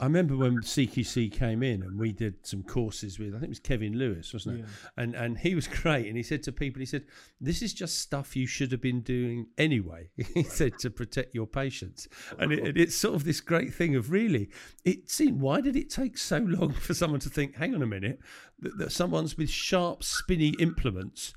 I 0.00 0.04
remember 0.04 0.34
when 0.34 0.62
CQC 0.62 1.30
came 1.30 1.62
in 1.62 1.82
and 1.82 1.98
we 1.98 2.10
did 2.10 2.46
some 2.46 2.62
courses 2.62 3.18
with 3.18 3.28
I 3.28 3.32
think 3.32 3.44
it 3.44 3.48
was 3.50 3.58
Kevin 3.58 3.98
Lewis, 3.98 4.32
wasn't 4.32 4.60
it? 4.60 4.60
Yeah. 4.60 5.02
And 5.02 5.14
and 5.14 5.38
he 5.38 5.54
was 5.54 5.68
great. 5.82 6.06
And 6.06 6.16
he 6.16 6.22
said 6.22 6.42
to 6.44 6.52
people, 6.52 6.80
he 6.80 6.86
said, 6.86 7.04
"This 7.40 7.60
is 7.60 7.74
just 7.74 7.98
stuff 7.98 8.34
you 8.34 8.46
should 8.46 8.72
have 8.72 8.80
been 8.80 9.02
doing 9.02 9.48
anyway." 9.58 10.08
he 10.34 10.42
said 10.42 10.78
to 10.78 10.90
protect 10.90 11.34
your 11.34 11.46
patients. 11.46 12.08
And 12.38 12.50
it, 12.50 12.78
it's 12.78 12.96
sort 12.96 13.14
of 13.14 13.24
this 13.24 13.40
great 13.40 13.74
thing 13.74 13.94
of 13.94 14.10
really, 14.10 14.48
it 14.84 15.10
seemed 15.10 15.40
why 15.40 15.60
did 15.60 15.76
it 15.76 15.90
take 15.90 16.16
so 16.16 16.38
long 16.38 16.72
for 16.72 16.94
someone 16.94 17.20
to 17.20 17.28
think, 17.28 17.56
"Hang 17.56 17.74
on 17.74 17.82
a 17.82 17.86
minute, 17.86 18.20
that, 18.60 18.78
that 18.78 18.92
someone's 18.92 19.36
with 19.36 19.50
sharp, 19.50 20.02
spinny 20.02 20.54
implements." 20.58 21.34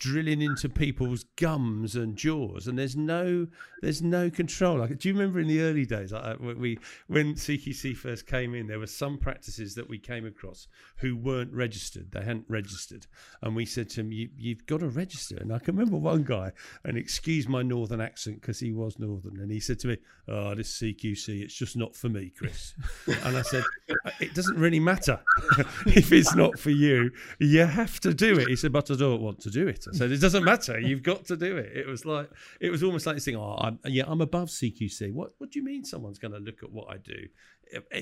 drilling 0.00 0.42
into 0.42 0.68
people's 0.68 1.24
gums 1.36 1.94
and 1.94 2.16
jaws, 2.16 2.66
and 2.66 2.78
there's 2.78 2.96
no 2.96 3.46
there's 3.82 4.02
no 4.02 4.30
control. 4.30 4.78
Like, 4.78 4.98
do 4.98 5.08
you 5.08 5.14
remember 5.14 5.40
in 5.40 5.48
the 5.48 5.60
early 5.60 5.86
days, 5.86 6.12
like, 6.12 6.24
uh, 6.24 6.36
we 6.38 6.78
when 7.06 7.34
CQC 7.34 7.96
first 7.96 8.26
came 8.26 8.54
in, 8.54 8.66
there 8.66 8.78
were 8.78 8.86
some 8.86 9.18
practices 9.18 9.74
that 9.74 9.88
we 9.88 9.98
came 9.98 10.26
across 10.26 10.66
who 10.96 11.16
weren't 11.16 11.52
registered. 11.52 12.10
They 12.10 12.20
hadn't 12.20 12.46
registered, 12.48 13.06
and 13.42 13.54
we 13.54 13.66
said 13.66 13.90
to 13.90 14.00
him, 14.00 14.12
you, 14.12 14.28
"You've 14.36 14.66
got 14.66 14.80
to 14.80 14.88
register." 14.88 15.36
And 15.36 15.52
I 15.52 15.58
can 15.58 15.76
remember 15.76 15.98
one 15.98 16.24
guy, 16.24 16.52
and 16.84 16.96
excuse 16.96 17.48
my 17.48 17.62
northern 17.62 18.00
accent 18.00 18.40
because 18.40 18.60
he 18.60 18.72
was 18.72 18.98
northern, 18.98 19.38
and 19.40 19.50
he 19.50 19.60
said 19.60 19.78
to 19.80 19.88
me, 19.88 19.98
"Oh, 20.26 20.54
this 20.54 20.72
CQC, 20.78 21.42
it's 21.42 21.54
just 21.54 21.76
not 21.76 21.94
for 21.94 22.08
me, 22.08 22.32
Chris." 22.36 22.74
and 23.06 23.36
I 23.36 23.42
said, 23.42 23.62
uh, 23.90 24.10
"It 24.20 24.34
doesn't 24.34 24.58
really 24.58 24.80
matter 24.80 25.20
if 25.86 26.12
it's 26.12 26.34
not 26.34 26.58
for 26.58 26.70
you. 26.70 27.10
You 27.38 27.64
have 27.64 28.00
to 28.00 28.12
do 28.12 28.38
it." 28.38 28.48
He 28.48 28.56
said, 28.56 28.72
"But 28.72 28.90
I 28.90 28.96
don't 28.96 29.22
want 29.22 29.40
to 29.40 29.50
do 29.50 29.68
it." 29.68 29.86
I 29.92 29.96
said, 29.96 30.10
"It 30.10 30.20
doesn't 30.20 30.44
matter. 30.44 30.78
You've 30.80 31.02
got 31.02 31.24
to 31.26 31.36
do 31.36 31.56
it." 31.56 31.76
It 31.76 31.86
was 31.86 32.04
like 32.04 32.30
it 32.60 32.70
was 32.70 32.82
almost 32.82 33.06
like 33.06 33.16
this 33.16 33.24
thing. 33.24 33.36
Oh, 33.36 33.67
I'm, 33.68 33.78
yeah, 33.84 34.04
I'm 34.06 34.20
above 34.20 34.48
CQC. 34.48 35.12
What 35.12 35.32
What 35.38 35.50
do 35.50 35.58
you 35.58 35.64
mean 35.64 35.84
someone's 35.84 36.18
going 36.18 36.32
to 36.32 36.38
look 36.38 36.62
at 36.62 36.70
what 36.70 36.88
I 36.90 36.98
do? 36.98 37.28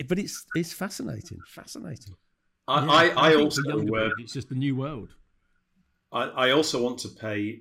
But 0.08 0.18
it's 0.18 0.44
it's 0.54 0.72
fascinating, 0.72 1.38
fascinating. 1.48 2.14
I, 2.68 2.84
yeah, 2.84 2.90
I, 2.90 3.28
I, 3.28 3.30
I 3.30 3.34
also 3.36 3.60
uh, 3.62 4.10
it's 4.18 4.32
just 4.32 4.48
the 4.48 4.54
new 4.54 4.76
world. 4.76 5.10
I, 6.12 6.24
I 6.24 6.50
also 6.52 6.82
want 6.82 6.98
to 7.00 7.08
pay 7.08 7.60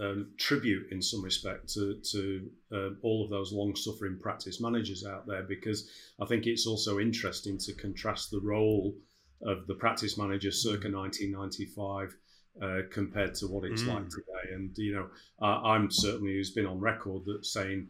um, 0.00 0.30
tribute 0.38 0.92
in 0.92 1.02
some 1.02 1.22
respect 1.22 1.72
to, 1.74 2.00
to 2.12 2.48
uh, 2.72 2.90
all 3.02 3.24
of 3.24 3.30
those 3.30 3.52
long 3.52 3.74
suffering 3.74 4.18
practice 4.20 4.60
managers 4.60 5.04
out 5.04 5.26
there 5.26 5.42
because 5.42 5.90
I 6.20 6.26
think 6.26 6.46
it's 6.46 6.66
also 6.66 6.98
interesting 7.00 7.58
to 7.58 7.74
contrast 7.74 8.30
the 8.30 8.40
role 8.40 8.94
of 9.42 9.66
the 9.66 9.74
practice 9.74 10.16
manager 10.18 10.50
circa 10.50 10.90
1995 10.90 12.16
uh, 12.62 12.80
compared 12.90 13.34
to 13.36 13.46
what 13.46 13.64
it's 13.64 13.82
mm. 13.82 13.94
like 13.94 14.08
today. 14.08 14.54
And, 14.54 14.76
you 14.76 14.94
know, 14.94 15.08
uh, 15.40 15.62
I'm 15.62 15.90
certainly 15.90 16.32
who's 16.32 16.50
been 16.50 16.66
on 16.66 16.80
record 16.80 17.24
that 17.26 17.44
saying 17.44 17.88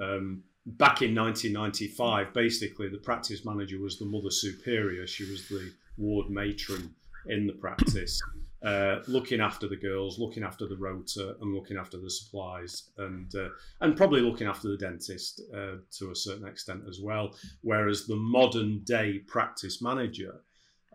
um, 0.00 0.42
back 0.66 1.02
in 1.02 1.14
1995, 1.14 2.32
basically 2.34 2.88
the 2.88 2.98
practice 2.98 3.44
manager 3.44 3.78
was 3.80 3.98
the 3.98 4.04
mother 4.04 4.30
superior, 4.30 5.06
she 5.06 5.24
was 5.30 5.48
the 5.48 5.72
ward 5.96 6.30
matron 6.30 6.94
in 7.26 7.46
the 7.46 7.52
practice. 7.54 8.20
Uh, 8.64 9.00
looking 9.06 9.40
after 9.40 9.68
the 9.68 9.76
girls, 9.76 10.18
looking 10.18 10.42
after 10.42 10.66
the 10.66 10.76
rota, 10.76 11.36
and 11.40 11.54
looking 11.54 11.76
after 11.76 11.96
the 11.96 12.10
supplies, 12.10 12.90
and 12.98 13.32
uh, 13.36 13.48
and 13.82 13.96
probably 13.96 14.20
looking 14.20 14.48
after 14.48 14.68
the 14.68 14.76
dentist 14.76 15.40
uh, 15.54 15.76
to 15.92 16.10
a 16.10 16.14
certain 16.14 16.44
extent 16.44 16.82
as 16.88 16.98
well. 17.00 17.36
Whereas 17.62 18.08
the 18.08 18.16
modern 18.16 18.80
day 18.80 19.20
practice 19.28 19.80
manager, 19.80 20.40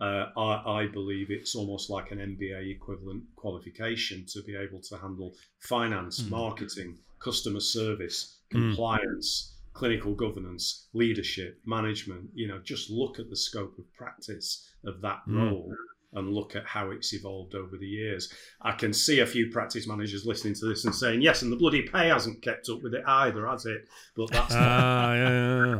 uh, 0.01 0.25
I, 0.35 0.81
I, 0.81 0.87
believe 0.87 1.29
it's 1.29 1.55
almost 1.55 1.89
like 1.89 2.11
an 2.11 2.17
MBA 2.17 2.71
equivalent 2.71 3.23
qualification 3.35 4.25
to 4.33 4.41
be 4.41 4.55
able 4.55 4.79
to 4.81 4.97
handle 4.97 5.33
finance, 5.59 6.21
mm. 6.21 6.31
marketing, 6.31 6.97
customer 7.19 7.59
service, 7.59 8.39
hmm. 8.51 8.69
compliance. 8.69 9.49
Mm. 9.49 9.53
Clinical 9.73 10.13
governance, 10.13 10.87
leadership, 10.93 11.59
management, 11.65 12.29
you 12.35 12.47
know, 12.47 12.59
just 12.59 12.91
look 12.91 13.17
at 13.17 13.31
the 13.31 13.35
scope 13.35 13.75
of 13.79 13.91
practice 13.95 14.69
of 14.85 15.01
that 15.01 15.21
mm. 15.27 15.41
role 15.41 15.73
and 16.13 16.33
look 16.33 16.55
at 16.55 16.65
how 16.65 16.91
it's 16.91 17.13
evolved 17.13 17.55
over 17.55 17.77
the 17.77 17.87
years. 17.87 18.31
I 18.61 18.73
can 18.73 18.93
see 18.93 19.19
a 19.19 19.25
few 19.25 19.49
practice 19.49 19.87
managers 19.87 20.25
listening 20.25 20.53
to 20.55 20.67
this 20.67 20.85
and 20.85 20.93
saying, 20.93 21.21
"Yes, 21.21 21.41
and 21.41 21.51
the 21.51 21.55
bloody 21.55 21.81
pay 21.81 22.09
hasn't 22.09 22.41
kept 22.41 22.69
up 22.69 22.81
with 22.83 22.93
it 22.93 23.03
either, 23.05 23.47
has 23.47 23.65
it?" 23.65 23.87
But 24.15 24.31
that's 24.31 24.53
ah, 24.55 25.13
yeah, 25.13 25.65
yeah. 25.65 25.77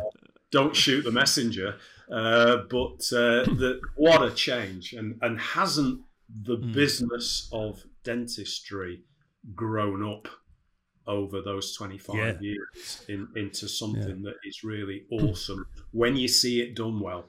Don't 0.54 0.76
shoot 0.76 1.04
the 1.04 1.12
messenger. 1.12 1.76
Uh, 2.10 2.58
but 2.70 3.02
uh, 3.12 3.44
the, 3.60 3.82
what 3.96 4.22
a 4.24 4.32
change, 4.32 4.94
and 4.94 5.18
and 5.22 5.40
hasn't 5.40 6.02
the 6.44 6.58
mm. 6.58 6.74
business 6.74 7.50
of 7.52 7.84
dentistry 8.04 9.02
grown 9.56 10.08
up 10.08 10.28
over 11.06 11.42
those 11.42 11.76
25 11.76 12.16
yeah. 12.16 12.34
years 12.40 13.06
in, 13.10 13.28
into 13.36 13.68
something 13.68 14.22
that 14.24 14.36
is 14.46 14.64
really 14.64 15.04
awesome 15.12 15.66
when 15.92 16.16
you 16.16 16.30
see 16.30 16.62
it 16.62 16.78
done 16.78 16.98
well 16.98 17.26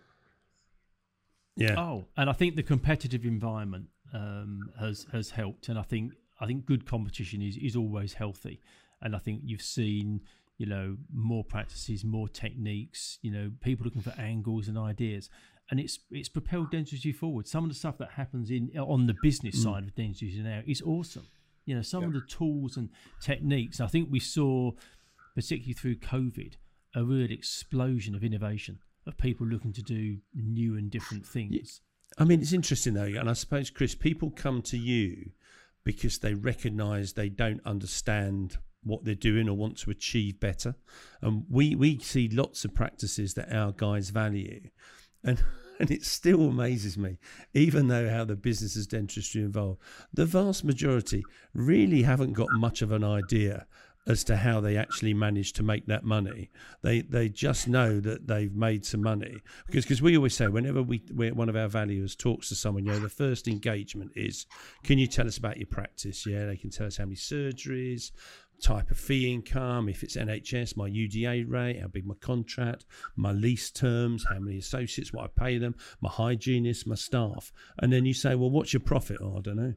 yeah. 1.56 1.78
Oh, 1.78 2.06
and 2.16 2.28
I 2.28 2.32
think 2.32 2.56
the 2.56 2.62
competitive 2.62 3.24
environment 3.24 3.86
um, 4.12 4.70
has 4.78 5.06
has 5.12 5.30
helped, 5.30 5.68
and 5.68 5.78
I 5.78 5.82
think 5.82 6.12
I 6.40 6.46
think 6.46 6.66
good 6.66 6.86
competition 6.86 7.42
is 7.42 7.56
is 7.56 7.76
always 7.76 8.14
healthy, 8.14 8.60
and 9.00 9.14
I 9.14 9.18
think 9.18 9.42
you've 9.44 9.62
seen 9.62 10.22
you 10.58 10.66
know 10.66 10.96
more 11.12 11.44
practices, 11.44 12.04
more 12.04 12.28
techniques, 12.28 13.18
you 13.22 13.30
know 13.30 13.50
people 13.60 13.84
looking 13.84 14.02
for 14.02 14.14
angles 14.18 14.68
and 14.68 14.78
ideas, 14.78 15.28
and 15.70 15.80
it's 15.80 15.98
it's 16.10 16.28
propelled 16.28 16.70
dentistry 16.70 17.12
forward. 17.12 17.46
Some 17.48 17.64
of 17.64 17.70
the 17.70 17.76
stuff 17.76 17.98
that 17.98 18.12
happens 18.12 18.50
in 18.50 18.70
on 18.78 19.06
the 19.06 19.14
business 19.22 19.58
mm. 19.58 19.64
side 19.64 19.84
of 19.84 19.94
dentistry 19.94 20.42
now 20.42 20.62
is 20.66 20.82
awesome. 20.82 21.26
You 21.64 21.76
know 21.76 21.82
some 21.82 22.02
yeah. 22.02 22.08
of 22.08 22.12
the 22.14 22.22
tools 22.28 22.76
and 22.76 22.90
techniques. 23.20 23.80
I 23.80 23.86
think 23.86 24.08
we 24.10 24.20
saw, 24.20 24.72
particularly 25.34 25.74
through 25.74 25.96
COVID, 25.96 26.54
a 26.94 27.04
real 27.04 27.30
explosion 27.30 28.14
of 28.14 28.22
innovation 28.22 28.78
of 29.06 29.16
people 29.18 29.46
looking 29.46 29.72
to 29.72 29.82
do 29.82 30.18
new 30.34 30.76
and 30.76 30.90
different 30.90 31.26
things. 31.26 31.80
I 32.16 32.24
mean, 32.24 32.40
it's 32.40 32.52
interesting 32.52 32.94
though, 32.94 33.02
and 33.02 33.28
I 33.28 33.32
suppose, 33.32 33.70
Chris, 33.70 33.94
people 33.94 34.30
come 34.30 34.62
to 34.62 34.78
you 34.78 35.30
because 35.84 36.18
they 36.18 36.34
recognise 36.34 37.12
they 37.12 37.28
don't 37.28 37.60
understand 37.66 38.58
what 38.84 39.04
they're 39.04 39.14
doing 39.14 39.48
or 39.48 39.56
want 39.56 39.78
to 39.78 39.90
achieve 39.90 40.40
better. 40.40 40.74
And 41.20 41.44
we, 41.48 41.74
we 41.74 41.98
see 41.98 42.28
lots 42.28 42.64
of 42.64 42.74
practices 42.74 43.34
that 43.34 43.52
our 43.54 43.72
guys 43.72 44.10
value. 44.10 44.68
And 45.22 45.42
and 45.78 45.90
it 45.90 46.04
still 46.04 46.48
amazes 46.48 46.96
me, 46.96 47.18
even 47.52 47.88
though 47.88 48.08
how 48.08 48.24
the 48.24 48.36
business 48.36 48.76
is 48.76 48.86
dentistry 48.86 49.42
involved, 49.42 49.80
the 50.12 50.24
vast 50.24 50.64
majority 50.64 51.24
really 51.52 52.02
haven't 52.02 52.34
got 52.34 52.48
much 52.52 52.80
of 52.80 52.92
an 52.92 53.02
idea 53.02 53.66
as 54.06 54.22
to 54.24 54.36
how 54.36 54.60
they 54.60 54.76
actually 54.76 55.14
managed 55.14 55.56
to 55.56 55.62
make 55.62 55.86
that 55.86 56.04
money. 56.04 56.50
They 56.82 57.00
they 57.00 57.28
just 57.28 57.66
know 57.68 58.00
that 58.00 58.26
they've 58.26 58.54
made 58.54 58.84
some 58.84 59.02
money 59.02 59.40
because 59.66 59.84
because 59.84 60.02
we 60.02 60.16
always 60.16 60.36
say 60.36 60.48
whenever 60.48 60.82
we 60.82 60.98
one 61.32 61.48
of 61.48 61.56
our 61.56 61.68
valuers 61.68 62.14
talks 62.14 62.48
to 62.50 62.54
someone, 62.54 62.84
you 62.84 62.92
know, 62.92 62.98
the 62.98 63.08
first 63.08 63.48
engagement 63.48 64.12
is, 64.14 64.46
can 64.82 64.98
you 64.98 65.06
tell 65.06 65.26
us 65.26 65.38
about 65.38 65.56
your 65.56 65.66
practice? 65.66 66.26
Yeah, 66.26 66.46
they 66.46 66.56
can 66.56 66.70
tell 66.70 66.86
us 66.86 66.98
how 66.98 67.04
many 67.04 67.16
surgeries, 67.16 68.12
type 68.62 68.90
of 68.90 68.98
fee 68.98 69.32
income, 69.32 69.88
if 69.88 70.02
it's 70.02 70.16
NHS, 70.16 70.76
my 70.76 70.88
UDA 70.88 71.44
rate, 71.48 71.80
how 71.80 71.88
big 71.88 72.06
my 72.06 72.14
contract, 72.20 72.84
my 73.16 73.32
lease 73.32 73.70
terms, 73.70 74.26
how 74.28 74.38
many 74.38 74.58
associates, 74.58 75.12
what 75.12 75.24
I 75.24 75.44
pay 75.44 75.58
them, 75.58 75.74
my 76.00 76.10
hygienist, 76.10 76.86
my 76.86 76.94
staff, 76.94 77.52
and 77.78 77.92
then 77.92 78.04
you 78.04 78.14
say, 78.14 78.34
well, 78.34 78.50
what's 78.50 78.72
your 78.72 78.80
profit? 78.80 79.18
Oh, 79.20 79.36
I 79.38 79.40
don't 79.40 79.56
know. 79.56 79.74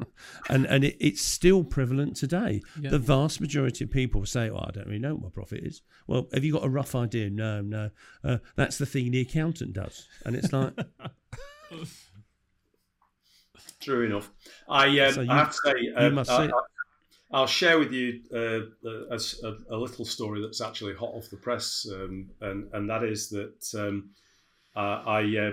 and 0.48 0.64
and 0.66 0.84
it, 0.84 0.96
it's 1.00 1.20
still 1.20 1.64
prevalent 1.64 2.16
today. 2.16 2.62
Yeah. 2.80 2.90
The 2.90 2.98
vast 2.98 3.40
majority 3.40 3.84
of 3.84 3.90
people 3.90 4.24
say, 4.26 4.48
"Well, 4.48 4.64
I 4.66 4.70
don't 4.70 4.86
really 4.86 5.00
know 5.00 5.14
what 5.14 5.22
my 5.24 5.30
profit 5.30 5.64
is." 5.64 5.82
Well, 6.06 6.28
have 6.32 6.44
you 6.44 6.52
got 6.52 6.64
a 6.64 6.68
rough 6.68 6.94
idea? 6.94 7.30
No, 7.30 7.60
no. 7.60 7.90
Uh, 8.22 8.38
that's 8.54 8.78
the 8.78 8.86
thing 8.86 9.10
the 9.10 9.20
accountant 9.20 9.72
does, 9.72 10.06
and 10.24 10.36
it's 10.36 10.52
like. 10.52 10.74
True 13.80 14.04
enough. 14.06 14.30
I, 14.68 14.98
um, 15.00 15.12
so 15.12 15.20
you, 15.20 15.30
I 15.30 15.36
have 15.36 15.50
to 15.50 15.58
say, 15.64 15.72
uh, 15.96 16.10
I, 16.10 16.50
I'll 17.30 17.46
share 17.46 17.78
with 17.78 17.92
you 17.92 18.20
uh, 18.34 18.88
a, 19.10 19.20
a, 19.44 19.76
a, 19.76 19.76
little 19.76 20.06
story 20.06 20.40
that's 20.40 20.62
actually 20.62 20.94
hot 20.94 21.12
off 21.12 21.28
the 21.28 21.36
press, 21.36 21.86
um, 21.92 22.30
and 22.40 22.68
and 22.72 22.88
that 22.88 23.04
is 23.04 23.28
that 23.30 23.74
um, 23.78 24.10
uh, 24.74 25.02
I 25.06 25.36
uh, 25.36 25.50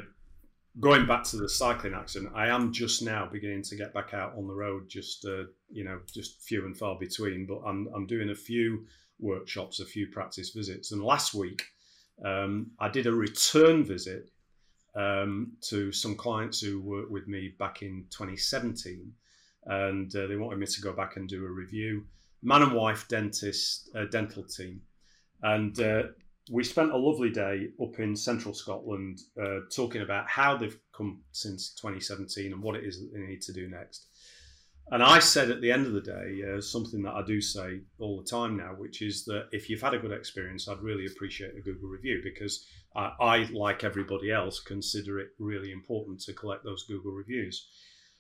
going 0.79 1.05
back 1.05 1.23
to 1.25 1.37
the 1.37 1.49
cycling 1.49 1.93
accident, 1.93 2.31
I 2.33 2.47
am 2.47 2.71
just 2.71 3.01
now 3.01 3.27
beginning 3.29 3.63
to 3.63 3.75
get 3.75 3.93
back 3.93 4.13
out 4.13 4.37
on 4.37 4.47
the 4.47 4.53
road. 4.53 4.87
Just 4.87 5.25
uh, 5.25 5.45
you 5.69 5.83
know, 5.83 5.99
just 6.13 6.41
few 6.41 6.65
and 6.65 6.77
far 6.77 6.97
between. 6.97 7.45
But 7.45 7.61
I'm 7.65 7.89
I'm 7.93 8.07
doing 8.07 8.29
a 8.29 8.35
few 8.35 8.85
workshops, 9.19 9.81
a 9.81 9.85
few 9.85 10.07
practice 10.07 10.51
visits, 10.51 10.93
and 10.93 11.03
last 11.03 11.33
week 11.33 11.65
um, 12.23 12.71
I 12.79 12.87
did 12.87 13.07
a 13.07 13.11
return 13.11 13.83
visit 13.83 14.29
um, 14.95 15.53
to 15.61 15.91
some 15.91 16.15
clients 16.15 16.61
who 16.61 16.81
worked 16.81 17.11
with 17.11 17.27
me 17.27 17.53
back 17.59 17.81
in 17.81 18.05
2017, 18.11 19.11
and 19.65 20.15
uh, 20.15 20.27
they 20.27 20.35
wanted 20.35 20.59
me 20.59 20.65
to 20.65 20.81
go 20.81 20.93
back 20.93 21.17
and 21.17 21.27
do 21.27 21.45
a 21.45 21.49
review. 21.49 22.05
Man 22.41 22.61
and 22.61 22.73
wife 22.73 23.07
dentist 23.07 23.89
uh, 23.95 24.05
dental 24.05 24.43
team, 24.43 24.81
and 25.41 25.79
uh, 25.79 26.03
we 26.51 26.63
spent 26.63 26.91
a 26.91 26.97
lovely 26.97 27.31
day 27.31 27.69
up 27.81 27.99
in 27.99 28.15
central 28.15 28.53
Scotland 28.53 29.21
uh, 29.41 29.61
talking 29.75 30.01
about 30.01 30.27
how 30.27 30.55
they've 30.55 30.77
come 30.95 31.21
since 31.31 31.73
2017 31.75 32.53
and 32.53 32.61
what 32.61 32.75
it 32.75 32.83
is 32.83 32.99
that 32.99 33.11
they 33.13 33.25
need 33.25 33.41
to 33.41 33.53
do 33.53 33.67
next. 33.67 34.07
And 34.91 35.01
I 35.01 35.17
said 35.17 35.49
at 35.49 35.61
the 35.61 35.71
end 35.71 35.87
of 35.87 35.93
the 35.93 36.01
day 36.01 36.41
uh, 36.47 36.61
something 36.61 37.01
that 37.03 37.15
I 37.15 37.23
do 37.25 37.41
say 37.41 37.81
all 37.97 38.21
the 38.21 38.29
time 38.29 38.55
now, 38.55 38.75
which 38.77 39.01
is 39.01 39.25
that 39.25 39.47
if 39.51 39.67
you've 39.67 39.81
had 39.81 39.95
a 39.95 39.99
good 39.99 40.11
experience, 40.11 40.67
I'd 40.67 40.81
really 40.81 41.07
appreciate 41.07 41.57
a 41.57 41.61
Google 41.61 41.89
review 41.89 42.21
because 42.23 42.67
I, 42.95 43.11
I 43.19 43.37
like 43.51 43.83
everybody 43.83 44.31
else, 44.31 44.59
consider 44.59 45.19
it 45.19 45.29
really 45.39 45.71
important 45.71 46.19
to 46.21 46.33
collect 46.33 46.63
those 46.63 46.83
Google 46.83 47.13
reviews. 47.13 47.67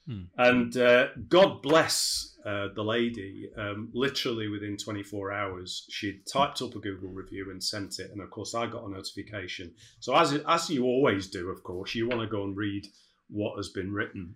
Hmm. 0.07 0.23
And 0.37 0.77
uh, 0.77 1.07
God 1.29 1.61
bless 1.61 2.37
uh, 2.45 2.67
the 2.75 2.83
lady. 2.83 3.49
Um, 3.57 3.89
literally 3.93 4.47
within 4.47 4.77
24 4.77 5.31
hours, 5.31 5.87
she 5.89 6.19
typed 6.31 6.61
up 6.61 6.75
a 6.75 6.79
Google 6.79 7.09
review 7.09 7.49
and 7.49 7.63
sent 7.63 7.99
it. 7.99 8.11
And 8.11 8.21
of 8.21 8.29
course, 8.29 8.53
I 8.53 8.67
got 8.67 8.85
a 8.85 8.91
notification. 8.91 9.73
So 9.99 10.15
as 10.15 10.33
as 10.47 10.69
you 10.69 10.83
always 10.85 11.27
do, 11.27 11.49
of 11.49 11.63
course, 11.63 11.95
you 11.95 12.07
want 12.07 12.21
to 12.21 12.27
go 12.27 12.43
and 12.43 12.55
read 12.55 12.87
what 13.29 13.57
has 13.57 13.69
been 13.69 13.91
written. 13.91 14.35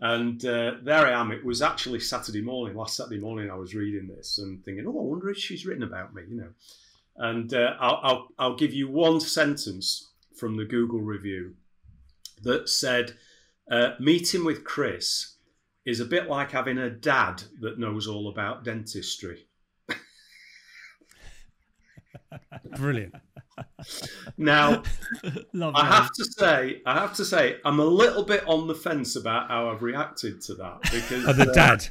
And 0.00 0.44
uh, 0.44 0.72
there 0.82 1.06
I 1.06 1.20
am. 1.20 1.30
It 1.32 1.44
was 1.44 1.62
actually 1.62 2.00
Saturday 2.00 2.40
morning. 2.40 2.76
Last 2.76 2.96
Saturday 2.96 3.20
morning, 3.20 3.50
I 3.50 3.54
was 3.54 3.74
reading 3.74 4.08
this 4.08 4.38
and 4.38 4.64
thinking, 4.64 4.86
"Oh, 4.86 4.98
I 4.98 5.02
wonder 5.02 5.30
if 5.30 5.38
she's 5.38 5.66
written 5.66 5.84
about 5.84 6.14
me," 6.14 6.22
you 6.28 6.36
know. 6.36 6.50
And 7.16 7.52
uh, 7.52 7.74
I'll, 7.78 8.00
I'll 8.02 8.28
I'll 8.38 8.56
give 8.56 8.72
you 8.72 8.88
one 8.88 9.20
sentence 9.20 10.10
from 10.36 10.56
the 10.56 10.64
Google 10.64 11.00
review 11.00 11.54
that 12.42 12.68
said 12.68 13.16
uh, 13.70 13.90
meeting 13.98 14.44
with 14.44 14.64
Chris 14.64 15.36
is 15.84 16.00
a 16.00 16.04
bit 16.04 16.28
like 16.28 16.50
having 16.50 16.78
a 16.78 16.90
dad 16.90 17.42
that 17.60 17.78
knows 17.78 18.06
all 18.06 18.28
about 18.28 18.64
dentistry. 18.64 19.46
Brilliant. 22.76 23.14
Now, 24.36 24.82
I 25.74 25.86
have 25.86 26.10
to 26.12 26.24
say, 26.24 26.80
I 26.86 27.00
have 27.00 27.14
to 27.14 27.24
say, 27.24 27.58
I'm 27.64 27.80
a 27.80 27.84
little 27.84 28.24
bit 28.24 28.46
on 28.46 28.66
the 28.66 28.74
fence 28.74 29.16
about 29.16 29.48
how 29.48 29.68
I've 29.70 29.82
reacted 29.82 30.40
to 30.42 30.54
that 30.54 30.82
because 30.82 31.24
oh, 31.28 31.32
the 31.32 31.50
uh, 31.50 31.52
dad 31.52 31.86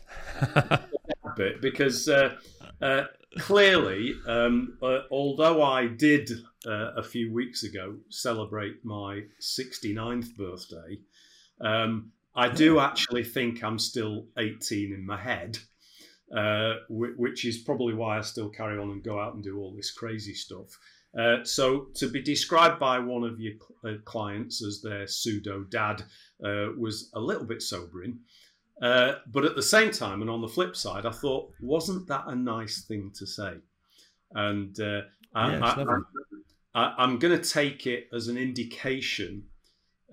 bit 1.35 1.61
because 1.61 2.07
uh, 2.07 2.35
uh, 2.81 3.03
clearly, 3.39 4.15
um, 4.27 4.77
uh, 4.81 4.99
although 5.11 5.61
I 5.61 5.87
did 5.87 6.31
uh, 6.65 6.93
a 6.95 7.03
few 7.03 7.33
weeks 7.33 7.63
ago 7.63 7.97
celebrate 8.09 8.83
my 8.83 9.23
69th 9.41 10.35
birthday, 10.35 10.99
um, 11.61 12.11
I 12.35 12.49
do 12.49 12.79
actually 12.79 13.23
think 13.23 13.63
I'm 13.63 13.79
still 13.79 14.25
18 14.37 14.93
in 14.93 15.05
my 15.05 15.17
head. 15.17 15.57
uh, 16.35 16.75
which 16.89 17.45
is 17.45 17.59
probably 17.59 17.93
why 17.93 18.17
I 18.17 18.21
still 18.21 18.49
carry 18.49 18.79
on 18.79 18.89
and 18.89 19.03
go 19.03 19.19
out 19.19 19.35
and 19.35 19.43
do 19.43 19.59
all 19.59 19.73
this 19.73 19.91
crazy 19.91 20.33
stuff. 20.33 20.79
Uh, 21.17 21.43
so 21.43 21.87
to 21.93 22.07
be 22.09 22.21
described 22.21 22.79
by 22.79 22.97
one 22.97 23.23
of 23.23 23.39
your 23.39 23.53
uh, 23.85 23.93
clients 24.03 24.63
as 24.63 24.81
their 24.81 25.05
pseudo 25.05 25.63
dad 25.63 26.01
uh, 26.43 26.69
was 26.77 27.11
a 27.13 27.19
little 27.19 27.45
bit 27.45 27.61
sobering. 27.61 28.19
Uh, 28.81 29.15
but 29.31 29.45
at 29.45 29.55
the 29.55 29.61
same 29.61 29.91
time, 29.91 30.21
and 30.21 30.29
on 30.29 30.41
the 30.41 30.47
flip 30.47 30.75
side, 30.75 31.05
I 31.05 31.11
thought, 31.11 31.51
wasn't 31.61 32.07
that 32.07 32.23
a 32.27 32.35
nice 32.35 32.81
thing 32.81 33.11
to 33.15 33.27
say? 33.27 33.53
And 34.31 34.77
uh, 34.79 35.01
I, 35.35 35.53
am 36.73 37.19
going 37.19 37.39
to 37.39 37.49
take 37.49 37.85
it 37.85 38.07
as 38.11 38.27
an 38.27 38.37
indication 38.37 39.43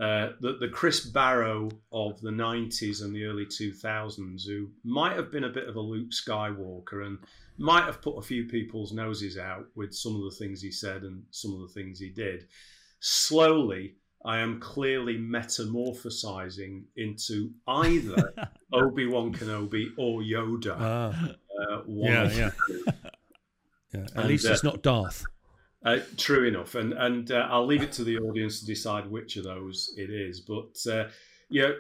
uh, 0.01 0.31
that 0.41 0.61
the 0.61 0.69
Chris 0.69 1.05
Barrow 1.05 1.69
of 1.93 2.21
the 2.23 2.31
90s 2.31 3.03
and 3.03 3.15
the 3.15 3.25
early 3.25 3.45
2000s, 3.45 4.47
who 4.47 4.69
might 4.83 5.15
have 5.17 5.31
been 5.31 5.45
a 5.45 5.51
bit 5.51 5.69
of 5.69 5.77
a 5.77 5.81
Luke 5.81 6.11
Skywalker 6.11 7.07
and 7.07 7.19
might 7.59 7.85
have 7.85 8.01
put 8.01 8.17
a 8.17 8.23
few 8.23 8.47
people's 8.47 8.93
noses 8.93 9.37
out 9.37 9.67
with 9.75 9.95
some 9.95 10.17
of 10.17 10.23
the 10.23 10.37
things 10.39 10.63
he 10.63 10.71
said 10.71 11.03
and 11.03 11.23
some 11.31 11.53
of 11.53 11.61
the 11.61 11.75
things 11.75 11.99
he 11.99 12.09
did, 12.09 12.47
slowly 13.01 13.97
I 14.25 14.39
am 14.39 14.61
clearly 14.61 15.17
metamorphosizing 15.17 16.85
into 16.97 17.51
either 17.67 18.35
Obi 18.73 19.07
Wan 19.07 19.35
Kenobi 19.35 19.89
or 19.97 20.21
Yoda. 20.21 20.77
Ah. 20.79 21.31
Uh, 21.61 21.83
yeah, 21.87 22.31
yeah. 22.33 22.51
yeah. 23.93 24.01
At 24.01 24.17
and, 24.17 24.29
least 24.29 24.47
it's 24.47 24.65
uh, 24.65 24.69
not 24.69 24.83
Darth. 24.83 25.25
Uh, 25.83 25.99
true 26.19 26.47
enough, 26.47 26.75
and 26.75 26.93
and 26.93 27.33
uh, 27.33 27.49
I'll 27.51 27.65
leave 27.65 27.83
it 27.83 27.93
to 27.93 28.05
the 28.05 28.19
audience 28.19 28.61
to 28.61 28.67
decide 28.67 29.07
which 29.07 29.37
of 29.37 29.45
those 29.45 29.95
it 29.97 30.11
is. 30.11 30.41
But 30.41 30.77
uh, 30.91 31.09
yeah, 31.49 31.71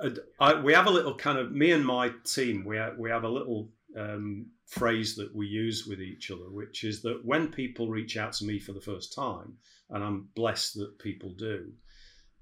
uh, 0.00 0.10
I, 0.40 0.60
we 0.60 0.72
have 0.72 0.86
a 0.86 0.90
little 0.90 1.14
kind 1.14 1.38
of 1.38 1.52
me 1.52 1.70
and 1.70 1.86
my 1.86 2.10
team. 2.24 2.64
We 2.64 2.76
have, 2.76 2.98
we 2.98 3.10
have 3.10 3.24
a 3.24 3.28
little 3.28 3.70
um, 3.96 4.46
phrase 4.66 5.14
that 5.16 5.34
we 5.34 5.46
use 5.46 5.86
with 5.86 6.00
each 6.00 6.30
other, 6.30 6.50
which 6.50 6.82
is 6.82 7.02
that 7.02 7.24
when 7.24 7.48
people 7.48 7.88
reach 7.88 8.16
out 8.16 8.32
to 8.34 8.44
me 8.44 8.58
for 8.58 8.72
the 8.72 8.80
first 8.80 9.14
time, 9.14 9.54
and 9.90 10.02
I'm 10.02 10.28
blessed 10.34 10.74
that 10.78 10.98
people 10.98 11.32
do, 11.38 11.72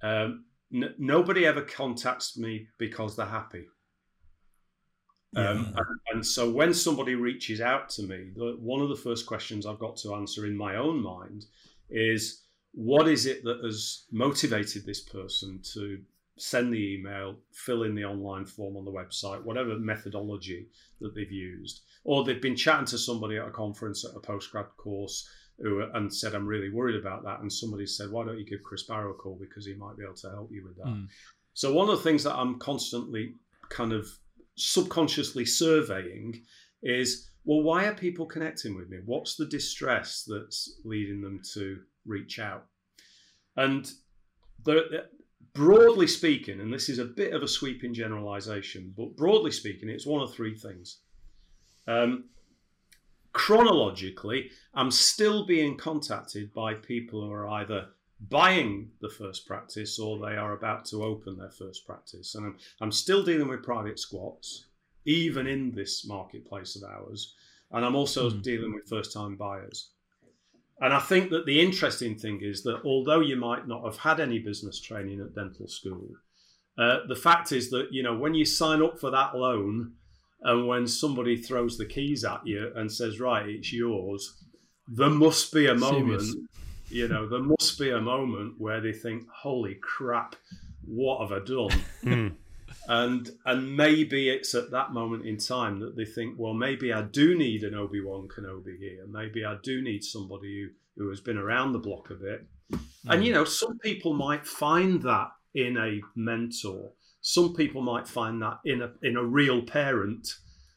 um, 0.02 0.44
n- 0.72 0.94
nobody 0.98 1.44
ever 1.44 1.62
contacts 1.62 2.38
me 2.38 2.68
because 2.78 3.16
they're 3.16 3.26
happy. 3.26 3.66
Um, 5.36 5.74
and, 5.76 6.00
and, 6.12 6.26
so 6.26 6.50
when 6.50 6.74
somebody 6.74 7.14
reaches 7.14 7.60
out 7.60 7.88
to 7.90 8.02
me, 8.02 8.30
the, 8.34 8.56
one 8.58 8.80
of 8.80 8.88
the 8.88 8.96
first 8.96 9.26
questions 9.26 9.64
I've 9.64 9.78
got 9.78 9.96
to 9.98 10.14
answer 10.14 10.44
in 10.44 10.56
my 10.56 10.74
own 10.74 11.00
mind 11.00 11.44
is 11.88 12.42
what 12.72 13.06
is 13.06 13.26
it 13.26 13.44
that 13.44 13.60
has 13.62 14.06
motivated 14.10 14.84
this 14.84 15.00
person 15.00 15.60
to 15.74 16.00
send 16.36 16.72
the 16.72 16.94
email, 16.94 17.36
fill 17.52 17.82
in 17.84 17.94
the 17.94 18.04
online 18.04 18.44
form 18.46 18.76
on 18.76 18.84
the 18.84 18.90
website, 18.90 19.44
whatever 19.44 19.78
methodology 19.78 20.66
that 21.00 21.14
they've 21.14 21.30
used, 21.30 21.82
or 22.04 22.24
they've 22.24 22.42
been 22.42 22.56
chatting 22.56 22.86
to 22.86 22.98
somebody 22.98 23.36
at 23.36 23.46
a 23.46 23.50
conference 23.50 24.04
at 24.04 24.16
a 24.16 24.20
postgrad 24.20 24.66
course 24.76 25.28
who 25.58 25.82
and 25.94 26.12
said, 26.12 26.34
"I'm 26.34 26.46
really 26.46 26.70
worried 26.70 26.96
about 26.98 27.22
that," 27.24 27.40
and 27.40 27.52
somebody 27.52 27.86
said, 27.86 28.10
"Why 28.10 28.24
don't 28.24 28.38
you 28.38 28.46
give 28.46 28.62
Chris 28.62 28.84
Barrow 28.84 29.12
a 29.12 29.14
call 29.14 29.36
because 29.38 29.66
he 29.66 29.74
might 29.74 29.98
be 29.98 30.04
able 30.04 30.14
to 30.14 30.30
help 30.30 30.50
you 30.50 30.64
with 30.64 30.76
that." 30.78 30.86
Mm. 30.86 31.08
So 31.52 31.74
one 31.74 31.90
of 31.90 31.98
the 31.98 32.02
things 32.02 32.24
that 32.24 32.34
I'm 32.34 32.58
constantly 32.58 33.34
kind 33.68 33.92
of 33.92 34.08
subconsciously 34.60 35.44
surveying 35.44 36.42
is 36.82 37.30
well, 37.44 37.62
why 37.62 37.86
are 37.86 37.94
people 37.94 38.26
connecting 38.26 38.76
with 38.76 38.90
me? 38.90 38.98
What's 39.04 39.36
the 39.36 39.46
distress 39.46 40.28
that's 40.28 40.80
leading 40.84 41.22
them 41.22 41.40
to 41.54 41.78
reach 42.04 42.38
out? 42.38 42.66
And 43.56 43.90
broadly 45.54 46.06
speaking, 46.06 46.60
and 46.60 46.72
this 46.72 46.88
is 46.88 46.98
a 46.98 47.04
bit 47.04 47.32
of 47.32 47.42
a 47.42 47.48
sweeping 47.48 47.94
generalization, 47.94 48.92
but 48.96 49.16
broadly 49.16 49.50
speaking, 49.50 49.88
it's 49.88 50.06
one 50.06 50.22
of 50.22 50.32
three 50.32 50.54
things. 50.54 50.98
Um, 51.88 52.24
chronologically, 53.32 54.50
I'm 54.74 54.90
still 54.90 55.46
being 55.46 55.76
contacted 55.76 56.52
by 56.52 56.74
people 56.74 57.22
who 57.22 57.32
are 57.32 57.48
either 57.48 57.88
buying 58.28 58.90
the 59.00 59.08
first 59.08 59.46
practice 59.46 59.98
or 59.98 60.18
they 60.18 60.36
are 60.36 60.52
about 60.52 60.84
to 60.86 61.02
open 61.02 61.38
their 61.38 61.50
first 61.50 61.86
practice. 61.86 62.34
And 62.34 62.46
I'm, 62.46 62.58
I'm 62.80 62.92
still 62.92 63.22
dealing 63.22 63.48
with 63.48 63.62
private 63.62 63.98
squats, 63.98 64.66
even 65.06 65.46
in 65.46 65.72
this 65.72 66.06
marketplace 66.06 66.76
of 66.76 66.82
ours. 66.84 67.34
And 67.72 67.84
I'm 67.84 67.96
also 67.96 68.30
mm. 68.30 68.42
dealing 68.42 68.74
with 68.74 68.88
first 68.88 69.12
time 69.12 69.36
buyers. 69.36 69.90
And 70.82 70.92
I 70.92 70.98
think 70.98 71.30
that 71.30 71.46
the 71.46 71.60
interesting 71.60 72.16
thing 72.16 72.40
is 72.42 72.62
that 72.62 72.82
although 72.84 73.20
you 73.20 73.36
might 73.36 73.68
not 73.68 73.84
have 73.84 73.98
had 73.98 74.20
any 74.20 74.38
business 74.38 74.80
training 74.80 75.20
at 75.20 75.34
dental 75.34 75.68
school, 75.68 76.08
uh, 76.78 76.98
the 77.06 77.16
fact 77.16 77.52
is 77.52 77.70
that, 77.70 77.88
you 77.90 78.02
know, 78.02 78.16
when 78.16 78.34
you 78.34 78.44
sign 78.44 78.82
up 78.82 78.98
for 78.98 79.10
that 79.10 79.36
loan 79.36 79.92
and 80.42 80.66
when 80.66 80.86
somebody 80.86 81.36
throws 81.36 81.76
the 81.76 81.84
keys 81.84 82.24
at 82.24 82.46
you 82.46 82.72
and 82.74 82.90
says, 82.90 83.20
right, 83.20 83.46
it's 83.46 83.72
yours, 83.72 84.42
there 84.88 85.10
must 85.10 85.52
be 85.52 85.66
a 85.66 85.74
moment 85.74 86.22
Serious 86.22 86.36
you 86.90 87.08
know, 87.08 87.28
there 87.28 87.42
must 87.42 87.78
be 87.78 87.90
a 87.90 88.00
moment 88.00 88.54
where 88.58 88.80
they 88.80 88.92
think, 88.92 89.28
"Holy 89.28 89.76
crap, 89.76 90.36
what 90.84 91.20
have 91.20 91.32
I 91.32 91.44
done?" 91.44 91.82
Mm. 92.02 92.36
And 92.88 93.30
and 93.44 93.76
maybe 93.76 94.30
it's 94.30 94.54
at 94.54 94.70
that 94.70 94.92
moment 94.92 95.26
in 95.26 95.36
time 95.38 95.80
that 95.80 95.96
they 95.96 96.04
think, 96.04 96.36
"Well, 96.38 96.54
maybe 96.54 96.92
I 96.92 97.02
do 97.02 97.36
need 97.36 97.62
an 97.62 97.74
Obi 97.74 98.00
Wan 98.00 98.28
Kenobi 98.28 98.78
here. 98.78 99.04
Maybe 99.08 99.44
I 99.44 99.56
do 99.62 99.82
need 99.82 100.02
somebody 100.04 100.62
who 100.96 101.02
who 101.02 101.10
has 101.10 101.20
been 101.20 101.36
around 101.36 101.72
the 101.72 101.78
block 101.78 102.10
a 102.10 102.14
bit." 102.14 102.46
Mm. 102.72 102.80
And 103.08 103.24
you 103.24 103.32
know, 103.32 103.44
some 103.44 103.78
people 103.80 104.14
might 104.14 104.46
find 104.46 105.02
that 105.02 105.32
in 105.54 105.76
a 105.76 106.00
mentor. 106.14 106.92
Some 107.20 107.54
people 107.54 107.82
might 107.82 108.08
find 108.08 108.40
that 108.40 108.60
in 108.64 108.82
a 108.82 108.92
in 109.02 109.16
a 109.16 109.24
real 109.24 109.62
parent. 109.62 110.28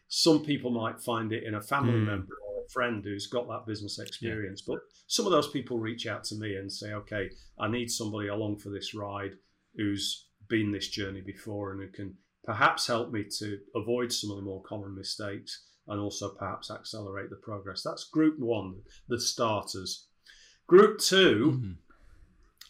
Some 0.07 0.43
people 0.43 0.71
might 0.71 0.99
find 0.99 1.31
it 1.31 1.43
in 1.43 1.55
a 1.55 1.61
family 1.61 1.99
mm. 1.99 2.05
member 2.05 2.35
friend 2.71 3.03
who's 3.03 3.27
got 3.27 3.47
that 3.47 3.65
business 3.65 3.99
experience. 3.99 4.63
Yeah. 4.65 4.75
But 4.75 4.83
some 5.07 5.25
of 5.25 5.31
those 5.31 5.49
people 5.49 5.79
reach 5.79 6.07
out 6.07 6.23
to 6.25 6.35
me 6.35 6.55
and 6.55 6.71
say, 6.71 6.93
okay, 6.93 7.29
I 7.59 7.67
need 7.69 7.89
somebody 7.89 8.27
along 8.29 8.59
for 8.59 8.69
this 8.69 8.93
ride 8.93 9.35
who's 9.75 10.27
been 10.49 10.71
this 10.71 10.89
journey 10.89 11.21
before 11.21 11.71
and 11.71 11.81
who 11.81 11.87
can 11.89 12.15
perhaps 12.43 12.87
help 12.87 13.11
me 13.11 13.25
to 13.39 13.59
avoid 13.75 14.11
some 14.11 14.31
of 14.31 14.37
the 14.37 14.43
more 14.43 14.61
common 14.63 14.95
mistakes 14.95 15.63
and 15.87 15.99
also 15.99 16.29
perhaps 16.29 16.71
accelerate 16.71 17.29
the 17.29 17.35
progress. 17.37 17.83
That's 17.83 18.05
group 18.05 18.39
one, 18.39 18.81
the 19.07 19.19
starters. 19.19 20.07
Group 20.67 20.99
2 20.99 21.51
mm-hmm. 21.51 21.71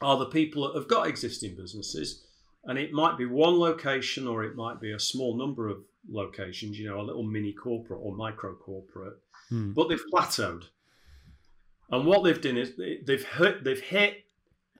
are 0.05 0.17
the 0.17 0.25
people 0.25 0.67
that 0.67 0.75
have 0.77 0.87
got 0.87 1.07
existing 1.07 1.55
businesses, 1.55 2.25
and 2.65 2.79
it 2.79 2.91
might 2.91 3.17
be 3.17 3.25
one 3.25 3.59
location 3.59 4.27
or 4.27 4.43
it 4.43 4.55
might 4.55 4.81
be 4.81 4.91
a 4.91 4.99
small 4.99 5.37
number 5.37 5.67
of 5.69 5.77
locations, 6.09 6.79
you 6.79 6.87
know, 6.87 6.99
a 6.99 7.03
little 7.03 7.23
mini 7.23 7.53
corporate 7.53 7.99
or 8.01 8.15
micro 8.15 8.55
corporate 8.55 9.13
mm. 9.53 9.73
but 9.73 9.89
they've 9.89 10.03
plateaued. 10.11 10.65
And 11.91 12.05
what 12.05 12.23
they've 12.23 12.41
done 12.41 12.57
is 12.57 12.73
they've 13.05 13.25
hit, 13.25 13.63
they've 13.63 13.79
hit 13.79 14.23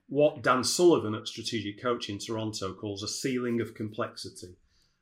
what 0.08 0.42
Dan 0.42 0.64
Sullivan 0.64 1.14
at 1.14 1.28
Strategic 1.28 1.80
Coach 1.80 2.08
in 2.08 2.18
Toronto 2.18 2.74
calls 2.74 3.02
a 3.02 3.08
ceiling 3.08 3.60
of 3.60 3.74
complexity. 3.74 4.56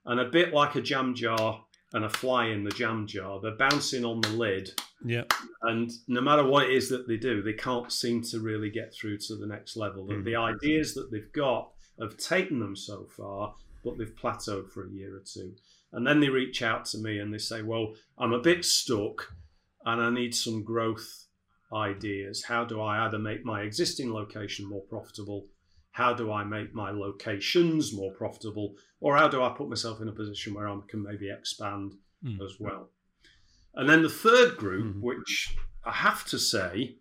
And 0.05 0.21
a 0.21 0.25
bit 0.25 0.53
like 0.53 0.75
a 0.75 0.83
jam 0.83 1.15
jar 1.15 1.65
and 1.93 2.05
a 2.05 2.11
fly 2.11 2.47
in 2.47 2.65
the 2.65 2.71
jam 2.71 3.07
jar, 3.07 3.41
they're 3.41 3.57
bouncing 3.57 4.05
on 4.05 4.21
the 4.21 4.31
lid. 4.31 4.71
Yeah. 5.05 5.25
And 5.63 5.91
no 6.09 6.21
matter 6.21 6.45
what 6.45 6.65
it 6.65 6.73
is 6.73 6.89
that 6.89 7.09
they 7.09 7.17
do, 7.17 7.43
they 7.43 7.53
can't 7.53 7.93
seem 7.93 8.23
to 8.25 8.41
really 8.41 8.71
get 8.71 8.95
through 8.95 9.19
to 9.19 9.37
the 9.37 9.47
next 9.47 9.77
level. 9.77 10.07
Mm. 10.07 10.25
The 10.25 10.37
ideas 10.37 10.95
that 10.95 11.11
they've 11.11 11.33
got 11.33 11.71
have 12.01 12.17
taken 12.17 12.59
them 12.59 12.77
so 12.77 13.07
far, 13.17 13.55
but 13.85 13.99
they've 13.99 14.15
plateaued 14.15 14.71
for 14.71 14.87
a 14.87 14.91
year 14.91 15.17
or 15.17 15.23
two. 15.25 15.55
And 15.93 16.07
then 16.07 16.21
they 16.21 16.31
reach 16.31 16.63
out 16.63 16.87
to 16.87 16.99
me 16.99 17.19
and 17.19 17.33
they 17.33 17.39
say, 17.39 17.63
Well, 17.63 17.95
I'm 18.19 18.33
a 18.33 18.41
bit 18.41 18.65
stuck 18.65 19.33
and 19.85 20.01
I 20.01 20.11
need 20.11 20.35
some 20.35 20.63
growth 20.63 21.27
ideas. 21.73 22.45
How 22.45 22.65
do 22.65 22.81
I 22.81 23.07
either 23.07 23.19
make 23.19 23.45
my 23.45 23.63
existing 23.63 24.13
location 24.13 24.69
more 24.69 24.83
profitable? 24.83 25.47
How 25.93 26.15
do 26.15 26.33
I 26.33 26.45
make 26.45 26.75
my 26.75 26.91
locations 26.91 27.93
more 27.93 28.13
profitable? 28.13 28.77
Or 29.01 29.17
how 29.17 29.29
do 29.29 29.43
I 29.43 29.51
put 29.51 29.69
myself 29.69 30.01
in 30.01 30.09
a 30.09 30.13
position 30.13 30.55
where 30.55 30.69
I 30.69 30.79
can 30.89 31.03
maybe 31.03 31.31
expand 31.31 31.95
mm. 32.25 32.43
as 32.43 32.57
well? 32.59 32.91
And 33.75 33.89
then 33.89 34.03
the 34.03 34.09
third 34.09 34.57
group, 34.57 34.97
mm. 34.97 35.01
which 35.01 35.57
I 35.85 35.93
have 35.93 36.25
to 36.27 36.39
say, 36.39 36.97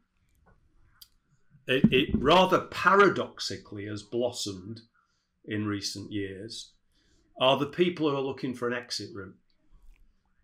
it, 1.68 1.92
it 1.92 2.10
rather 2.16 2.62
paradoxically 2.62 3.86
has 3.86 4.04
blossomed 4.04 4.82
in 5.46 5.66
recent 5.66 6.12
years, 6.12 6.72
are 7.40 7.58
the 7.58 7.66
people 7.66 8.10
who 8.10 8.16
are 8.16 8.22
looking 8.22 8.54
for 8.54 8.68
an 8.68 8.74
exit 8.74 9.10
route 9.14 9.36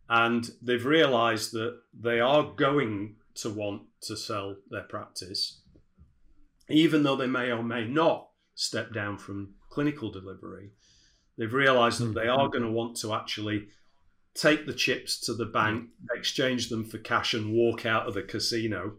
and 0.10 0.50
they've 0.62 0.86
realized 0.86 1.52
that 1.54 1.80
they 1.94 2.20
are 2.20 2.44
going 2.44 3.16
to 3.36 3.50
want 3.50 3.84
to 4.02 4.16
sell 4.16 4.56
their 4.70 4.84
practice, 4.84 5.62
even 6.70 7.04
though 7.04 7.16
they 7.16 7.28
may 7.28 7.52
or 7.52 7.64
may 7.64 7.86
not 7.86 8.30
step 8.56 8.94
down 8.94 9.18
from 9.18 9.54
clinical 9.70 10.12
delivery. 10.12 10.72
They've 11.38 11.54
realized 11.54 12.00
that 12.00 12.16
they 12.16 12.28
mm-hmm. 12.28 12.40
are 12.40 12.50
going 12.50 12.64
to 12.64 12.72
want 12.72 12.98
to 12.98 13.14
actually 13.14 13.68
take 14.34 14.66
the 14.66 14.74
chips 14.74 15.20
to 15.22 15.34
the 15.34 15.46
bank, 15.46 15.90
exchange 16.16 16.70
them 16.70 16.86
for 16.86 16.98
cash, 16.98 17.34
and 17.34 17.54
walk 17.54 17.86
out 17.86 18.08
of 18.08 18.14
the 18.14 18.24
casino. 18.24 18.94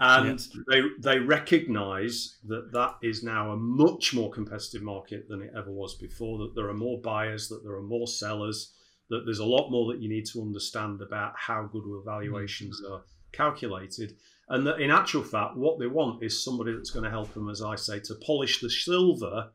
And 0.00 0.38
they 0.70 0.82
they 1.00 1.18
recognise 1.18 2.36
that 2.46 2.70
that 2.72 2.96
is 3.02 3.24
now 3.24 3.50
a 3.50 3.56
much 3.56 4.14
more 4.14 4.30
competitive 4.30 4.82
market 4.82 5.28
than 5.28 5.42
it 5.42 5.52
ever 5.56 5.72
was 5.72 5.96
before. 5.96 6.38
That 6.38 6.54
there 6.54 6.68
are 6.68 6.74
more 6.74 7.00
buyers, 7.00 7.48
that 7.48 7.64
there 7.64 7.74
are 7.74 7.82
more 7.82 8.06
sellers, 8.06 8.72
that 9.10 9.22
there's 9.24 9.38
a 9.38 9.44
lot 9.44 9.70
more 9.70 9.92
that 9.92 10.02
you 10.02 10.08
need 10.08 10.26
to 10.26 10.42
understand 10.42 11.00
about 11.00 11.32
how 11.36 11.68
goodwill 11.72 12.02
valuations 12.04 12.80
mm. 12.84 12.92
are 12.92 13.02
calculated. 13.32 14.16
And 14.48 14.66
that 14.66 14.80
in 14.80 14.90
actual 14.90 15.22
fact, 15.22 15.56
what 15.56 15.78
they 15.78 15.86
want 15.86 16.22
is 16.22 16.42
somebody 16.42 16.72
that's 16.72 16.90
going 16.90 17.04
to 17.04 17.10
help 17.10 17.32
them, 17.34 17.48
as 17.48 17.62
I 17.62 17.76
say, 17.76 18.00
to 18.00 18.14
polish 18.24 18.60
the 18.60 18.70
silver 18.70 19.50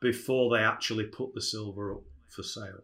before 0.00 0.56
they 0.56 0.62
actually 0.62 1.04
put 1.04 1.34
the 1.34 1.42
silver 1.42 1.94
up 1.94 2.02
for 2.28 2.42
sale. 2.42 2.80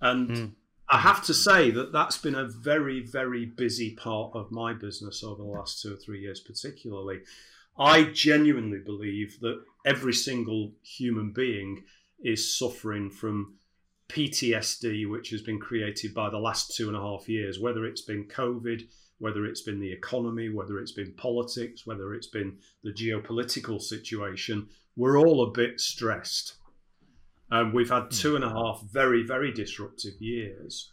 And 0.00 0.30
mm. 0.30 0.52
I 0.88 0.98
have 0.98 1.24
to 1.26 1.34
say 1.34 1.70
that 1.72 1.92
that's 1.92 2.18
been 2.18 2.34
a 2.34 2.48
very, 2.48 3.00
very 3.00 3.46
busy 3.46 3.94
part 3.96 4.32
of 4.34 4.52
my 4.52 4.72
business 4.72 5.24
over 5.24 5.42
the 5.42 5.48
last 5.48 5.82
two 5.82 5.94
or 5.94 5.96
three 5.96 6.20
years, 6.20 6.40
particularly. 6.40 7.20
I 7.78 8.04
genuinely 8.04 8.78
believe 8.84 9.38
that 9.40 9.62
every 9.84 10.14
single 10.14 10.72
human 10.82 11.32
being 11.32 11.84
is 12.22 12.56
suffering 12.56 13.10
from 13.10 13.56
PTSD, 14.08 15.08
which 15.10 15.30
has 15.30 15.42
been 15.42 15.58
created 15.58 16.14
by 16.14 16.30
the 16.30 16.38
last 16.38 16.74
two 16.76 16.88
and 16.88 16.96
a 16.96 17.00
half 17.00 17.28
years, 17.28 17.58
whether 17.58 17.84
it's 17.84 18.02
been 18.02 18.24
COVID, 18.24 18.82
whether 19.18 19.46
it's 19.46 19.62
been 19.62 19.80
the 19.80 19.92
economy, 19.92 20.48
whether 20.48 20.78
it's 20.78 20.92
been 20.92 21.12
politics, 21.14 21.86
whether 21.86 22.14
it's 22.14 22.28
been 22.28 22.58
the 22.84 22.92
geopolitical 22.92 23.80
situation, 23.80 24.68
we're 24.96 25.18
all 25.18 25.42
a 25.42 25.50
bit 25.50 25.80
stressed. 25.80 26.56
And 27.50 27.72
we've 27.72 27.90
had 27.90 28.04
hmm. 28.04 28.08
two 28.10 28.36
and 28.36 28.44
a 28.44 28.50
half 28.50 28.82
very, 28.90 29.24
very 29.24 29.52
disruptive 29.52 30.20
years. 30.20 30.90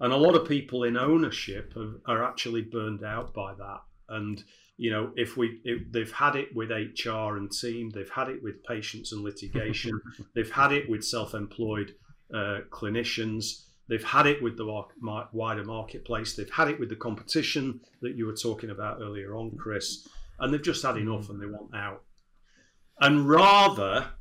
And 0.00 0.12
a 0.12 0.16
lot 0.16 0.34
of 0.34 0.48
people 0.48 0.84
in 0.84 0.96
ownership 0.96 1.74
are, 1.76 2.00
are 2.06 2.24
actually 2.24 2.62
burned 2.62 3.04
out 3.04 3.32
by 3.32 3.54
that. 3.54 3.80
And, 4.08 4.42
you 4.76 4.90
know, 4.90 5.12
if 5.16 5.36
we, 5.36 5.60
if 5.64 5.92
they've 5.92 6.12
had 6.12 6.34
it 6.34 6.48
with 6.54 6.70
HR 6.70 7.36
and 7.36 7.50
team, 7.52 7.90
they've 7.90 8.10
had 8.10 8.28
it 8.28 8.42
with 8.42 8.64
patients 8.64 9.12
and 9.12 9.22
litigation, 9.22 9.92
they've 10.34 10.50
had 10.50 10.72
it 10.72 10.88
with 10.90 11.04
self 11.04 11.34
employed 11.34 11.94
uh, 12.34 12.60
clinicians, 12.70 13.64
they've 13.88 14.04
had 14.04 14.26
it 14.26 14.42
with 14.42 14.56
the 14.56 14.84
wider 15.32 15.64
marketplace, 15.64 16.34
they've 16.34 16.50
had 16.50 16.68
it 16.68 16.80
with 16.80 16.88
the 16.88 16.96
competition 16.96 17.80
that 18.00 18.16
you 18.16 18.26
were 18.26 18.36
talking 18.36 18.70
about 18.70 19.00
earlier 19.00 19.34
on, 19.34 19.56
Chris, 19.56 20.08
and 20.38 20.52
they've 20.52 20.62
just 20.62 20.82
had 20.82 20.96
enough 20.96 21.28
and 21.28 21.40
they 21.40 21.46
want 21.46 21.74
out. 21.74 22.02
And 23.00 23.28
rather, 23.28 24.12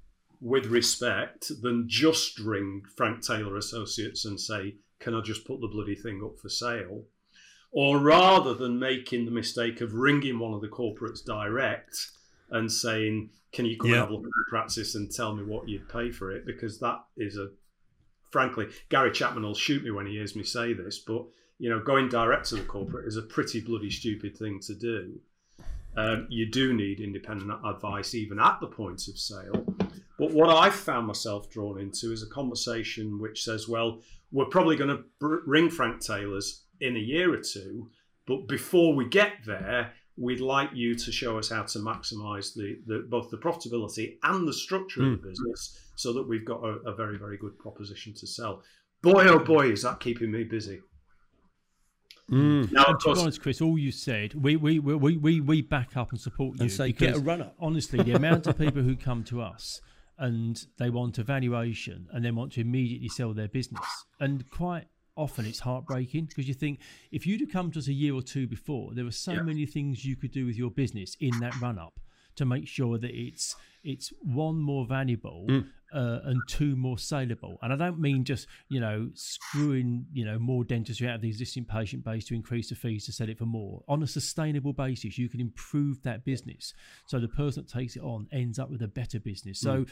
with 0.42 0.66
respect, 0.66 1.52
than 1.62 1.88
just 1.88 2.40
ring 2.40 2.82
Frank 2.98 3.22
Taylor 3.22 3.56
Associates 3.58 4.26
and 4.26 4.40
say, 4.40 4.76
Can 5.00 5.14
I 5.14 5.22
just 5.22 5.46
put 5.46 5.62
the 5.62 5.68
bloody 5.68 5.96
thing 5.96 6.22
up 6.24 6.40
for 6.40 6.50
sale? 6.50 7.04
Or 7.72 8.00
rather 8.00 8.54
than 8.54 8.80
making 8.80 9.26
the 9.26 9.32
mistake 9.32 9.80
of 9.80 9.94
ringing 9.94 10.40
one 10.40 10.54
of 10.54 10.62
the 10.62 10.68
corporates 10.68 11.24
direct 11.24 11.96
and 12.50 12.72
saying, 12.72 13.30
Can 13.54 13.66
you 13.66 13.78
come 13.78 13.92
yeah. 13.92 13.98
and 13.98 14.02
have 14.02 14.10
a 14.10 14.14
look 14.14 14.26
at 14.26 14.30
the 14.30 14.50
practice 14.50 14.96
and 14.96 15.12
tell 15.12 15.36
me 15.36 15.44
what 15.44 15.70
you'd 15.70 15.88
pay 15.88 16.12
for 16.12 16.32
it? 16.32 16.46
Because 16.46 16.80
that 16.80 17.04
is 17.18 17.38
a, 17.38 17.50
frankly, 18.32 18.68
Gary 18.90 19.12
Chapman 19.12 19.44
will 19.44 19.54
shoot 19.54 19.84
me 19.84 19.92
when 19.92 20.08
he 20.08 20.14
hears 20.14 20.36
me 20.36 20.44
say 20.44 20.74
this, 20.74 21.00
but 21.00 21.26
you 21.60 21.70
know, 21.70 21.80
going 21.80 22.10
direct 22.10 22.50
to 22.50 22.56
the 22.56 22.64
corporate 22.64 23.08
is 23.08 23.18
a 23.18 23.22
pretty 23.22 23.62
bloody 23.62 23.92
stupid 23.92 24.36
thing 24.36 24.60
to 24.62 24.74
do. 24.74 25.20
Um, 25.96 26.26
you 26.30 26.50
do 26.50 26.74
need 26.74 27.00
independent 27.00 27.52
advice 27.64 28.16
even 28.16 28.40
at 28.40 28.60
the 28.62 28.68
point 28.68 29.08
of 29.08 29.18
sale. 29.20 29.66
But 30.18 30.32
what 30.32 30.50
I've 30.50 30.76
found 30.76 31.08
myself 31.08 31.50
drawn 31.50 31.80
into 31.80 32.12
is 32.12 32.24
a 32.24 32.30
conversation 32.30 33.20
which 33.20 33.44
says, 33.44 33.68
well, 33.68 34.02
we're 34.32 34.46
probably 34.46 34.76
going 34.76 34.90
to 34.96 35.04
br- 35.20 35.44
ring 35.46 35.70
Frank 35.70 36.00
Taylor's 36.00 36.64
in 36.80 36.96
a 36.96 37.00
year 37.00 37.34
or 37.34 37.42
two, 37.42 37.90
but 38.26 38.48
before 38.48 38.94
we 38.96 39.06
get 39.08 39.34
there, 39.46 39.94
we'd 40.18 40.40
like 40.40 40.70
you 40.74 40.96
to 40.96 41.12
show 41.12 41.38
us 41.38 41.50
how 41.50 41.64
to 41.64 41.80
maximise 41.80 42.54
the, 42.54 42.80
the, 42.86 43.06
both 43.10 43.30
the 43.30 43.38
profitability 43.38 44.18
and 44.24 44.48
the 44.48 44.54
structure 44.54 45.02
mm. 45.02 45.14
of 45.14 45.22
the 45.22 45.28
hmm. 45.28 45.30
business, 45.30 45.80
so 45.96 46.14
that 46.14 46.28
we've 46.28 46.46
got 46.46 46.64
a, 46.64 46.80
a 46.88 46.96
very 46.96 47.18
very 47.18 47.38
good 47.38 47.58
proposition 47.60 48.14
to 48.16 48.28
sell. 48.28 48.64
Boy 49.02 49.26
oh 49.28 49.40
boy, 49.40 49.72
is 49.72 49.82
that 49.84 50.00
keeping 50.00 50.32
me 50.32 50.44
busy. 50.44 50.82
Mm. 52.30 52.72
Now, 52.72 52.86
and 52.88 53.00
to 53.02 53.14
be 53.14 53.20
honest, 53.20 53.42
Chris, 53.42 53.60
all 53.62 53.78
you 53.78 53.92
said, 53.92 54.34
we 54.36 54.56
we, 54.56 54.80
we, 54.80 55.18
we, 55.18 55.42
we 55.42 55.62
back 55.62 55.98
up 55.98 56.12
and 56.12 56.20
support 56.20 56.58
you. 56.58 56.62
And 56.62 56.72
say, 56.72 56.94
get 56.94 57.18
a 57.18 57.20
runner. 57.20 57.52
Honestly, 57.60 58.02
the 58.02 58.14
amount 58.16 58.48
of 58.48 58.58
people 58.58 58.82
who 58.82 58.96
come 58.96 59.24
to 59.26 59.42
us 59.42 59.82
and 60.18 60.66
they 60.78 60.90
want 60.90 61.18
a 61.18 61.24
valuation 61.24 62.08
and 62.14 62.24
then 62.24 62.36
want 62.36 62.54
to 62.54 62.62
immediately 62.62 63.10
sell 63.10 63.34
their 63.34 63.50
business. 63.50 63.86
And 64.20 64.50
quite 64.50 64.86
often 65.18 65.46
it's 65.46 65.60
heartbreaking 65.60 66.26
because 66.26 66.48
you 66.48 66.54
think 66.54 66.80
if 67.12 67.28
you'd 67.28 67.42
have 67.42 67.52
come 67.52 67.72
to 67.72 67.80
us 67.80 67.88
a 67.88 67.94
year 67.94 68.14
or 68.14 68.22
two 68.22 68.48
before, 68.48 68.94
there 68.94 69.04
were 69.04 69.12
so 69.12 69.34
yeah. 69.34 69.42
many 69.42 69.66
things 69.66 70.06
you 70.06 70.16
could 70.16 70.32
do 70.32 70.46
with 70.46 70.56
your 70.56 70.72
business 70.72 71.18
in 71.20 71.38
that 71.40 71.60
run 71.60 71.78
up 71.78 72.00
to 72.36 72.46
make 72.46 72.66
sure 72.68 72.98
that 72.98 73.12
it's 73.12 73.56
it's 73.84 74.14
one 74.22 74.58
more 74.58 74.86
valuable 74.86 75.46
mm 75.50 75.68
uh, 75.94 76.20
and 76.26 76.42
two 76.48 76.76
more 76.76 76.98
saleable. 76.98 77.58
And 77.62 77.74
I 77.74 77.76
don't 77.76 78.00
mean 78.00 78.24
just 78.24 78.48
you 78.70 78.80
know 78.80 79.10
screwing 79.14 80.06
you 80.14 80.26
know 80.26 80.40
more 80.40 80.64
dentistry 80.64 81.08
out 81.08 81.16
of 81.16 81.22
the 81.22 81.28
existing 81.28 81.66
patient 81.66 82.04
base 82.04 82.26
to 82.26 82.36
increase 82.36 82.70
the 82.70 82.76
fees 82.76 83.06
to 83.06 83.12
sell 83.12 83.30
it 83.30 83.38
for 83.38 83.46
more. 83.46 83.84
On 83.88 84.04
a 84.04 84.08
sustainable 84.08 84.74
basis, 84.74 85.18
you 85.18 85.30
can 85.30 85.40
improve 85.40 86.02
that 86.04 86.26
business 86.26 86.74
so 87.08 87.20
the 87.20 87.28
person 87.28 87.64
that 87.64 87.72
takes 87.72 87.96
it 87.96 88.02
on 88.02 88.28
ends 88.32 88.60
up 88.60 88.70
with 88.70 88.82
a 88.82 88.88
better 88.88 89.20
business. 89.20 89.60
So. 89.60 89.82
Mm. 89.82 89.90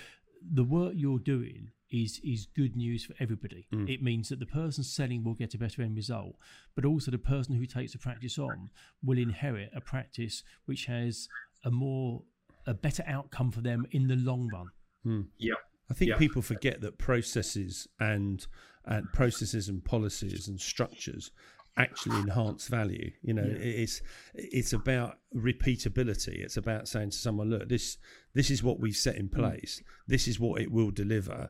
The 0.54 0.64
work 0.64 0.94
you're 0.96 1.20
doing 1.20 1.72
is 1.92 2.22
is 2.24 2.48
good 2.56 2.76
news 2.76 3.04
for 3.04 3.14
everybody. 3.20 3.68
Mm. 3.74 3.90
It 3.90 4.02
means 4.02 4.30
that 4.30 4.40
the 4.40 4.46
person 4.46 4.86
selling 4.86 5.24
will 5.24 5.34
get 5.34 5.54
a 5.54 5.58
better 5.58 5.82
end 5.82 5.98
result, 5.98 6.36
but 6.76 6.86
also 6.86 7.12
the 7.12 7.18
person 7.18 7.56
who 7.56 7.66
takes 7.66 7.92
the 7.92 7.98
practice 7.98 8.40
on 8.40 8.70
will 9.04 9.18
inherit 9.18 9.70
a 9.76 9.82
practice 9.82 10.44
which 10.66 10.86
has 10.86 11.28
a 11.66 11.72
more 11.72 12.24
a 12.68 12.74
better 12.74 13.04
outcome 13.08 13.52
for 13.52 13.62
them 13.62 13.86
in 13.92 14.08
the 14.08 14.16
long 14.16 14.50
run. 14.54 14.70
Mm. 15.06 15.28
Yeah. 15.38 15.56
I 15.90 15.94
think 15.94 16.12
yeah. 16.12 16.18
people 16.18 16.42
forget 16.42 16.82
that 16.82 16.98
processes 16.98 17.88
and 18.00 18.46
and 18.86 19.12
processes 19.14 19.70
and 19.70 19.84
policies 19.84 20.48
and 20.48 20.60
structures 20.60 21.32
actually 21.78 22.18
enhance 22.20 22.68
value. 22.68 23.12
You 23.22 23.34
know, 23.34 23.46
yeah. 23.46 23.58
it's 23.58 24.02
it's 24.34 24.74
about 24.74 25.18
repeatability. 25.36 26.40
It's 26.40 26.58
about 26.58 26.88
saying 26.88 27.12
to 27.12 27.18
someone, 27.18 27.50
"Look, 27.50 27.70
this 27.70 27.98
this 28.34 28.52
is 28.52 28.62
what 28.62 28.80
we've 28.80 28.96
set 28.96 29.16
in 29.16 29.30
mm. 29.30 29.36
place. 29.36 29.82
This 30.08 30.28
is 30.28 30.40
what 30.40 30.62
it 30.62 30.72
will 30.72 30.92
deliver," 30.92 31.50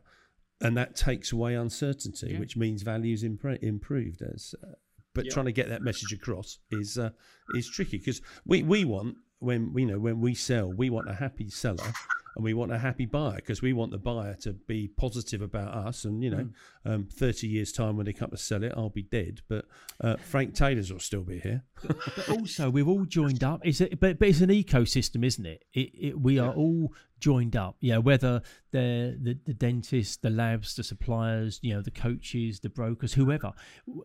and 0.60 0.76
that 0.76 0.96
takes 0.96 1.32
away 1.32 1.54
uncertainty, 1.54 2.30
yeah. 2.32 2.38
which 2.38 2.56
means 2.56 2.82
values 2.82 3.22
impre- 3.22 3.62
improved. 3.62 4.22
As 4.22 4.54
uh, 4.62 4.72
but 5.12 5.28
trying 5.30 5.46
to 5.46 5.52
get 5.52 5.68
that 5.68 5.82
message 5.82 6.12
across 6.12 6.58
is 6.70 6.96
uh, 6.96 7.10
is 7.54 7.68
tricky 7.68 7.98
because 7.98 8.22
we 8.46 8.62
we 8.62 8.84
want 8.84 9.16
when 9.40 9.72
you 9.76 9.86
know 9.86 9.98
when 9.98 10.20
we 10.20 10.34
sell, 10.34 10.72
we 10.72 10.90
want 10.90 11.08
a 11.08 11.14
happy 11.14 11.50
seller 11.50 11.92
and 12.36 12.44
we 12.44 12.54
want 12.54 12.72
a 12.72 12.78
happy 12.78 13.06
buyer 13.06 13.36
because 13.36 13.62
we 13.62 13.72
want 13.72 13.90
the 13.90 13.98
buyer 13.98 14.34
to 14.34 14.52
be 14.52 14.88
positive 14.88 15.42
about 15.42 15.74
us. 15.74 16.04
And 16.04 16.22
you 16.22 16.30
know, 16.30 16.48
mm. 16.86 16.94
um, 16.94 17.08
thirty 17.12 17.48
years 17.48 17.72
time 17.72 17.96
when 17.96 18.06
they 18.06 18.12
come 18.12 18.30
to 18.30 18.36
sell 18.36 18.62
it, 18.62 18.72
I'll 18.76 18.90
be 18.90 19.02
dead, 19.02 19.40
but 19.48 19.64
uh, 20.00 20.16
Frank 20.16 20.54
Taylor's 20.54 20.92
will 20.92 21.00
still 21.00 21.22
be 21.22 21.40
here. 21.40 21.64
but 21.82 22.28
also, 22.28 22.70
we've 22.70 22.88
all 22.88 23.04
joined 23.04 23.42
up. 23.42 23.60
It's 23.64 23.80
a, 23.80 23.88
but 23.88 24.18
but 24.18 24.28
it's 24.28 24.42
an 24.42 24.50
ecosystem, 24.50 25.24
isn't 25.24 25.46
it? 25.46 25.64
it, 25.72 25.90
it 25.94 26.20
we 26.20 26.38
are 26.38 26.52
all 26.52 26.92
joined 27.18 27.56
up. 27.56 27.76
Yeah, 27.80 27.98
whether 27.98 28.42
they're 28.72 29.12
the 29.12 29.38
the 29.46 29.54
dentists, 29.54 30.16
the 30.16 30.30
labs, 30.30 30.76
the 30.76 30.84
suppliers, 30.84 31.58
you 31.62 31.74
know, 31.74 31.82
the 31.82 31.90
coaches, 31.90 32.60
the 32.60 32.68
brokers, 32.68 33.14
whoever. 33.14 33.52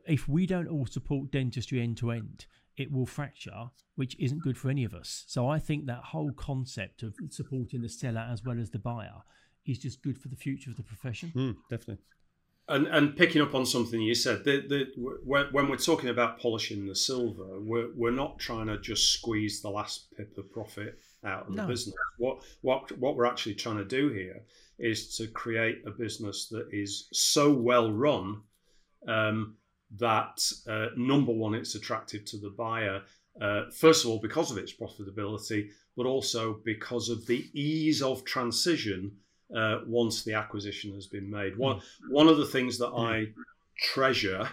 If 0.07 0.27
we 0.27 0.45
don't 0.45 0.67
all 0.67 0.85
support 0.85 1.31
dentistry 1.31 1.81
end 1.81 1.97
to 1.97 2.11
end 2.11 2.45
it 2.77 2.91
will 2.91 3.05
fracture, 3.05 3.69
which 3.95 4.15
isn't 4.19 4.41
good 4.41 4.57
for 4.57 4.69
any 4.69 4.83
of 4.83 4.93
us. 4.93 5.23
So 5.27 5.47
I 5.47 5.59
think 5.59 5.85
that 5.85 6.03
whole 6.03 6.31
concept 6.33 7.03
of 7.03 7.15
supporting 7.29 7.81
the 7.81 7.89
seller 7.89 8.27
as 8.31 8.43
well 8.43 8.59
as 8.59 8.69
the 8.69 8.79
buyer 8.79 9.23
is 9.65 9.79
just 9.79 10.01
good 10.01 10.17
for 10.17 10.27
the 10.27 10.35
future 10.35 10.69
of 10.69 10.77
the 10.77 10.83
profession. 10.83 11.31
Mm, 11.35 11.55
definitely. 11.69 12.03
And, 12.67 12.87
and 12.87 13.15
picking 13.15 13.43
up 13.43 13.53
on 13.53 13.65
something 13.65 14.01
you 14.01 14.15
said, 14.15 14.43
the, 14.43 14.63
the, 14.67 14.87
when, 15.23 15.45
when 15.51 15.69
we're 15.69 15.77
talking 15.77 16.09
about 16.09 16.39
polishing 16.39 16.87
the 16.87 16.95
silver, 16.95 17.59
we're, 17.59 17.89
we're 17.95 18.11
not 18.11 18.39
trying 18.39 18.67
to 18.67 18.79
just 18.79 19.13
squeeze 19.13 19.61
the 19.61 19.69
last 19.69 20.07
pip 20.17 20.35
of 20.37 20.51
profit 20.51 20.97
out 21.23 21.47
of 21.47 21.53
no. 21.53 21.61
the 21.61 21.67
business. 21.67 21.95
What, 22.17 22.41
what, 22.61 22.97
what 22.97 23.15
we're 23.15 23.27
actually 23.27 23.53
trying 23.53 23.77
to 23.77 23.85
do 23.85 24.09
here 24.09 24.41
is 24.79 25.15
to 25.17 25.27
create 25.27 25.83
a 25.85 25.91
business 25.91 26.47
that 26.49 26.67
is 26.71 27.07
so 27.13 27.53
well 27.53 27.91
run 27.91 28.41
um, 29.07 29.57
that 29.97 30.39
uh, 30.67 30.87
number 30.97 31.31
one, 31.31 31.53
it's 31.53 31.75
attractive 31.75 32.25
to 32.25 32.37
the 32.37 32.49
buyer. 32.49 33.01
Uh, 33.41 33.63
first 33.71 34.05
of 34.05 34.11
all, 34.11 34.19
because 34.19 34.51
of 34.51 34.57
its 34.57 34.73
profitability, 34.73 35.69
but 35.97 36.05
also 36.05 36.59
because 36.63 37.09
of 37.09 37.25
the 37.25 37.49
ease 37.53 38.01
of 38.01 38.23
transition 38.23 39.11
uh, 39.55 39.79
once 39.85 40.23
the 40.23 40.33
acquisition 40.33 40.93
has 40.93 41.07
been 41.07 41.29
made. 41.29 41.57
One, 41.57 41.81
one 42.09 42.27
of 42.27 42.37
the 42.37 42.45
things 42.45 42.77
that 42.79 42.87
I 42.87 43.27
treasure 43.77 44.49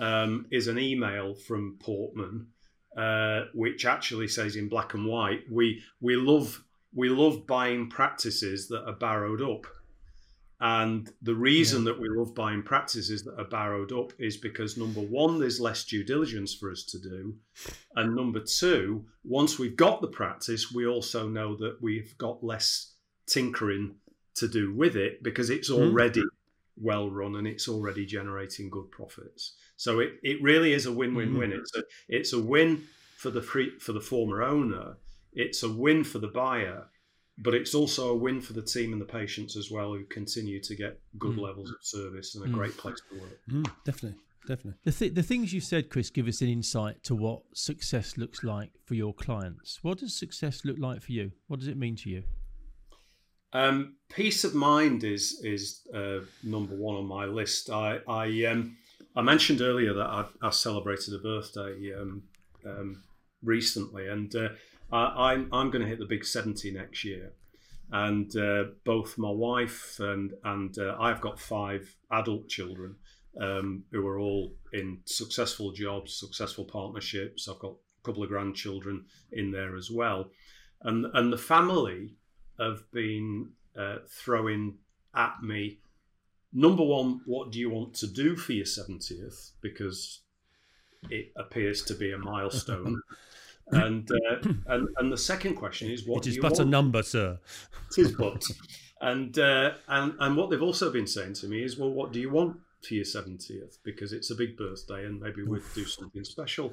um, 0.00 0.46
is 0.50 0.68
an 0.68 0.78
email 0.78 1.34
from 1.34 1.78
Portman, 1.80 2.48
uh, 2.96 3.44
which 3.54 3.84
actually 3.84 4.28
says 4.28 4.56
in 4.56 4.68
black 4.68 4.94
and 4.94 5.06
white, 5.06 5.42
"We 5.50 5.82
we 6.00 6.16
love 6.16 6.62
we 6.94 7.08
love 7.08 7.46
buying 7.46 7.88
practices 7.88 8.68
that 8.68 8.84
are 8.84 8.94
barrowed 8.94 9.42
up." 9.42 9.66
And 10.60 11.12
the 11.20 11.34
reason 11.34 11.84
yeah. 11.84 11.92
that 11.92 12.00
we 12.00 12.08
love 12.08 12.34
buying 12.34 12.62
practices 12.62 13.22
that 13.24 13.38
are 13.38 13.44
barrowed 13.44 13.92
up 13.92 14.12
is 14.18 14.38
because 14.38 14.78
number 14.78 15.00
one, 15.00 15.38
there's 15.38 15.60
less 15.60 15.84
due 15.84 16.02
diligence 16.02 16.54
for 16.54 16.70
us 16.70 16.82
to 16.84 16.98
do. 16.98 17.34
And 17.94 18.16
number 18.16 18.40
two, 18.40 19.04
once 19.22 19.58
we've 19.58 19.76
got 19.76 20.00
the 20.00 20.08
practice, 20.08 20.72
we 20.72 20.86
also 20.86 21.28
know 21.28 21.56
that 21.56 21.76
we've 21.82 22.16
got 22.16 22.42
less 22.42 22.94
tinkering 23.26 23.96
to 24.36 24.48
do 24.48 24.72
with 24.72 24.96
it 24.96 25.22
because 25.22 25.50
it's 25.50 25.68
hmm. 25.68 25.74
already 25.74 26.20
mm. 26.20 26.28
well 26.76 27.10
run 27.10 27.36
and 27.36 27.46
it's 27.46 27.68
already 27.68 28.06
generating 28.06 28.70
good 28.70 28.90
profits. 28.90 29.54
So 29.76 30.00
it, 30.00 30.12
it 30.22 30.42
really 30.42 30.72
is 30.72 30.86
a 30.86 30.92
win-win-win. 30.92 31.50
Mm-hmm. 31.50 31.60
It's 31.60 31.76
a 31.76 31.82
it's 32.08 32.32
a 32.32 32.40
win 32.40 32.84
for 33.16 33.30
the 33.30 33.42
free, 33.42 33.78
for 33.78 33.92
the 33.92 34.00
former 34.00 34.42
owner. 34.42 34.96
It's 35.32 35.62
a 35.62 35.68
win 35.70 36.02
for 36.02 36.18
the 36.18 36.28
buyer, 36.28 36.86
but 37.38 37.54
it's 37.54 37.74
also 37.74 38.10
a 38.10 38.16
win 38.16 38.40
for 38.40 38.54
the 38.54 38.62
team 38.62 38.92
and 38.92 39.00
the 39.00 39.06
patients 39.06 39.56
as 39.56 39.70
well, 39.70 39.92
who 39.92 40.04
continue 40.04 40.60
to 40.60 40.74
get 40.74 40.98
good 41.18 41.36
mm. 41.36 41.42
levels 41.42 41.70
of 41.70 41.76
service 41.82 42.34
and 42.34 42.44
a 42.44 42.48
mm. 42.48 42.52
great 42.52 42.76
place 42.76 43.00
to 43.10 43.20
work. 43.20 43.38
Mm, 43.50 43.70
definitely, 43.84 44.18
definitely. 44.46 44.74
The 44.84 44.92
th- 44.92 45.14
the 45.14 45.22
things 45.22 45.52
you 45.52 45.60
said, 45.60 45.90
Chris, 45.90 46.08
give 46.08 46.28
us 46.28 46.40
an 46.40 46.48
insight 46.48 47.02
to 47.04 47.14
what 47.14 47.42
success 47.52 48.16
looks 48.16 48.42
like 48.42 48.70
for 48.84 48.94
your 48.94 49.12
clients. 49.12 49.80
What 49.82 49.98
does 49.98 50.18
success 50.18 50.64
look 50.64 50.78
like 50.78 51.02
for 51.02 51.12
you? 51.12 51.32
What 51.48 51.60
does 51.60 51.68
it 51.68 51.76
mean 51.76 51.96
to 51.96 52.10
you? 52.10 52.22
Um, 53.52 53.96
peace 54.08 54.44
of 54.44 54.54
mind 54.54 55.04
is 55.04 55.40
is 55.44 55.86
uh, 55.94 56.20
number 56.42 56.74
one 56.74 56.96
on 56.96 57.06
my 57.06 57.26
list. 57.26 57.70
I 57.70 58.00
I, 58.08 58.44
um, 58.46 58.76
I 59.14 59.22
mentioned 59.22 59.60
earlier 59.60 59.92
that 59.92 60.06
I, 60.06 60.24
I 60.42 60.50
celebrated 60.50 61.14
a 61.14 61.18
birthday 61.18 61.94
um, 61.94 62.22
um 62.64 63.02
recently, 63.42 64.08
and 64.08 64.34
uh, 64.34 64.48
I, 64.92 65.34
am 65.34 65.48
I'm, 65.52 65.54
I'm 65.54 65.70
going 65.70 65.82
to 65.82 65.88
hit 65.88 65.98
the 65.98 66.06
big 66.06 66.24
seventy 66.24 66.70
next 66.70 67.04
year. 67.04 67.32
And 67.90 68.34
uh, 68.36 68.64
both 68.84 69.16
my 69.16 69.30
wife 69.30 70.00
and 70.00 70.32
and 70.44 70.76
uh, 70.78 70.96
I've 70.98 71.20
got 71.20 71.38
five 71.38 71.94
adult 72.10 72.48
children 72.48 72.96
um, 73.40 73.84
who 73.92 74.06
are 74.06 74.18
all 74.18 74.54
in 74.72 74.98
successful 75.04 75.72
jobs, 75.72 76.14
successful 76.14 76.64
partnerships. 76.64 77.48
I've 77.48 77.60
got 77.60 77.72
a 77.72 78.04
couple 78.04 78.22
of 78.22 78.28
grandchildren 78.28 79.04
in 79.30 79.52
there 79.52 79.76
as 79.76 79.90
well, 79.90 80.30
and 80.82 81.06
and 81.14 81.32
the 81.32 81.38
family 81.38 82.16
have 82.58 82.90
been 82.92 83.50
uh, 83.78 83.98
throwing 84.08 84.78
at 85.14 85.42
me. 85.42 85.78
Number 86.52 86.84
one, 86.84 87.20
what 87.26 87.52
do 87.52 87.58
you 87.58 87.70
want 87.70 87.94
to 87.94 88.06
do 88.06 88.36
for 88.36 88.52
your 88.52 88.64
70th? 88.64 89.50
Because 89.60 90.20
it 91.10 91.32
appears 91.36 91.82
to 91.82 91.94
be 91.94 92.12
a 92.12 92.18
milestone. 92.18 93.02
and, 93.72 94.08
uh, 94.10 94.48
and 94.66 94.88
and 94.96 95.12
the 95.12 95.18
second 95.18 95.56
question 95.56 95.90
is, 95.90 96.06
what 96.06 96.26
it 96.26 96.30
is 96.30 96.38
but 96.38 96.52
want? 96.52 96.60
a 96.60 96.64
number, 96.64 97.02
sir. 97.02 97.38
It 97.96 97.98
is 97.98 98.12
but. 98.12 98.44
and 99.00 99.38
uh, 99.38 99.72
and 99.88 100.14
and 100.20 100.36
what 100.36 100.50
they've 100.50 100.62
also 100.62 100.92
been 100.92 101.06
saying 101.06 101.34
to 101.34 101.48
me 101.48 101.62
is, 101.62 101.78
well, 101.78 101.90
what 101.90 102.12
do 102.12 102.20
you 102.20 102.30
want 102.30 102.58
for 102.86 102.94
your 102.94 103.04
70th? 103.04 103.78
Because 103.84 104.12
it's 104.12 104.30
a 104.30 104.34
big 104.34 104.56
birthday, 104.56 105.04
and 105.04 105.20
maybe 105.20 105.42
we'd 105.42 105.62
do 105.74 105.84
something 105.84 106.24
special. 106.24 106.72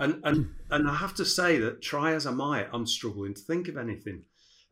And 0.00 0.20
and 0.24 0.50
and 0.70 0.88
I 0.88 0.94
have 0.94 1.14
to 1.16 1.24
say 1.24 1.58
that 1.58 1.82
try 1.82 2.14
as 2.14 2.26
I 2.26 2.30
might, 2.30 2.68
I'm 2.72 2.86
struggling 2.86 3.34
to 3.34 3.40
think 3.40 3.68
of 3.68 3.76
anything. 3.76 4.22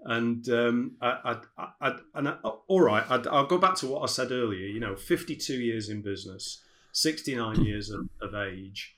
And 0.04 0.48
um, 0.48 0.96
I, 1.00 1.38
I, 1.56 1.68
I, 1.80 1.96
and 2.14 2.28
I, 2.28 2.32
all 2.42 2.80
right, 2.80 3.04
I, 3.08 3.18
will 3.18 3.46
go 3.46 3.58
back 3.58 3.76
to 3.76 3.86
what 3.86 4.02
I 4.02 4.06
said 4.06 4.32
earlier. 4.32 4.66
You 4.66 4.80
know, 4.80 4.96
52 4.96 5.54
years 5.54 5.88
in 5.88 6.02
business, 6.02 6.60
69 6.92 7.64
years 7.64 7.90
of, 7.90 8.08
of 8.20 8.34
age. 8.34 8.96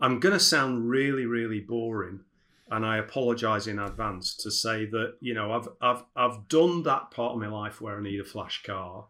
I'm 0.00 0.20
going 0.20 0.32
to 0.32 0.40
sound 0.40 0.88
really, 0.88 1.26
really 1.26 1.60
boring, 1.60 2.20
and 2.70 2.86
I 2.86 2.98
apologise 2.98 3.66
in 3.66 3.78
advance 3.78 4.34
to 4.36 4.50
say 4.50 4.86
that 4.86 5.14
you 5.20 5.34
know 5.34 5.52
I've 5.52 5.68
I've 5.80 6.04
I've 6.16 6.48
done 6.48 6.82
that 6.84 7.10
part 7.10 7.34
of 7.34 7.40
my 7.40 7.48
life 7.48 7.80
where 7.80 7.98
I 7.98 8.02
need 8.02 8.20
a 8.20 8.24
flash 8.24 8.62
car, 8.62 9.06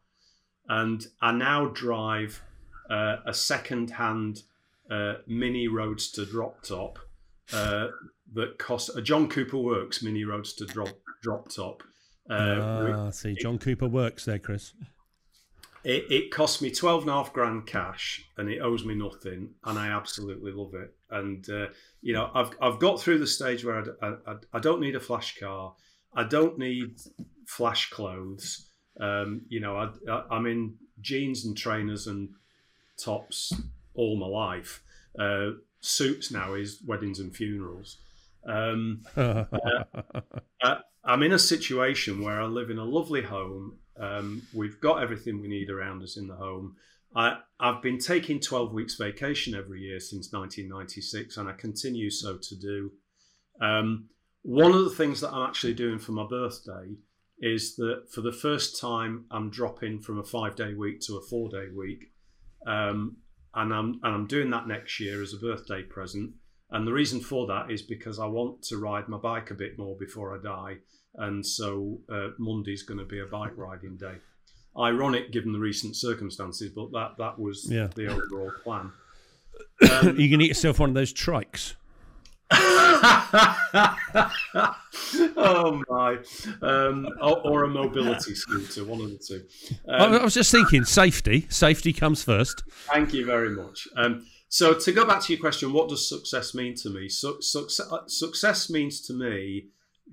and 0.68 1.06
I 1.20 1.32
now 1.32 1.66
drive 1.66 2.42
uh, 2.88 3.16
a 3.24 3.32
second-hand 3.32 4.42
uh, 4.90 5.14
mini 5.26 5.68
roadster 5.68 6.24
drop 6.24 6.62
top 6.62 6.98
uh, 7.52 7.88
that 8.34 8.58
costs 8.58 8.88
a 8.90 9.02
John 9.02 9.28
Cooper 9.28 9.58
Works 9.58 10.02
mini 10.02 10.24
roadster 10.24 10.66
drop 10.66 10.94
drop 11.22 11.48
top. 11.48 11.82
Uh, 12.28 12.94
ah, 12.94 13.10
see, 13.10 13.34
John 13.34 13.56
it, 13.56 13.60
Cooper 13.60 13.88
works 13.88 14.24
there, 14.24 14.38
Chris. 14.38 14.72
It, 15.84 16.10
it 16.10 16.30
cost 16.30 16.60
me 16.60 16.70
12 16.70 17.02
and 17.02 17.10
a 17.10 17.14
half 17.14 17.32
grand 17.32 17.66
cash 17.66 18.24
and 18.36 18.48
it 18.48 18.60
owes 18.60 18.84
me 18.84 18.94
nothing. 18.94 19.50
And 19.64 19.78
I 19.78 19.88
absolutely 19.88 20.52
love 20.52 20.74
it. 20.74 20.94
And, 21.10 21.48
uh, 21.48 21.66
you 22.02 22.12
know, 22.12 22.30
I've, 22.34 22.50
I've 22.60 22.78
got 22.78 23.00
through 23.00 23.18
the 23.18 23.26
stage 23.26 23.64
where 23.64 23.84
I, 24.02 24.06
I, 24.26 24.34
I 24.54 24.58
don't 24.58 24.80
need 24.80 24.96
a 24.96 25.00
flash 25.00 25.38
car. 25.38 25.74
I 26.14 26.24
don't 26.24 26.58
need 26.58 27.00
flash 27.46 27.90
clothes. 27.90 28.66
Um, 29.00 29.42
you 29.48 29.60
know, 29.60 29.76
I, 29.76 29.90
I, 30.10 30.24
I'm 30.30 30.46
in 30.46 30.74
jeans 31.00 31.44
and 31.44 31.56
trainers 31.56 32.06
and 32.06 32.30
tops 33.02 33.52
all 33.94 34.16
my 34.16 34.26
life. 34.26 34.82
Uh, 35.18 35.52
suits 35.80 36.30
now 36.30 36.54
is 36.54 36.82
weddings 36.86 37.20
and 37.20 37.34
funerals. 37.34 37.98
Um, 38.46 39.02
uh, 39.16 39.44
uh, 40.62 40.76
I'm 41.04 41.22
in 41.22 41.32
a 41.32 41.38
situation 41.38 42.22
where 42.22 42.40
I 42.40 42.46
live 42.46 42.70
in 42.70 42.78
a 42.78 42.84
lovely 42.84 43.22
home. 43.22 43.78
Um, 44.00 44.42
we've 44.54 44.80
got 44.80 45.02
everything 45.02 45.40
we 45.40 45.48
need 45.48 45.70
around 45.70 46.02
us 46.02 46.16
in 46.16 46.26
the 46.26 46.36
home. 46.36 46.76
I, 47.14 47.38
have 47.60 47.82
been 47.82 47.98
taking 47.98 48.40
12 48.40 48.72
weeks 48.72 48.94
vacation 48.94 49.54
every 49.54 49.80
year 49.80 50.00
since 50.00 50.32
1996, 50.32 51.36
and 51.36 51.48
I 51.48 51.52
continue 51.52 52.10
so 52.10 52.38
to 52.38 52.56
do. 52.56 52.92
Um, 53.60 54.08
one 54.42 54.72
of 54.72 54.84
the 54.84 54.90
things 54.90 55.20
that 55.20 55.32
I'm 55.32 55.48
actually 55.48 55.74
doing 55.74 55.98
for 55.98 56.12
my 56.12 56.26
birthday 56.26 56.94
is 57.40 57.76
that 57.76 58.04
for 58.10 58.20
the 58.20 58.32
first 58.32 58.80
time, 58.80 59.26
I'm 59.30 59.50
dropping 59.50 60.00
from 60.00 60.18
a 60.18 60.24
five 60.24 60.56
day 60.56 60.74
week 60.74 61.00
to 61.02 61.16
a 61.16 61.22
four 61.22 61.48
day 61.48 61.66
week. 61.74 62.12
Um, 62.66 63.16
and 63.54 63.74
I'm, 63.74 64.00
and 64.02 64.14
I'm 64.14 64.26
doing 64.26 64.50
that 64.50 64.68
next 64.68 65.00
year 65.00 65.22
as 65.22 65.34
a 65.34 65.38
birthday 65.38 65.82
present. 65.82 66.32
And 66.70 66.86
the 66.86 66.92
reason 66.92 67.20
for 67.20 67.46
that 67.48 67.70
is 67.70 67.82
because 67.82 68.18
I 68.18 68.26
want 68.26 68.62
to 68.64 68.78
ride 68.78 69.08
my 69.08 69.18
bike 69.18 69.50
a 69.50 69.54
bit 69.54 69.76
more 69.76 69.96
before 69.98 70.38
I 70.38 70.42
die. 70.42 70.76
And 71.14 71.44
so 71.44 72.00
uh, 72.10 72.28
Monday's 72.38 72.82
going 72.82 72.98
to 72.98 73.04
be 73.04 73.20
a 73.20 73.26
bike 73.26 73.56
riding 73.56 73.96
day. 73.96 74.16
Ironic 74.78 75.32
given 75.32 75.52
the 75.52 75.58
recent 75.58 75.96
circumstances, 75.96 76.70
but 76.74 76.92
that, 76.92 77.16
that 77.18 77.38
was 77.38 77.66
yeah. 77.68 77.88
the 77.94 78.06
overall 78.06 78.52
plan. 78.62 78.92
Um, 79.90 80.16
you 80.18 80.30
can 80.30 80.40
eat 80.40 80.48
yourself 80.48 80.78
one 80.78 80.90
of 80.90 80.94
those 80.94 81.12
trikes. 81.12 81.74
oh 85.36 85.82
my! 85.88 86.18
Um, 86.62 87.08
or, 87.20 87.46
or, 87.46 87.64
a 87.64 87.68
mobility 87.68 88.34
scooter, 88.34 88.84
one 88.84 89.00
of 89.00 89.10
the 89.10 89.18
two. 89.18 89.44
Um, 89.88 90.14
I 90.14 90.24
was 90.24 90.34
just 90.34 90.50
thinking, 90.50 90.84
safety. 90.84 91.46
Safety 91.48 91.92
comes 91.92 92.24
first. 92.24 92.64
Thank 92.92 93.14
you 93.14 93.24
very 93.24 93.50
much. 93.50 93.86
Um, 93.96 94.26
so 94.48 94.74
to 94.74 94.92
go 94.92 95.04
back 95.04 95.22
to 95.22 95.32
your 95.32 95.40
question, 95.40 95.72
what 95.72 95.88
does 95.88 96.08
success 96.08 96.52
mean 96.52 96.74
to 96.76 96.90
me? 96.90 97.08
Su- 97.08 97.40
success, 97.40 97.86
uh, 97.88 98.08
success 98.08 98.68
means 98.68 99.00
to 99.02 99.12
me 99.12 99.68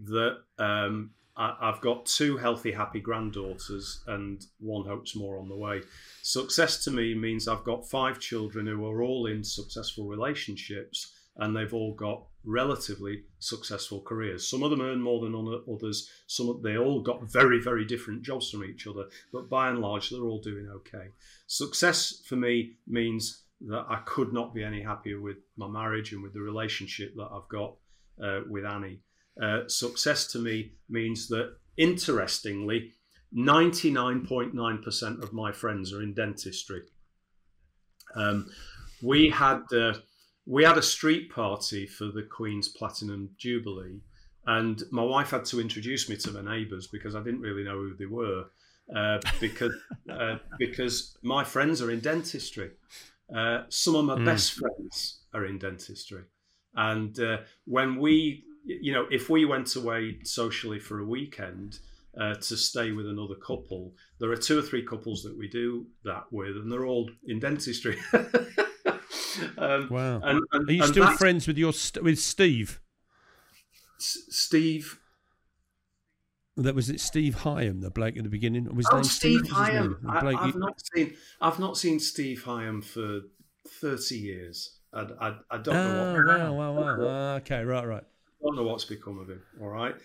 that 0.06 0.38
um, 0.60 1.12
I, 1.36 1.56
have 1.62 1.82
got 1.82 2.06
two 2.06 2.38
healthy, 2.38 2.72
happy 2.72 3.00
granddaughters, 3.00 4.04
and 4.08 4.44
one 4.60 4.86
hopes 4.86 5.16
more 5.16 5.38
on 5.38 5.48
the 5.48 5.56
way. 5.56 5.82
Success 6.24 6.84
to 6.86 6.92
me 6.92 7.14
means 7.14 7.48
I've 7.48 7.64
got 7.64 7.90
five 7.90 8.20
children 8.20 8.66
who 8.66 8.86
are 8.88 9.04
all 9.04 9.28
in 9.28 9.44
successful 9.44 10.08
relationships, 10.08 11.14
and 11.38 11.56
they've 11.56 11.74
all 11.74 11.94
got 11.94 12.24
relatively 12.44 13.24
successful 13.40 14.02
careers. 14.02 14.50
Some 14.50 14.64
of 14.64 14.72
them 14.72 14.82
earn 14.82 15.02
more 15.02 15.22
than 15.22 15.62
others. 15.72 16.10
Some 16.26 16.60
they 16.64 16.78
all 16.78 17.02
got 17.02 17.30
very, 17.30 17.62
very 17.62 17.86
different 17.86 18.24
jobs 18.24 18.50
from 18.50 18.64
each 18.64 18.88
other, 18.88 19.06
but 19.32 19.50
by 19.50 19.70
and 19.70 19.80
large, 19.80 20.10
they're 20.10 20.22
all 20.26 20.42
doing 20.42 20.68
okay. 20.70 21.10
Success 21.46 22.22
for 22.26 22.36
me 22.36 22.78
means 22.88 23.44
that 23.62 23.86
I 23.90 24.02
could 24.06 24.34
not 24.34 24.54
be 24.54 24.64
any 24.64 24.82
happier 24.82 25.20
with 25.20 25.38
my 25.56 25.68
marriage 25.68 26.14
and 26.14 26.24
with 26.24 26.34
the 26.34 26.42
relationship 26.42 27.16
that 27.16 27.30
I've 27.32 27.50
got 27.50 27.76
uh, 28.24 28.42
with 28.50 28.66
Annie. 28.66 29.02
Uh, 29.42 29.68
success 29.68 30.28
to 30.28 30.40
me 30.40 30.72
means 30.90 31.28
that, 31.28 31.56
interestingly, 31.78 32.94
99.9% 33.36 35.24
of 35.24 35.34
my 35.34 35.52
friends 35.52 35.94
are 35.94 36.02
in 36.02 36.14
dentistry. 36.14 36.82
Um, 38.16 38.50
we 39.02 39.30
had 39.30 39.62
uh, 39.74 39.94
we 40.46 40.64
had 40.64 40.78
a 40.78 40.82
street 40.82 41.30
party 41.30 41.86
for 41.86 42.06
the 42.06 42.24
Queen's 42.24 42.70
Platinum 42.70 43.30
Jubilee, 43.38 44.00
and 44.46 44.82
my 44.92 45.04
wife 45.04 45.32
had 45.32 45.46
to 45.46 45.60
introduce 45.60 46.10
me 46.10 46.16
to 46.18 46.32
my 46.32 46.42
neighbours 46.42 46.88
because 46.88 47.16
I 47.16 47.22
didn't 47.22 47.42
really 47.42 47.64
know 47.64 47.76
who 47.76 47.96
they 47.96 48.06
were. 48.06 48.46
Uh, 48.96 49.20
because 49.42 49.74
uh, 50.10 50.38
because 50.58 51.18
my 51.22 51.44
friends 51.44 51.82
are 51.82 51.92
in 51.92 52.00
dentistry, 52.00 52.72
uh, 53.36 53.64
some 53.70 53.96
of 53.96 54.06
my 54.06 54.16
mm. 54.16 54.26
best 54.26 54.54
friends 54.54 55.20
are 55.34 55.46
in 55.46 55.60
dentistry. 55.60 56.24
And 56.76 57.20
uh, 57.20 57.38
when 57.66 57.98
we, 57.98 58.46
you 58.68 58.92
know, 58.92 59.08
if 59.10 59.30
we 59.30 59.46
went 59.46 59.76
away 59.76 60.20
socially 60.24 60.80
for 60.80 61.00
a 61.00 61.06
weekend 61.06 61.80
uh, 62.20 62.36
to 62.36 62.58
stay 62.58 62.92
with 62.92 63.08
another 63.08 63.36
couple, 63.36 63.94
there 64.20 64.32
are 64.32 64.38
two 64.38 64.60
or 64.60 64.62
three 64.62 64.84
couples 64.84 65.24
that 65.24 65.38
we 65.38 65.48
do 65.48 65.86
that 66.04 66.26
with, 66.32 66.58
and 66.58 66.72
they're 66.72 66.86
all 66.86 67.10
in 67.26 67.40
dentistry. 67.40 67.98
um, 69.58 69.88
wow. 69.90 70.20
And, 70.22 70.42
and, 70.52 70.70
are 70.70 70.74
you 70.74 70.86
still 70.86 71.12
friends 71.12 71.48
with 71.48 71.58
your 71.58 71.74
with 72.02 72.20
Steve? 72.20 72.82
S- 74.00 74.26
Steve. 74.30 75.00
That 76.58 76.76
was 76.76 76.90
it. 76.90 77.00
Steve 77.00 77.38
Hyam, 77.38 77.82
the 77.82 77.92
bloke 77.92 78.18
at 78.18 78.24
the 78.24 78.30
beginning. 78.30 78.74
Was 78.76 78.88
oh, 78.92 79.02
Steve, 79.04 79.42
Steve 79.42 79.54
Hyam. 79.54 79.98
I, 80.10 80.46
have 80.46 80.56
you... 80.56 80.60
not 80.60 80.82
seen. 80.94 81.14
I've 81.40 81.60
not 81.60 81.78
seen 81.78 82.00
Steve 82.00 82.44
Hyam 82.44 82.84
for 82.84 83.22
thirty 83.80 84.18
years. 84.18 84.78
I, 84.92 85.02
I, 85.22 85.36
I 85.52 85.58
don't 85.58 85.76
oh, 85.76 86.16
know. 86.16 86.24
What, 86.24 86.40
wow, 86.40 86.54
wow, 86.54 86.74
wow. 86.74 87.08
Uh, 87.08 87.36
okay, 87.38 87.64
right, 87.64 87.86
right. 87.86 88.04
I 88.42 88.46
don't 88.46 88.56
know 88.56 88.64
what's 88.64 88.86
become 88.86 89.20
of 89.20 89.30
him. 89.30 89.42
All 89.62 89.70
right. 89.70 89.96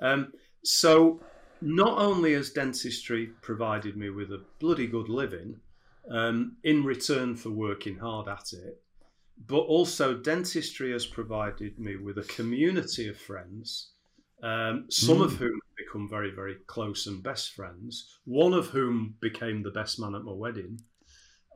Um, 0.00 0.32
so 0.62 1.20
not 1.60 1.98
only 1.98 2.34
has 2.34 2.50
dentistry 2.50 3.30
provided 3.40 3.96
me 3.96 4.10
with 4.10 4.30
a 4.30 4.44
bloody 4.58 4.86
good 4.86 5.08
living 5.08 5.56
um, 6.10 6.56
in 6.64 6.84
return 6.84 7.36
for 7.36 7.50
working 7.50 7.98
hard 7.98 8.28
at 8.28 8.52
it, 8.52 8.80
but 9.46 9.60
also 9.60 10.14
dentistry 10.14 10.92
has 10.92 11.06
provided 11.06 11.78
me 11.78 11.96
with 11.96 12.18
a 12.18 12.22
community 12.22 13.08
of 13.08 13.16
friends, 13.16 13.92
um, 14.42 14.86
some 14.88 15.18
mm. 15.18 15.24
of 15.24 15.32
whom 15.34 15.52
have 15.52 15.76
become 15.76 16.08
very, 16.08 16.30
very 16.30 16.56
close 16.66 17.06
and 17.06 17.22
best 17.22 17.52
friends. 17.52 18.18
One 18.24 18.52
of 18.52 18.68
whom 18.68 19.14
became 19.20 19.62
the 19.62 19.70
best 19.70 20.00
man 20.00 20.14
at 20.14 20.24
my 20.24 20.32
wedding, 20.32 20.80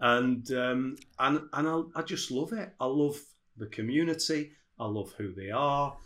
and 0.01 0.51
um, 0.53 0.97
and 1.19 1.41
and 1.53 1.69
I, 1.69 1.83
I 1.97 2.03
just 2.03 2.31
love 2.31 2.53
it. 2.53 2.73
I 2.81 2.87
love 2.87 3.17
the 3.57 3.67
community. 3.67 4.53
I 4.79 4.87
love 4.87 5.13
who 5.17 5.33
they 5.33 5.51
are. 5.51 5.97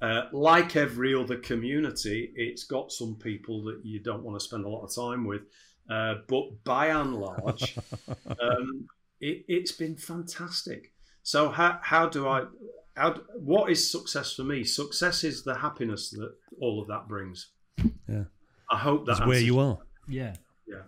Uh, 0.00 0.24
like 0.32 0.76
every 0.76 1.14
other 1.14 1.36
community, 1.36 2.32
it's 2.36 2.64
got 2.64 2.92
some 2.92 3.14
people 3.14 3.64
that 3.64 3.80
you 3.82 3.98
don't 3.98 4.22
want 4.22 4.38
to 4.38 4.44
spend 4.44 4.64
a 4.64 4.68
lot 4.68 4.84
of 4.84 4.94
time 4.94 5.24
with. 5.24 5.42
Uh, 5.88 6.16
but 6.28 6.64
by 6.64 6.88
and 6.88 7.14
large, 7.14 7.78
um, 8.40 8.86
it, 9.20 9.44
has 9.48 9.72
been 9.72 9.96
fantastic. 9.96 10.92
So 11.22 11.48
how 11.48 11.78
how 11.82 12.08
do 12.08 12.28
I? 12.28 12.44
How, 12.94 13.14
what 13.38 13.70
is 13.70 13.90
success 13.90 14.32
for 14.34 14.42
me? 14.42 14.64
Success 14.64 15.22
is 15.24 15.44
the 15.44 15.54
happiness 15.54 16.10
that 16.10 16.34
all 16.60 16.80
of 16.80 16.88
that 16.88 17.08
brings. 17.08 17.50
Yeah, 18.08 18.24
I 18.70 18.78
hope 18.78 19.06
that's 19.06 19.24
where 19.24 19.40
you 19.40 19.58
are. 19.60 19.78
Yeah, 20.08 20.34
yeah. 20.66 20.82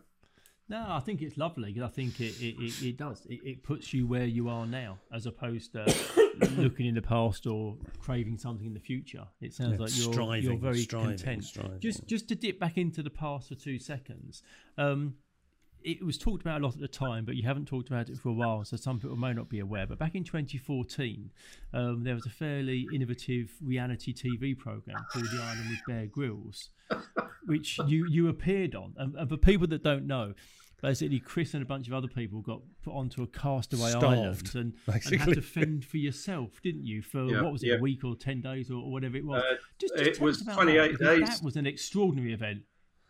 No, 0.68 0.84
I 0.88 1.00
think 1.00 1.22
it's 1.22 1.36
lovely. 1.36 1.80
I 1.82 1.88
think 1.88 2.20
it 2.20 2.40
it, 2.40 2.56
it, 2.60 2.82
it 2.82 2.96
does. 2.96 3.24
It, 3.26 3.40
it, 3.44 3.62
puts 3.62 3.94
you 3.94 4.06
where 4.06 4.26
you 4.26 4.48
are 4.48 4.66
now, 4.66 4.98
as 5.12 5.26
opposed 5.26 5.72
to 5.72 5.84
looking 6.56 6.86
in 6.86 6.94
the 6.94 7.02
past 7.02 7.46
or 7.46 7.76
craving 7.98 8.38
something 8.38 8.66
in 8.66 8.74
the 8.74 8.80
future. 8.80 9.24
It 9.40 9.54
sounds 9.54 9.72
yeah, 9.72 9.84
like 9.84 9.96
you're 9.96 10.12
striving, 10.12 10.44
you're 10.44 10.58
very 10.58 10.78
striving, 10.78 11.16
content. 11.16 11.44
Striving. 11.44 11.80
Just 11.80 12.06
just 12.06 12.28
to 12.28 12.34
dip 12.34 12.58
back 12.58 12.78
into 12.78 13.02
the 13.02 13.10
past 13.10 13.48
for 13.48 13.54
two 13.54 13.78
seconds. 13.78 14.42
Um, 14.76 15.14
it 15.82 16.04
was 16.04 16.18
talked 16.18 16.42
about 16.42 16.60
a 16.60 16.64
lot 16.64 16.74
at 16.74 16.80
the 16.80 16.88
time, 16.88 17.24
but 17.24 17.36
you 17.36 17.44
haven't 17.44 17.66
talked 17.66 17.88
about 17.88 18.08
it 18.08 18.18
for 18.18 18.30
a 18.30 18.32
while, 18.32 18.64
so 18.64 18.76
some 18.76 18.98
people 18.98 19.16
may 19.16 19.32
not 19.32 19.48
be 19.48 19.60
aware. 19.60 19.86
But 19.86 19.98
back 19.98 20.14
in 20.14 20.24
2014, 20.24 21.30
um, 21.72 22.02
there 22.02 22.14
was 22.14 22.26
a 22.26 22.30
fairly 22.30 22.86
innovative 22.92 23.50
reality 23.62 24.12
TV 24.12 24.58
program 24.58 24.98
called 25.12 25.26
The 25.26 25.40
Island 25.40 25.70
with 25.70 25.78
Bear 25.86 26.06
Grylls, 26.06 26.70
which 27.46 27.78
you 27.86 28.06
you 28.10 28.28
appeared 28.28 28.74
on. 28.74 28.94
And, 28.96 29.14
and 29.14 29.28
for 29.28 29.36
people 29.36 29.66
that 29.68 29.82
don't 29.82 30.06
know, 30.06 30.34
basically 30.80 31.20
Chris 31.20 31.54
and 31.54 31.62
a 31.62 31.66
bunch 31.66 31.88
of 31.88 31.94
other 31.94 32.08
people 32.08 32.40
got 32.40 32.60
put 32.82 32.92
onto 32.92 33.22
a 33.22 33.26
castaway 33.26 33.90
Starved, 33.90 34.04
island 34.04 34.50
and, 34.54 34.72
and, 34.86 35.20
had 35.20 35.34
to 35.34 35.42
fend 35.42 35.84
for 35.84 35.96
yourself, 35.96 36.60
didn't 36.62 36.86
you? 36.86 37.02
For 37.02 37.24
yeah, 37.24 37.42
what 37.42 37.52
was 37.52 37.62
it, 37.62 37.68
yeah. 37.68 37.74
a 37.76 37.80
week 37.80 38.04
or 38.04 38.16
ten 38.16 38.40
days 38.40 38.70
or, 38.70 38.74
or 38.74 38.92
whatever 38.92 39.16
it 39.16 39.24
was? 39.24 39.42
Uh, 39.42 39.54
just, 39.78 39.96
just 39.96 40.06
it 40.06 40.20
was 40.20 40.42
twenty 40.42 40.76
eight 40.78 40.98
days. 40.98 41.28
That 41.28 41.42
was 41.42 41.56
an 41.56 41.66
extraordinary 41.66 42.32
event. 42.32 42.62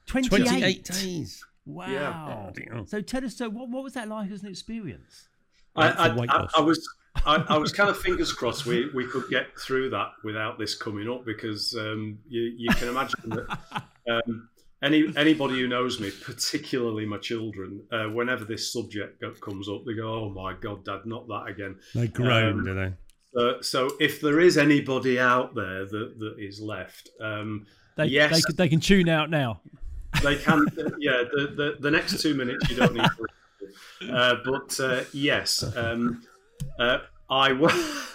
28, 0.07 0.47
28 0.47 0.85
days. 0.85 1.45
Wow. 1.67 2.51
Yeah. 2.57 2.85
So 2.87 3.03
tell 3.03 3.23
us, 3.27 3.37
so 3.37 3.51
what, 3.51 3.69
what 3.69 3.85
was 3.85 3.93
that 3.93 4.09
like 4.09 4.31
as 4.31 4.43
an 4.43 4.49
experience? 4.49 5.29
I, 5.77 5.91
I, 5.91 6.07
I, 6.09 6.47
I 6.57 6.61
was 6.61 6.89
I, 7.27 7.59
was 7.59 7.73
kind 7.73 7.91
of 7.91 7.99
fingers 7.99 8.33
crossed 8.33 8.67
we, 8.67 8.91
we 8.95 9.07
could 9.07 9.29
get 9.29 9.47
through 9.59 9.91
that 9.91 10.13
without 10.25 10.59
this 10.59 10.75
coming 10.75 11.09
up 11.09 11.25
because 11.25 11.75
um, 11.75 12.19
you, 12.29 12.55
you 12.57 12.71
can 12.71 12.89
imagine 12.89 13.31
that 13.31 13.59
um, 14.11 14.49
any 14.83 15.07
anybody 15.17 15.55
who 15.55 15.69
knows 15.69 16.01
me, 16.01 16.11
particularly 16.11 17.07
my 17.07 17.19
children, 17.19 17.83
uh, 17.91 18.05
whenever 18.05 18.45
this 18.45 18.73
subject 18.73 19.23
comes 19.41 19.69
up, 19.69 19.85
they 19.85 19.95
go, 19.95 20.25
"Oh 20.25 20.31
my 20.31 20.55
God, 20.55 20.85
Dad, 20.85 21.01
not 21.05 21.27
that 21.29 21.45
again." 21.49 21.77
They 21.95 22.09
groan, 22.09 22.61
um, 22.61 22.65
do 22.65 22.75
they? 22.75 22.93
So, 23.35 23.61
so 23.61 23.91
if 24.01 24.21
there 24.21 24.41
is 24.41 24.57
anybody 24.57 25.19
out 25.21 25.55
there 25.55 25.85
that, 25.85 26.15
that 26.19 26.37
is 26.39 26.61
left, 26.61 27.11
um, 27.21 27.67
they, 27.97 28.07
yes, 28.07 28.33
they 28.33 28.41
can, 28.41 28.57
they 28.57 28.69
can 28.69 28.81
tune 28.81 29.09
out 29.09 29.31
now. 29.31 29.61
They 30.23 30.37
can, 30.37 30.67
yeah. 30.99 31.25
The, 31.33 31.53
the, 31.57 31.77
the 31.81 31.91
next 31.91 32.21
two 32.23 32.35
minutes 32.35 32.69
you 32.71 32.77
don't 32.77 32.95
need. 32.95 33.05
To, 34.01 34.13
uh, 34.13 34.37
but 34.45 34.81
uh, 34.81 35.05
yes, 35.13 35.65
um, 35.77 36.23
uh, 36.79 36.99
I 37.29 37.53
was 37.53 37.73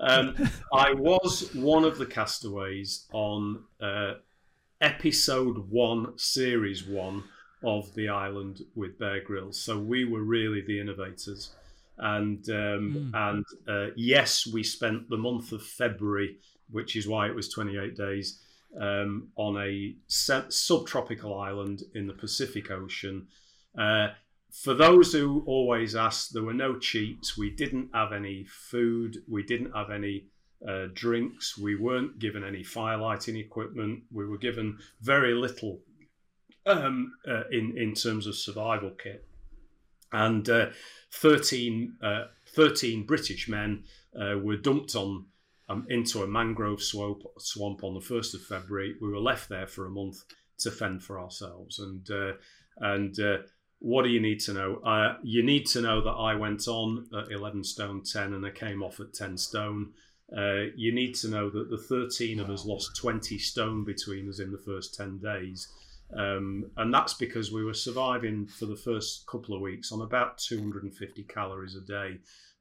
um, 0.00 0.34
I 0.72 0.94
was 0.94 1.54
one 1.54 1.84
of 1.84 1.98
the 1.98 2.06
castaways 2.06 3.06
on 3.12 3.64
uh, 3.80 4.14
episode 4.84 5.70
one, 5.70 6.12
series 6.18 6.86
one 6.86 7.24
of 7.62 7.94
the 7.94 8.06
island 8.10 8.60
with 8.74 8.98
Bear 8.98 9.22
Grylls. 9.22 9.58
So 9.58 9.78
we 9.78 10.04
were 10.04 10.22
really 10.22 10.60
the 10.60 10.78
innovators, 10.78 11.54
and 11.96 12.46
um, 12.50 13.10
mm. 13.12 13.14
and 13.14 13.44
uh, 13.66 13.92
yes, 13.96 14.46
we 14.46 14.62
spent 14.62 15.08
the 15.08 15.16
month 15.16 15.52
of 15.52 15.62
February, 15.62 16.36
which 16.70 16.96
is 16.96 17.08
why 17.08 17.26
it 17.26 17.34
was 17.34 17.48
28 17.48 17.96
days, 17.96 18.40
um, 18.78 19.28
on 19.36 19.56
a 19.56 19.94
subtropical 20.08 21.40
island 21.40 21.82
in 21.94 22.06
the 22.06 22.12
Pacific 22.12 22.70
Ocean. 22.70 23.26
Uh, 23.78 24.08
for 24.52 24.74
those 24.74 25.14
who 25.14 25.42
always 25.46 25.96
ask, 25.96 26.28
there 26.28 26.42
were 26.42 26.52
no 26.52 26.78
cheats. 26.78 27.38
We 27.38 27.50
didn't 27.50 27.88
have 27.94 28.12
any 28.12 28.44
food. 28.44 29.22
We 29.26 29.42
didn't 29.42 29.72
have 29.74 29.90
any 29.90 30.26
uh, 30.68 30.86
drinks. 30.94 31.58
We 31.58 31.76
weren't 31.76 32.18
given 32.18 32.44
any 32.44 32.62
firelighting 32.62 33.38
equipment. 33.38 34.04
We 34.10 34.26
were 34.26 34.38
given 34.38 34.78
very 35.00 35.34
little 35.34 35.80
um, 36.66 37.12
uh, 37.28 37.44
in 37.50 37.76
in 37.76 37.94
terms 37.94 38.26
of 38.26 38.34
survival 38.36 38.90
kit. 38.90 39.26
And 40.12 40.48
uh, 40.48 40.66
13, 41.12 41.96
uh, 42.00 42.26
13, 42.54 43.04
British 43.04 43.48
men 43.48 43.82
uh, 44.18 44.38
were 44.38 44.56
dumped 44.56 44.94
on 44.94 45.26
um, 45.68 45.86
into 45.88 46.22
a 46.22 46.26
mangrove 46.26 46.82
swamp, 46.82 47.22
swamp 47.38 47.82
on 47.82 47.94
the 47.94 48.00
first 48.00 48.32
of 48.34 48.42
February. 48.42 48.94
We 49.00 49.08
were 49.08 49.18
left 49.18 49.48
there 49.48 49.66
for 49.66 49.86
a 49.86 49.90
month 49.90 50.22
to 50.58 50.70
fend 50.70 51.02
for 51.02 51.18
ourselves. 51.18 51.80
And 51.80 52.08
uh, 52.10 52.32
and 52.78 53.16
what 53.80 54.04
do 54.04 54.08
you 54.08 54.20
need 54.20 54.40
to 54.40 54.52
know? 54.52 55.16
you 55.22 55.42
need 55.42 55.66
to 55.66 55.80
know 55.80 56.00
that 56.00 56.10
I 56.10 56.34
went 56.36 56.68
on 56.68 57.06
at 57.16 57.30
11 57.30 57.64
stone 57.64 58.02
10 58.02 58.32
and 58.32 58.46
I 58.46 58.50
came 58.50 58.82
off 58.82 59.00
at 59.00 59.14
10 59.14 59.36
stone. 59.36 59.92
Uh, 60.36 60.70
you 60.76 60.92
need 60.92 61.14
to 61.14 61.28
know 61.28 61.48
that 61.48 61.70
the 61.70 61.78
13 61.78 62.40
of 62.40 62.50
us 62.50 62.64
lost 62.64 62.96
20 62.96 63.38
stone 63.38 63.84
between 63.84 64.28
us 64.28 64.40
in 64.40 64.50
the 64.50 64.58
first 64.58 64.94
10 64.94 65.18
days. 65.18 65.68
Um, 66.16 66.70
and 66.76 66.92
that's 66.92 67.14
because 67.14 67.52
we 67.52 67.64
were 67.64 67.74
surviving 67.74 68.46
for 68.46 68.66
the 68.66 68.76
first 68.76 69.26
couple 69.26 69.54
of 69.54 69.60
weeks 69.60 69.92
on 69.92 70.02
about 70.02 70.38
250 70.38 71.22
calories 71.24 71.76
a 71.76 71.80
day, 71.80 72.18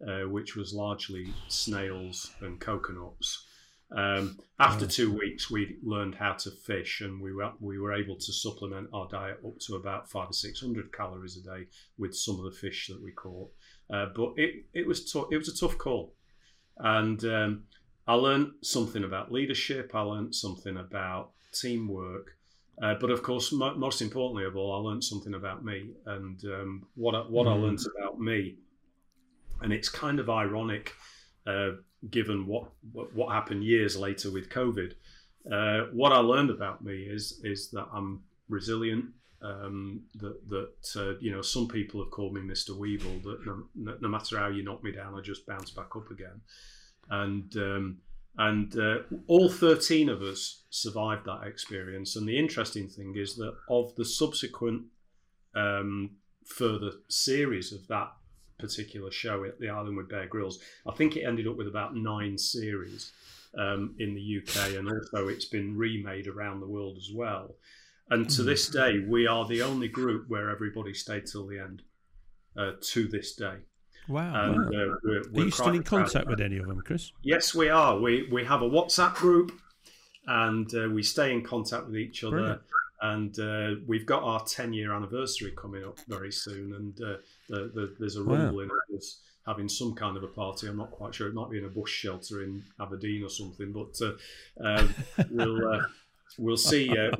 uh, 0.07 0.29
which 0.29 0.55
was 0.55 0.73
largely 0.73 1.33
snails 1.47 2.31
and 2.41 2.59
coconuts. 2.59 3.45
Um, 3.95 4.39
after 4.59 4.87
two 4.87 5.15
weeks, 5.15 5.51
we 5.51 5.77
learned 5.83 6.15
how 6.15 6.33
to 6.33 6.49
fish, 6.49 7.01
and 7.01 7.21
we 7.21 7.31
were 7.31 7.51
we 7.59 7.77
were 7.77 7.93
able 7.93 8.15
to 8.15 8.33
supplement 8.33 8.89
our 8.91 9.07
diet 9.07 9.39
up 9.45 9.59
to 9.67 9.75
about 9.75 10.09
five 10.09 10.29
or 10.29 10.33
six 10.33 10.61
hundred 10.61 10.91
calories 10.91 11.37
a 11.37 11.43
day 11.43 11.67
with 11.99 12.15
some 12.15 12.39
of 12.39 12.45
the 12.45 12.57
fish 12.57 12.87
that 12.87 13.01
we 13.03 13.11
caught. 13.11 13.51
Uh, 13.91 14.07
but 14.15 14.33
it 14.35 14.65
it 14.73 14.87
was 14.87 15.11
t- 15.11 15.25
it 15.29 15.37
was 15.37 15.47
a 15.49 15.55
tough 15.55 15.77
call. 15.77 16.15
And 16.77 17.23
um, 17.25 17.63
I 18.07 18.15
learned 18.15 18.51
something 18.61 19.03
about 19.03 19.31
leadership, 19.31 19.91
I 19.93 20.01
learned 20.01 20.35
something 20.35 20.77
about 20.77 21.31
teamwork. 21.53 22.31
Uh, 22.81 22.95
but 22.99 23.11
of 23.11 23.21
course, 23.21 23.51
mo- 23.51 23.75
most 23.75 24.01
importantly 24.01 24.45
of 24.45 24.55
all, 24.55 24.73
I 24.73 24.89
learned 24.89 25.03
something 25.03 25.35
about 25.35 25.63
me 25.63 25.91
and 26.07 26.43
um, 26.45 26.87
what 26.95 27.13
I, 27.13 27.19
what 27.19 27.45
mm. 27.47 27.51
I 27.51 27.55
learned 27.55 27.79
about 27.97 28.19
me. 28.19 28.55
And 29.61 29.71
it's 29.71 29.89
kind 29.89 30.19
of 30.19 30.29
ironic, 30.29 30.93
uh, 31.45 31.71
given 32.09 32.47
what, 32.47 32.71
what 32.91 33.31
happened 33.31 33.63
years 33.63 33.95
later 33.95 34.31
with 34.31 34.49
COVID. 34.49 34.93
Uh, 35.49 35.87
what 35.93 36.11
I 36.11 36.17
learned 36.17 36.49
about 36.49 36.83
me 36.83 37.03
is 37.03 37.41
is 37.43 37.69
that 37.71 37.87
I'm 37.93 38.23
resilient. 38.49 39.05
Um, 39.43 40.03
that 40.15 40.49
that 40.49 40.95
uh, 40.95 41.17
you 41.19 41.31
know, 41.31 41.41
some 41.41 41.67
people 41.67 42.01
have 42.01 42.11
called 42.11 42.33
me 42.33 42.41
Mr. 42.41 42.69
Weeble. 42.69 43.21
That 43.23 43.45
no, 43.75 43.97
no, 43.99 44.07
matter 44.07 44.39
how 44.39 44.47
you 44.47 44.63
knock 44.63 44.83
me 44.83 44.91
down, 44.91 45.15
I 45.15 45.21
just 45.21 45.45
bounce 45.45 45.69
back 45.69 45.95
up 45.95 46.09
again. 46.11 46.41
And 47.09 47.55
um, 47.57 47.97
and 48.37 48.75
uh, 48.77 48.99
all 49.27 49.49
13 49.49 50.09
of 50.09 50.21
us 50.21 50.63
survived 50.69 51.25
that 51.25 51.45
experience. 51.45 52.15
And 52.15 52.27
the 52.27 52.39
interesting 52.39 52.87
thing 52.87 53.15
is 53.15 53.35
that 53.35 53.53
of 53.69 53.93
the 53.95 54.05
subsequent 54.05 54.83
um, 55.55 56.11
further 56.45 56.91
series 57.09 57.71
of 57.71 57.87
that 57.87 58.11
particular 58.57 59.11
show 59.11 59.43
at 59.43 59.59
the 59.59 59.69
Island 59.69 59.97
with 59.97 60.09
Bear 60.09 60.27
Grylls, 60.27 60.59
I 60.87 60.95
think 60.95 61.15
it 61.15 61.25
ended 61.25 61.47
up 61.47 61.57
with 61.57 61.67
about 61.67 61.95
nine 61.95 62.37
series 62.37 63.11
um, 63.57 63.95
in 63.99 64.15
the 64.15 64.41
UK, 64.41 64.77
and 64.77 64.89
also 64.89 65.27
it's 65.27 65.45
been 65.45 65.77
remade 65.77 66.27
around 66.27 66.59
the 66.59 66.67
world 66.67 66.97
as 66.97 67.09
well. 67.13 67.55
And 68.09 68.29
to 68.31 68.43
this 68.43 68.69
mm. 68.69 68.73
day, 68.73 69.05
we 69.07 69.27
are 69.27 69.47
the 69.47 69.61
only 69.61 69.87
group 69.87 70.29
where 70.29 70.49
everybody 70.49 70.93
stayed 70.93 71.25
till 71.25 71.47
the 71.47 71.59
end. 71.59 71.83
Uh, 72.55 72.73
to 72.79 73.07
this 73.07 73.33
day. 73.33 73.55
Wow! 74.07 74.53
And, 74.53 74.67
uh, 74.67 74.95
we're, 75.03 75.23
we're 75.31 75.41
are 75.41 75.45
you 75.45 75.49
still 75.49 75.69
in 75.69 75.81
contact 75.81 76.27
with 76.27 76.39
any 76.39 76.57
of 76.57 76.67
them, 76.67 76.79
Chris? 76.85 77.11
Yes, 77.23 77.55
we 77.55 77.69
are. 77.69 77.97
We 77.97 78.27
we 78.31 78.45
have 78.45 78.61
a 78.61 78.69
WhatsApp 78.69 79.15
group, 79.15 79.51
and 80.27 80.71
uh, 80.75 80.87
we 80.87 81.01
stay 81.01 81.33
in 81.33 81.41
contact 81.41 81.87
with 81.87 81.97
each 81.97 82.23
other. 82.23 82.37
Brilliant. 82.37 82.61
And 83.01 83.39
uh, 83.39 83.81
we've 83.87 84.05
got 84.05 84.21
our 84.21 84.45
ten 84.45 84.71
year 84.71 84.93
anniversary 84.93 85.51
coming 85.57 85.83
up 85.83 85.97
very 86.07 86.31
soon, 86.31 86.75
and 86.75 87.01
uh, 87.01 87.17
the, 87.49 87.71
the, 87.73 87.95
there's 87.99 88.17
a 88.17 88.23
rumble 88.23 88.57
wow. 88.57 88.63
in 88.63 88.95
us 88.95 89.21
having 89.47 89.67
some 89.67 89.95
kind 89.95 90.15
of 90.15 90.21
a 90.21 90.27
party. 90.27 90.67
I'm 90.67 90.77
not 90.77 90.91
quite 90.91 91.15
sure. 91.15 91.27
It 91.27 91.33
might 91.33 91.49
be 91.49 91.57
in 91.57 91.65
a 91.65 91.69
bush 91.69 91.91
shelter 91.91 92.43
in 92.43 92.63
Aberdeen 92.79 93.23
or 93.23 93.29
something, 93.29 93.71
but 93.71 93.99
uh, 93.99 94.13
um, 94.63 94.93
we'll 95.31 95.81
we'll 96.37 96.57
see. 96.57 96.89
Uh, 96.89 97.11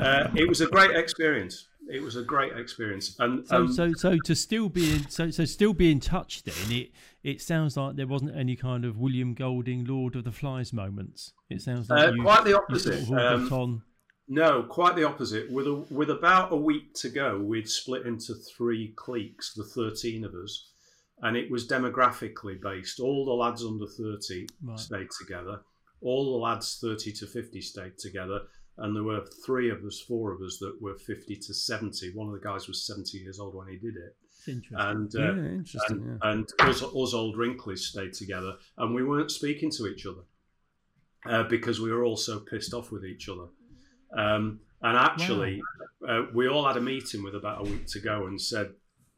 uh, 0.00 0.30
it 0.34 0.48
was 0.48 0.60
a 0.60 0.66
great 0.66 0.92
experience. 0.96 1.68
It 1.90 2.02
was 2.02 2.16
a 2.16 2.22
great 2.22 2.52
experience, 2.56 3.16
and 3.18 3.46
So, 3.48 3.56
um, 3.56 3.72
so, 3.72 3.92
so 3.94 4.18
to 4.24 4.34
still 4.34 4.68
be 4.68 4.92
in, 4.92 5.08
so, 5.08 5.30
so 5.30 5.46
still 5.46 5.72
be 5.72 5.90
in 5.90 6.00
touch. 6.00 6.42
Then 6.42 6.54
it, 6.70 6.90
it 7.22 7.40
sounds 7.40 7.78
like 7.78 7.96
there 7.96 8.06
wasn't 8.06 8.36
any 8.36 8.56
kind 8.56 8.84
of 8.84 8.98
William 8.98 9.32
Golding, 9.32 9.86
Lord 9.86 10.14
of 10.14 10.24
the 10.24 10.32
Flies 10.32 10.72
moments. 10.74 11.32
It 11.48 11.62
sounds 11.62 11.88
like 11.88 12.08
Uh, 12.08 12.12
you, 12.12 12.22
quite 12.22 12.44
the 12.44 12.50
you 12.50 12.54
sort 12.56 12.64
opposite. 12.68 13.02
of 13.04 13.12
Um, 13.12 13.52
on. 13.52 13.82
No, 14.30 14.64
quite 14.64 14.96
the 14.96 15.04
opposite. 15.04 15.50
With 15.50 15.66
a, 15.66 15.74
with 15.88 16.10
about 16.10 16.52
a 16.52 16.56
week 16.56 16.92
to 16.96 17.08
go, 17.08 17.38
we'd 17.38 17.66
split 17.70 18.04
into 18.04 18.34
three 18.34 18.92
cliques, 18.96 19.54
the 19.54 19.64
thirteen 19.64 20.24
of 20.24 20.34
us, 20.34 20.70
and 21.22 21.38
it 21.38 21.50
was 21.50 21.66
demographically 21.66 22.60
based. 22.60 23.00
All 23.00 23.24
the 23.24 23.32
lads 23.32 23.64
under 23.64 23.86
thirty 23.86 24.46
Right. 24.62 24.78
stayed 24.78 25.08
together. 25.18 25.62
All 26.00 26.32
the 26.32 26.38
lads 26.38 26.78
thirty 26.80 27.12
to 27.12 27.26
fifty 27.26 27.60
stayed 27.60 27.98
together, 27.98 28.42
and 28.78 28.94
there 28.94 29.02
were 29.02 29.24
three 29.44 29.70
of 29.70 29.84
us, 29.84 30.00
four 30.00 30.32
of 30.32 30.40
us 30.40 30.58
that 30.58 30.76
were 30.80 30.96
fifty 30.96 31.36
to 31.36 31.54
seventy. 31.54 32.12
One 32.14 32.28
of 32.28 32.34
the 32.34 32.46
guys 32.46 32.68
was 32.68 32.86
seventy 32.86 33.18
years 33.18 33.40
old 33.40 33.54
when 33.54 33.68
he 33.68 33.76
did 33.76 33.96
it, 33.96 34.16
interesting. 34.46 34.76
and 34.78 35.14
uh, 35.16 35.20
yeah, 35.20 35.48
interesting. 35.50 35.96
and, 35.96 36.18
yeah. 36.22 36.30
and 36.30 36.48
us, 36.60 36.82
us 36.82 37.14
old 37.14 37.36
wrinklies 37.36 37.78
stayed 37.78 38.12
together, 38.12 38.54
and 38.76 38.94
we 38.94 39.04
weren't 39.04 39.30
speaking 39.30 39.70
to 39.72 39.86
each 39.86 40.06
other 40.06 40.22
uh, 41.26 41.44
because 41.44 41.80
we 41.80 41.90
were 41.90 42.04
all 42.04 42.16
so 42.16 42.40
pissed 42.40 42.74
off 42.74 42.90
with 42.90 43.04
each 43.04 43.28
other. 43.28 43.46
Um, 44.16 44.60
and 44.82 44.96
actually, 44.96 45.60
uh, 46.08 46.22
we 46.32 46.48
all 46.48 46.66
had 46.66 46.76
a 46.76 46.80
meeting 46.80 47.22
with 47.22 47.34
about 47.34 47.60
a 47.60 47.64
week 47.64 47.86
to 47.88 48.00
go 48.00 48.26
and 48.26 48.40
said, 48.40 48.70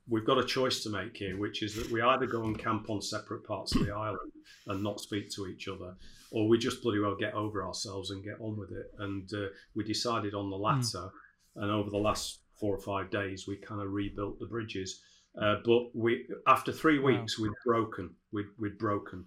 We've 0.08 0.24
got 0.24 0.38
a 0.38 0.44
choice 0.44 0.82
to 0.82 0.90
make 0.90 1.16
here, 1.16 1.36
which 1.36 1.62
is 1.62 1.76
that 1.76 1.90
we 1.90 2.02
either 2.02 2.26
go 2.26 2.42
and 2.42 2.58
camp 2.58 2.90
on 2.90 3.00
separate 3.00 3.44
parts 3.44 3.76
of 3.76 3.86
the 3.86 3.94
island 3.94 4.32
and 4.66 4.82
not 4.82 5.00
speak 5.00 5.30
to 5.36 5.46
each 5.46 5.68
other, 5.68 5.94
or 6.30 6.48
we 6.48 6.58
just 6.58 6.82
bloody 6.82 6.98
well 7.00 7.16
get 7.16 7.34
over 7.34 7.64
ourselves 7.64 8.10
and 8.10 8.22
get 8.24 8.40
on 8.40 8.56
with 8.56 8.72
it. 8.72 8.92
And 8.98 9.32
uh, 9.34 9.46
we 9.74 9.84
decided 9.84 10.34
on 10.34 10.50
the 10.50 10.56
latter. 10.56 11.08
And 11.56 11.70
over 11.70 11.90
the 11.90 11.98
last 11.98 12.40
four 12.58 12.74
or 12.74 12.80
five 12.80 13.10
days, 13.10 13.46
we 13.48 13.56
kind 13.56 13.80
of 13.80 13.92
rebuilt 13.92 14.38
the 14.38 14.46
bridges. 14.46 15.00
Uh, 15.40 15.56
but 15.64 15.94
we, 15.94 16.26
after 16.46 16.72
three 16.72 16.98
Wow. 16.98 17.06
weeks, 17.06 17.38
we'd 17.38 17.52
broken. 17.64 18.10
We'd, 18.32 18.46
we'd 18.58 18.78
broken, 18.78 19.24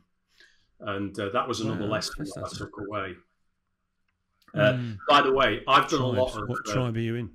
and 0.80 1.18
uh, 1.20 1.30
that 1.30 1.48
was 1.48 1.62
another 1.62 1.86
Wow, 1.86 1.92
lesson 1.92 2.26
that 2.26 2.44
I 2.46 2.58
took 2.58 2.72
away. 2.88 3.16
Uh, 4.54 4.74
Mm. 4.74 4.98
By 5.10 5.22
the 5.22 5.34
way, 5.34 5.62
I've 5.68 5.90
done 5.90 6.02
a 6.02 6.08
lot 6.08 6.36
of. 6.36 6.48
What 6.48 6.60
uh, 6.68 6.74
tribe 6.74 6.96
are 6.96 7.00
you 7.00 7.16
in? 7.16 7.30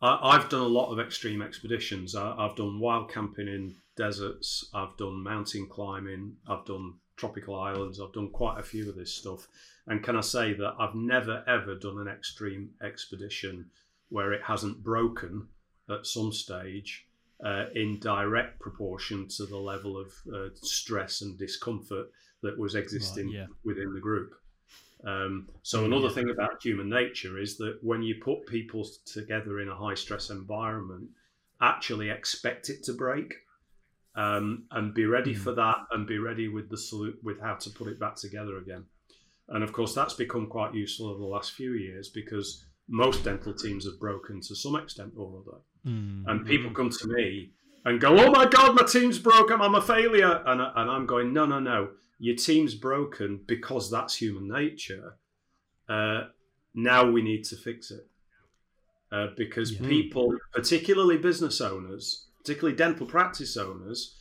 I, 0.00 0.18
I've 0.34 0.48
done 0.48 0.62
a 0.62 0.66
lot 0.66 0.90
of 0.90 0.98
extreme 0.98 1.40
expeditions. 1.42 2.14
I, 2.16 2.34
I've 2.36 2.56
done 2.56 2.80
wild 2.80 3.10
camping 3.10 3.46
in 3.48 3.74
deserts. 3.96 4.68
I've 4.74 4.96
done 4.96 5.22
mountain 5.22 5.68
climbing. 5.68 6.36
I've 6.48 6.64
done 6.64 6.94
tropical 7.22 7.54
islands. 7.54 8.00
I've 8.00 8.12
done 8.12 8.30
quite 8.30 8.58
a 8.58 8.64
few 8.64 8.88
of 8.88 8.96
this 8.96 9.14
stuff. 9.14 9.46
And 9.86 10.02
can 10.02 10.16
I 10.16 10.22
say 10.22 10.54
that 10.54 10.74
I've 10.76 10.96
never 10.96 11.44
ever 11.46 11.76
done 11.76 12.00
an 12.00 12.08
extreme 12.08 12.70
expedition 12.82 13.66
where 14.08 14.32
it 14.32 14.42
hasn't 14.42 14.82
broken 14.82 15.46
at 15.88 16.04
some 16.04 16.32
stage 16.32 17.06
uh, 17.44 17.66
in 17.76 18.00
direct 18.00 18.58
proportion 18.58 19.28
to 19.36 19.46
the 19.46 19.56
level 19.56 19.96
of 19.96 20.08
uh, 20.34 20.48
stress 20.54 21.22
and 21.22 21.38
discomfort 21.38 22.10
that 22.42 22.58
was 22.58 22.74
existing 22.74 23.28
yeah. 23.28 23.46
within 23.62 23.94
the 23.94 24.00
group. 24.00 24.34
Um, 25.06 25.48
so 25.62 25.84
another 25.84 26.10
thing 26.10 26.28
about 26.28 26.60
human 26.60 26.88
nature 26.88 27.38
is 27.38 27.56
that 27.58 27.78
when 27.82 28.02
you 28.02 28.16
put 28.16 28.46
people 28.46 28.84
together 29.04 29.60
in 29.60 29.68
a 29.68 29.76
high 29.76 29.94
stress 29.94 30.30
environment, 30.30 31.08
actually 31.60 32.10
expect 32.10 32.68
it 32.68 32.82
to 32.82 32.92
break, 32.92 33.32
um, 34.14 34.64
and 34.70 34.94
be 34.94 35.06
ready 35.06 35.34
for 35.34 35.52
that, 35.54 35.76
and 35.92 36.06
be 36.06 36.18
ready 36.18 36.48
with 36.48 36.68
the 36.68 36.76
salute 36.76 37.18
with 37.22 37.40
how 37.40 37.54
to 37.54 37.70
put 37.70 37.88
it 37.88 37.98
back 37.98 38.16
together 38.16 38.58
again. 38.58 38.84
And 39.48 39.62
of 39.64 39.72
course, 39.72 39.94
that's 39.94 40.14
become 40.14 40.46
quite 40.46 40.74
useful 40.74 41.08
over 41.08 41.18
the 41.18 41.26
last 41.26 41.52
few 41.52 41.72
years 41.72 42.08
because 42.08 42.64
most 42.88 43.24
dental 43.24 43.54
teams 43.54 43.84
have 43.84 43.98
broken 43.98 44.40
to 44.42 44.54
some 44.54 44.76
extent 44.76 45.12
or 45.16 45.40
other. 45.40 45.58
Mm. 45.86 46.24
And 46.26 46.46
people 46.46 46.70
come 46.70 46.90
to 46.90 47.08
me 47.08 47.50
and 47.84 48.00
go, 48.00 48.16
"Oh 48.18 48.30
my 48.30 48.46
God, 48.46 48.74
my 48.74 48.86
team's 48.86 49.18
broken. 49.18 49.60
I'm 49.60 49.74
a 49.74 49.82
failure." 49.82 50.42
And, 50.46 50.60
and 50.60 50.90
I'm 50.90 51.06
going, 51.06 51.32
"No, 51.32 51.46
no, 51.46 51.58
no. 51.58 51.90
Your 52.18 52.36
team's 52.36 52.74
broken 52.74 53.40
because 53.46 53.90
that's 53.90 54.14
human 54.16 54.48
nature. 54.48 55.16
Uh, 55.88 56.26
now 56.74 57.10
we 57.10 57.20
need 57.22 57.44
to 57.44 57.56
fix 57.56 57.90
it 57.90 58.06
uh, 59.10 59.28
because 59.36 59.72
Yeah. 59.72 59.88
people, 59.88 60.38
particularly 60.52 61.18
business 61.18 61.60
owners, 61.60 62.28
particularly 62.42 62.76
dental 62.76 63.06
practice 63.06 63.56
owners, 63.56 64.18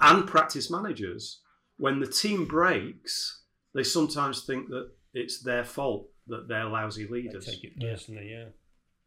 and 0.00 0.26
practice 0.26 0.70
managers, 0.70 1.40
when 1.76 2.00
the 2.00 2.06
team 2.06 2.46
breaks, 2.46 3.42
they 3.74 3.82
sometimes 3.84 4.44
think 4.44 4.68
that 4.68 4.90
it's 5.14 5.42
their 5.42 5.64
fault 5.64 6.08
that 6.26 6.48
they're 6.48 6.64
lousy 6.64 7.06
leaders." 7.06 7.46
Take 7.46 7.64
it 7.64 7.80
personally, 7.80 8.30
yeah. 8.30 8.46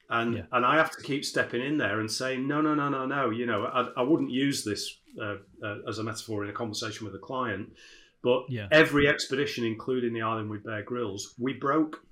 and 0.10 0.36
Yeah. 0.36 0.46
and 0.52 0.66
I 0.66 0.76
have 0.76 0.92
to 0.92 1.02
keep 1.04 1.24
stepping 1.26 1.62
in 1.62 1.78
there 1.78 2.00
and 2.00 2.12
saying 2.12 2.48
no, 2.48 2.62
no, 2.62 2.76
no, 2.76 2.90
no, 2.90 3.06
no. 3.06 3.30
You 3.30 3.46
know, 3.46 3.66
I, 3.66 3.82
I 3.98 4.04
wouldn't 4.04 4.32
use 4.32 4.64
this 4.64 4.98
uh, 5.22 5.38
uh, 5.64 5.78
as 5.88 5.98
a 6.00 6.04
metaphor 6.04 6.44
in 6.44 6.50
a 6.50 6.54
conversation 6.54 7.06
with 7.06 7.16
a 7.16 7.20
client, 7.20 7.70
but 8.22 8.44
Yeah. 8.50 8.68
every 8.72 9.08
expedition, 9.08 9.66
including 9.66 10.14
the 10.14 10.22
island 10.22 10.50
with 10.50 10.64
Bear 10.64 10.84
Grylls, 10.84 11.34
we 11.40 11.54
broke. 11.54 12.04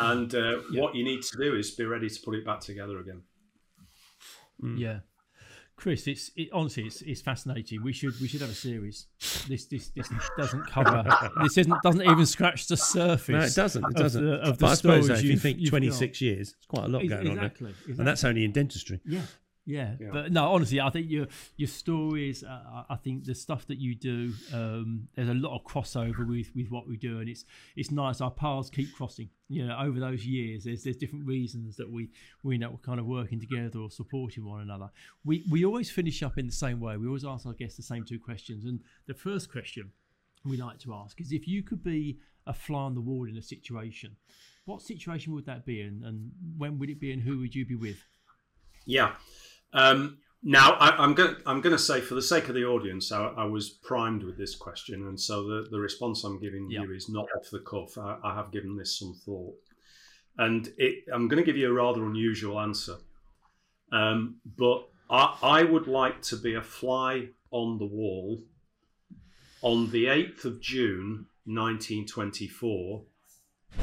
And 0.00 0.32
uh, 0.34 0.60
Yeah. 0.70 0.82
what 0.82 0.94
you 0.94 1.02
need 1.04 1.22
to 1.22 1.36
do 1.38 1.56
is 1.56 1.70
be 1.74 1.84
ready 1.84 2.08
to 2.08 2.20
put 2.24 2.34
it 2.34 2.44
back 2.44 2.60
together 2.60 3.00
again. 3.00 3.22
Mm. 4.62 4.78
Yeah, 4.78 4.98
Chris, 5.76 6.06
it's 6.08 6.30
it, 6.36 6.48
honestly 6.52 6.84
it's, 6.84 7.02
it's 7.02 7.20
fascinating. 7.20 7.82
We 7.84 7.92
should 7.92 8.20
we 8.20 8.26
should 8.26 8.40
have 8.40 8.50
a 8.50 8.54
series. 8.54 9.06
This 9.48 9.66
this 9.66 9.90
this 9.90 10.08
doesn't 10.36 10.66
cover. 10.66 11.04
this 11.42 11.56
isn't 11.56 11.82
doesn't 11.82 12.02
even 12.02 12.26
scratch 12.26 12.66
the 12.66 12.76
surface. 12.76 13.28
No, 13.28 13.40
it 13.40 13.54
doesn't. 13.54 13.84
It 13.84 13.96
doesn't. 13.96 14.24
the- 14.24 14.40
of 14.40 14.58
but 14.58 14.66
the 14.66 14.72
I 14.72 14.74
suppose 14.74 15.08
though, 15.08 15.14
if 15.14 15.22
you 15.24 15.36
think 15.38 15.64
26 15.68 16.20
years, 16.20 16.54
it's 16.56 16.66
quite 16.66 16.86
a 16.86 16.88
lot 16.88 17.06
going 17.08 17.28
on 17.28 17.36
there. 17.36 17.44
exactly, 17.44 17.70
exactly. 17.70 17.94
And 17.98 18.06
that's 18.06 18.24
only 18.24 18.44
in 18.44 18.50
dentistry. 18.52 19.00
Yeah, 19.04 19.20
yeah, 19.68 19.96
Yeah. 20.00 20.08
But 20.12 20.32
no, 20.32 20.42
honestly, 20.54 20.80
I 20.80 20.88
think 20.88 21.10
your 21.10 21.26
your 21.56 21.68
stories. 21.68 22.42
Uh, 22.42 22.48
I- 22.76 22.94
I 22.94 22.96
think 22.96 23.24
the 23.24 23.34
stuff 23.34 23.66
that 23.66 23.78
you 23.78 23.94
do. 23.94 24.32
Um, 24.52 25.08
there's 25.14 25.28
a 25.28 25.34
lot 25.34 25.54
of 25.56 25.62
crossover 25.72 26.26
with, 26.26 26.48
with 26.56 26.70
what 26.70 26.88
we 26.88 26.96
do, 26.96 27.20
and 27.20 27.28
it's 27.28 27.44
it's 27.76 27.90
nice. 27.90 28.20
Our 28.22 28.30
paths 28.30 28.70
keep 28.70 28.90
crossing. 28.94 29.28
You 29.50 29.66
know, 29.66 29.76
over 29.78 30.00
those 30.00 30.24
years, 30.24 30.64
there's 30.64 30.82
there's 30.84 30.96
different 30.96 31.26
reasons 31.26 31.76
that 31.76 31.88
we 31.90 32.08
we 32.42 32.56
know 32.56 32.70
we're 32.70 32.78
kind 32.90 32.98
of 32.98 33.06
working 33.06 33.40
together 33.40 33.78
or 33.78 33.90
supporting 33.90 34.44
one 34.46 34.62
another. 34.62 34.90
We 35.24 35.44
we 35.50 35.64
always 35.66 35.90
finish 35.90 36.22
up 36.22 36.38
in 36.38 36.46
the 36.46 36.58
same 36.66 36.80
way. 36.80 36.96
We 36.96 37.06
always 37.06 37.26
ask 37.26 37.44
our 37.46 37.52
guests 37.52 37.76
the 37.76 37.82
same 37.92 38.04
two 38.04 38.18
questions, 38.18 38.64
and 38.64 38.80
the 39.06 39.14
first 39.14 39.52
question 39.52 39.92
we 40.44 40.56
like 40.56 40.78
to 40.78 40.94
ask 40.94 41.20
is 41.20 41.30
if 41.32 41.46
you 41.46 41.62
could 41.62 41.82
be 41.82 42.18
a 42.46 42.54
fly 42.54 42.80
on 42.88 42.94
the 42.94 43.00
wall 43.02 43.28
in 43.28 43.36
a 43.36 43.42
situation, 43.42 44.16
what 44.64 44.80
situation 44.80 45.34
would 45.34 45.44
that 45.44 45.66
be, 45.66 45.82
and, 45.82 46.04
and 46.04 46.30
when 46.56 46.78
would 46.78 46.88
it 46.88 46.98
be, 47.00 47.12
and 47.12 47.22
who 47.22 47.38
would 47.40 47.54
you 47.54 47.66
be 47.66 47.74
with? 47.74 47.98
Yeah. 48.86 49.12
Um, 49.72 50.18
now 50.42 50.72
I, 50.74 50.90
I'm 51.02 51.14
going. 51.14 51.36
I'm 51.46 51.60
going 51.60 51.74
to 51.76 51.82
say, 51.82 52.00
for 52.00 52.14
the 52.14 52.22
sake 52.22 52.48
of 52.48 52.54
the 52.54 52.64
audience, 52.64 53.10
I, 53.12 53.26
I 53.26 53.44
was 53.44 53.70
primed 53.70 54.22
with 54.22 54.38
this 54.38 54.54
question, 54.54 55.06
and 55.06 55.18
so 55.20 55.42
the, 55.44 55.66
the 55.70 55.80
response 55.80 56.22
I'm 56.24 56.40
giving 56.40 56.70
Yeah. 56.70 56.82
you 56.82 56.92
is 56.94 57.08
not 57.08 57.26
off 57.36 57.50
the 57.50 57.58
cuff. 57.60 57.98
I, 57.98 58.16
I 58.22 58.34
have 58.34 58.50
given 58.52 58.76
this 58.76 58.98
some 58.98 59.14
thought, 59.24 59.54
and 60.38 60.72
it, 60.78 61.04
I'm 61.12 61.26
going 61.28 61.42
to 61.42 61.46
give 61.46 61.56
you 61.56 61.68
a 61.68 61.72
rather 61.72 62.04
unusual 62.04 62.58
answer. 62.60 62.96
Um, 63.90 64.36
but 64.56 64.88
I, 65.10 65.36
I 65.42 65.62
would 65.64 65.86
like 65.88 66.22
to 66.22 66.36
be 66.36 66.54
a 66.54 66.62
fly 66.62 67.28
on 67.50 67.78
the 67.78 67.86
wall 67.86 68.42
on 69.62 69.90
the 69.90 70.04
8th 70.04 70.44
of 70.44 70.60
June, 70.60 71.26
1924, 71.46 73.02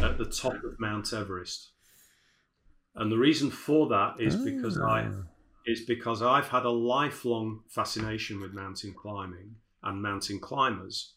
at 0.01 0.17
the 0.17 0.25
top 0.25 0.53
of 0.63 0.79
Mount 0.79 1.11
Everest. 1.11 1.71
And 2.95 3.11
the 3.11 3.17
reason 3.17 3.51
for 3.51 3.87
that 3.89 4.15
is 4.19 4.35
because 4.37 4.79
I 4.79 5.01
Ah. 5.11 5.23
Is 5.65 5.81
because 5.81 6.21
I've 6.21 6.49
had 6.49 6.65
a 6.65 6.69
lifelong 6.69 7.61
fascination 7.67 8.39
with 8.39 8.53
mountain 8.53 8.93
climbing 8.93 9.55
and 9.83 10.01
mountain 10.01 10.39
climbers. 10.39 11.13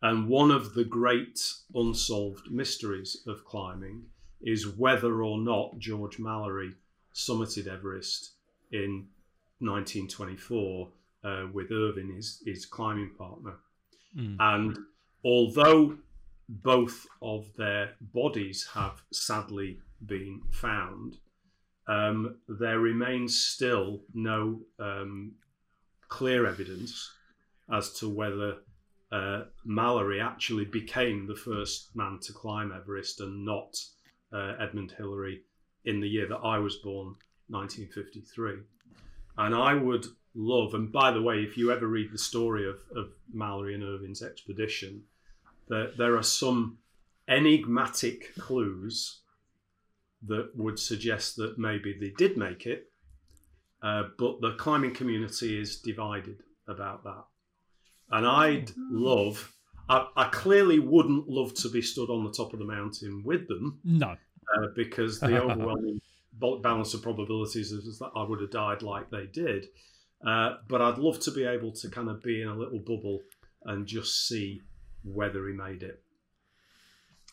And 0.00 0.28
one 0.28 0.50
of 0.50 0.74
the 0.74 0.84
great 0.84 1.40
unsolved 1.74 2.50
mysteries 2.50 3.24
of 3.26 3.44
climbing 3.44 4.04
is 4.40 4.68
whether 4.68 5.22
or 5.22 5.38
not 5.38 5.78
George 5.78 6.18
Mallory 6.18 6.72
summited 7.12 7.66
Everest 7.66 8.32
in 8.70 9.08
1924 9.58 10.88
uh, 11.24 11.46
with 11.52 11.72
Irvine, 11.72 12.14
his, 12.14 12.42
his 12.46 12.64
climbing 12.64 13.10
partner. 13.18 13.54
Mm. 14.16 14.36
And 14.38 14.78
although 15.24 15.96
both 16.48 17.06
of 17.20 17.46
their 17.56 17.92
bodies 18.00 18.68
have 18.74 19.02
sadly 19.12 19.80
been 20.06 20.42
found, 20.50 21.18
um, 21.88 22.36
there 22.48 22.78
remains 22.78 23.38
still 23.40 24.02
no 24.14 24.60
um, 24.78 25.32
clear 26.08 26.46
evidence 26.46 27.10
as 27.72 27.92
to 27.94 28.08
whether 28.08 28.58
uh, 29.10 29.44
Mallory 29.64 30.20
actually 30.20 30.66
became 30.66 31.26
the 31.26 31.34
first 31.34 31.96
man 31.96 32.18
to 32.22 32.32
climb 32.32 32.72
Everest 32.72 33.20
and 33.20 33.44
not 33.44 33.78
uh, 34.32 34.54
Edmund 34.60 34.92
Hillary 34.96 35.42
in 35.86 36.00
the 36.00 36.08
year 36.08 36.28
that 36.28 36.36
I 36.36 36.58
was 36.58 36.76
born, 36.76 37.14
1953. 37.48 38.56
And 39.38 39.54
I 39.54 39.72
would 39.72 40.06
love, 40.34 40.74
and 40.74 40.92
by 40.92 41.10
the 41.10 41.22
way, 41.22 41.38
if 41.38 41.56
you 41.56 41.72
ever 41.72 41.86
read 41.86 42.12
the 42.12 42.18
story 42.18 42.68
of, 42.68 42.80
of 42.94 43.12
Mallory 43.32 43.74
and 43.74 43.82
Irvine's 43.82 44.22
expedition, 44.22 45.02
there, 45.68 45.90
there 45.96 46.16
are 46.16 46.22
some 46.22 46.78
enigmatic 47.28 48.34
clues 48.36 49.20
that 50.26 50.50
would 50.54 50.78
suggest 50.78 51.36
that 51.36 51.58
maybe 51.58 51.96
they 51.98 52.10
did 52.16 52.36
make 52.36 52.66
it, 52.66 52.90
uh, 53.82 54.04
but 54.18 54.40
the 54.40 54.54
climbing 54.58 54.94
community 54.94 55.60
is 55.60 55.80
divided 55.80 56.42
about 56.68 57.04
that. 57.04 57.24
And 58.10 58.26
I'd 58.26 58.70
love, 58.90 59.52
I, 59.88 60.06
I, 60.16 60.24
clearly 60.30 60.78
wouldn't 60.78 61.28
love 61.28 61.54
to 61.54 61.68
be 61.68 61.82
stood 61.82 62.10
on 62.10 62.24
the 62.24 62.32
top 62.32 62.52
of 62.52 62.58
the 62.58 62.64
mountain 62.64 63.22
with 63.24 63.46
them. 63.48 63.80
No. 63.84 64.08
Uh, 64.56 64.66
because 64.74 65.20
the 65.20 65.40
overwhelming 65.42 66.00
balance 66.62 66.94
of 66.94 67.02
probabilities 67.02 67.70
is 67.70 67.98
that 67.98 68.10
I 68.16 68.22
would 68.22 68.40
have 68.40 68.50
died 68.50 68.82
like 68.82 69.10
they 69.10 69.26
did. 69.26 69.66
Uh, 70.26 70.56
but 70.68 70.82
I'd 70.82 70.98
love 70.98 71.20
to 71.20 71.30
be 71.30 71.44
able 71.44 71.72
to 71.72 71.88
kind 71.88 72.08
of 72.08 72.22
be 72.22 72.42
in 72.42 72.48
a 72.48 72.56
little 72.56 72.80
bubble 72.80 73.20
and 73.64 73.86
just 73.86 74.26
see 74.26 74.62
whether 75.04 75.46
he 75.46 75.54
made 75.54 75.82
it. 75.82 76.02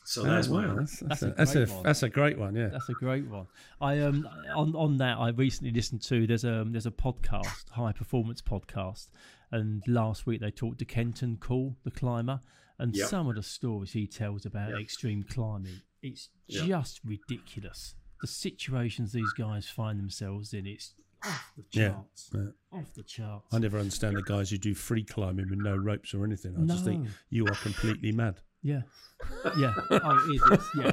So 0.07 0.21
oh, 0.21 0.25
there's 0.25 0.49
my 0.49 0.67
that's, 0.67 0.99
that's, 0.99 1.21
a, 1.23 1.31
that's, 1.31 1.55
a, 1.55 1.65
that's 1.83 2.03
a 2.03 2.09
great 2.09 2.37
one. 2.37 2.55
Yeah, 2.55 2.67
that's 2.67 2.89
a 2.89 2.93
great 2.93 3.27
one. 3.27 3.47
I 3.81 3.99
um 3.99 4.27
on 4.55 4.75
on 4.75 4.97
that 4.97 5.17
I 5.17 5.29
recently 5.29 5.71
listened 5.71 6.03
to 6.03 6.27
there's 6.27 6.45
a 6.45 6.63
there's 6.67 6.85
a 6.85 6.91
podcast 6.91 7.69
high 7.71 7.91
performance 7.91 8.41
podcast, 8.41 9.09
and 9.51 9.83
last 9.87 10.25
week 10.27 10.41
they 10.41 10.51
talked 10.51 10.79
to 10.79 10.85
Kenton 10.85 11.37
Cool 11.41 11.75
the 11.83 11.91
climber, 11.91 12.39
and 12.77 12.95
yep. 12.95 13.07
some 13.07 13.27
of 13.27 13.35
the 13.35 13.43
stories 13.43 13.93
he 13.93 14.05
tells 14.05 14.45
about 14.45 14.69
yep. 14.69 14.79
extreme 14.79 15.23
climbing 15.23 15.81
it's 16.05 16.29
yep. 16.47 16.65
just 16.65 17.01
ridiculous. 17.03 17.95
The 18.21 18.27
situations 18.27 19.11
these 19.11 19.33
guys 19.33 19.67
find 19.67 19.99
themselves 19.99 20.53
in 20.53 20.67
it's 20.67 20.93
off 21.25 21.51
the 21.57 21.63
charts. 21.63 22.29
Yeah, 22.31 22.41
yeah. 22.41 22.79
Off 22.79 22.93
the 22.93 23.03
charts. 23.03 23.53
I 23.53 23.57
never 23.57 23.79
understand 23.79 24.15
the 24.15 24.21
guys 24.21 24.51
who 24.51 24.59
do 24.59 24.75
free 24.75 25.03
climbing 25.03 25.49
with 25.49 25.59
no 25.59 25.75
ropes 25.75 26.13
or 26.13 26.23
anything. 26.23 26.55
I 26.55 26.61
no. 26.61 26.73
just 26.73 26.85
think 26.85 27.07
you 27.29 27.45
are 27.47 27.55
completely 27.55 28.11
mad. 28.11 28.35
Yeah, 28.65 28.81
yeah. 29.59 29.73
oh, 29.91 30.27
it 30.27 30.41
is. 30.41 30.69
yeah, 30.75 30.91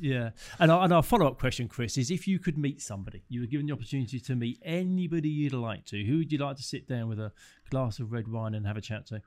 yeah. 0.00 0.30
And 0.58 0.72
our, 0.72 0.82
and 0.82 0.94
our 0.94 1.02
follow 1.02 1.26
up 1.26 1.38
question, 1.38 1.68
Chris, 1.68 1.98
is 1.98 2.10
if 2.10 2.26
you 2.26 2.38
could 2.38 2.56
meet 2.56 2.80
somebody, 2.80 3.22
you 3.28 3.42
were 3.42 3.46
given 3.46 3.66
the 3.66 3.74
opportunity 3.74 4.18
to 4.18 4.34
meet 4.34 4.58
anybody 4.64 5.28
you'd 5.28 5.52
like 5.52 5.84
to, 5.86 6.02
who 6.02 6.16
would 6.16 6.32
you 6.32 6.38
like 6.38 6.56
to 6.56 6.62
sit 6.62 6.88
down 6.88 7.10
with 7.10 7.20
a 7.20 7.32
glass 7.68 7.98
of 7.98 8.12
red 8.12 8.28
wine 8.28 8.54
and 8.54 8.66
have 8.66 8.78
a 8.78 8.80
chat 8.80 9.06
to? 9.08 9.20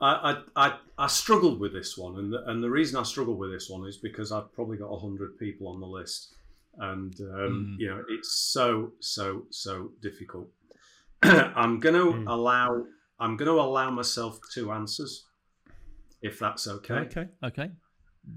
I, 0.00 0.42
I, 0.54 0.76
I 0.96 1.08
struggled 1.08 1.58
with 1.58 1.72
this 1.72 1.98
one, 1.98 2.16
and 2.18 2.32
the, 2.32 2.48
and 2.48 2.62
the 2.62 2.70
reason 2.70 3.00
I 3.00 3.02
struggled 3.02 3.38
with 3.38 3.50
this 3.50 3.68
one 3.68 3.84
is 3.84 3.96
because 3.96 4.30
I've 4.30 4.52
probably 4.52 4.76
got 4.76 4.96
hundred 4.96 5.38
people 5.38 5.66
on 5.66 5.80
the 5.80 5.88
list, 5.88 6.34
and 6.78 7.20
um, 7.20 7.76
mm. 7.76 7.80
you 7.80 7.88
know 7.88 8.04
it's 8.08 8.30
so 8.30 8.92
so 9.00 9.42
so 9.50 9.90
difficult. 10.02 10.48
I'm 11.24 11.80
going 11.80 11.96
to 11.96 12.16
mm. 12.16 12.28
allow 12.28 12.84
I'm 13.18 13.36
going 13.36 13.48
to 13.48 13.60
allow 13.60 13.90
myself 13.90 14.38
two 14.54 14.70
answers 14.70 15.24
if 16.22 16.38
that's 16.38 16.66
okay. 16.66 16.94
Okay. 16.94 17.26
Okay. 17.44 17.70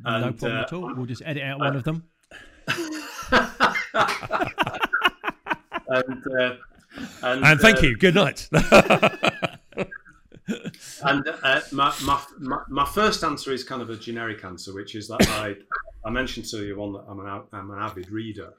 And, 0.05 0.25
no 0.25 0.31
problem 0.31 0.57
uh, 0.57 0.61
at 0.61 0.73
all. 0.73 0.95
We'll 0.95 1.05
just 1.05 1.21
edit 1.25 1.43
out 1.43 1.61
uh, 1.61 1.65
one 1.65 1.75
of 1.75 1.83
them. 1.83 2.03
and, 5.87 6.23
uh, 6.39 6.55
and, 7.23 7.45
and, 7.45 7.59
thank 7.59 7.77
uh, 7.79 7.81
you. 7.81 7.97
Good 7.97 8.15
night. 8.15 8.47
and 11.03 11.27
uh, 11.43 11.61
my, 11.71 11.93
my, 12.03 12.21
my, 12.39 12.59
my, 12.69 12.85
first 12.85 13.23
answer 13.23 13.51
is 13.51 13.63
kind 13.63 13.81
of 13.81 13.89
a 13.89 13.97
generic 13.97 14.43
answer, 14.43 14.73
which 14.73 14.95
is 14.95 15.07
that 15.07 15.27
I, 15.29 15.55
I 16.05 16.11
mentioned 16.11 16.45
to 16.47 16.65
you 16.65 16.77
one 16.77 16.93
that 16.93 17.05
I'm 17.07 17.19
an, 17.19 17.43
I'm 17.51 17.71
an 17.71 17.79
avid 17.79 18.11
reader. 18.11 18.53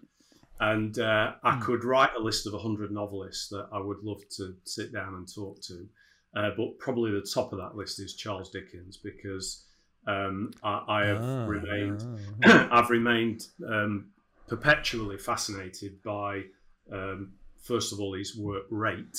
And 0.60 0.98
uh, 0.98 1.32
I 1.42 1.56
mm. 1.56 1.60
could 1.62 1.82
write 1.84 2.10
a 2.16 2.20
list 2.20 2.46
of 2.46 2.52
100 2.52 2.92
novelists 2.92 3.48
that 3.48 3.66
I 3.72 3.80
would 3.80 3.98
love 4.02 4.22
to 4.36 4.54
sit 4.64 4.92
down 4.92 5.14
and 5.14 5.32
talk 5.32 5.60
to. 5.62 5.88
Uh, 6.34 6.50
but 6.56 6.78
probably 6.78 7.10
the 7.10 7.26
top 7.34 7.52
of 7.52 7.58
that 7.58 7.76
list 7.76 8.00
is 8.00 8.14
Charles 8.14 8.50
Dickens 8.50 8.96
because 8.96 9.64
um, 10.06 10.50
I, 10.62 10.82
I, 10.88 11.04
have 11.06 11.22
ah, 11.22 11.46
remained 11.46 12.04
ah. 12.44 12.68
I've 12.72 12.90
remained 12.90 13.46
um, 13.66 14.06
perpetually 14.48 15.18
fascinated 15.18 16.02
by 16.02 16.42
um, 16.90 17.32
first 17.62 17.92
of 17.92 18.00
all 18.00 18.14
his 18.14 18.36
work 18.36 18.64
rate, 18.70 19.18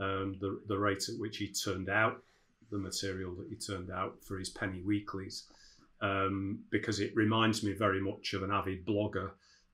um, 0.00 0.36
the 0.40 0.60
the 0.68 0.78
rate 0.78 1.08
at 1.08 1.18
which 1.18 1.38
he 1.38 1.48
turned 1.48 1.88
out 1.88 2.22
the 2.70 2.78
material 2.78 3.34
that 3.34 3.48
he 3.48 3.56
turned 3.56 3.90
out 3.90 4.16
for 4.22 4.38
his 4.38 4.50
penny 4.50 4.80
weeklies, 4.80 5.44
um, 6.00 6.60
because 6.70 7.00
it 7.00 7.14
reminds 7.14 7.62
me 7.62 7.72
very 7.72 8.00
much 8.00 8.32
of 8.32 8.42
an 8.42 8.50
avid 8.50 8.86
blogger 8.86 9.32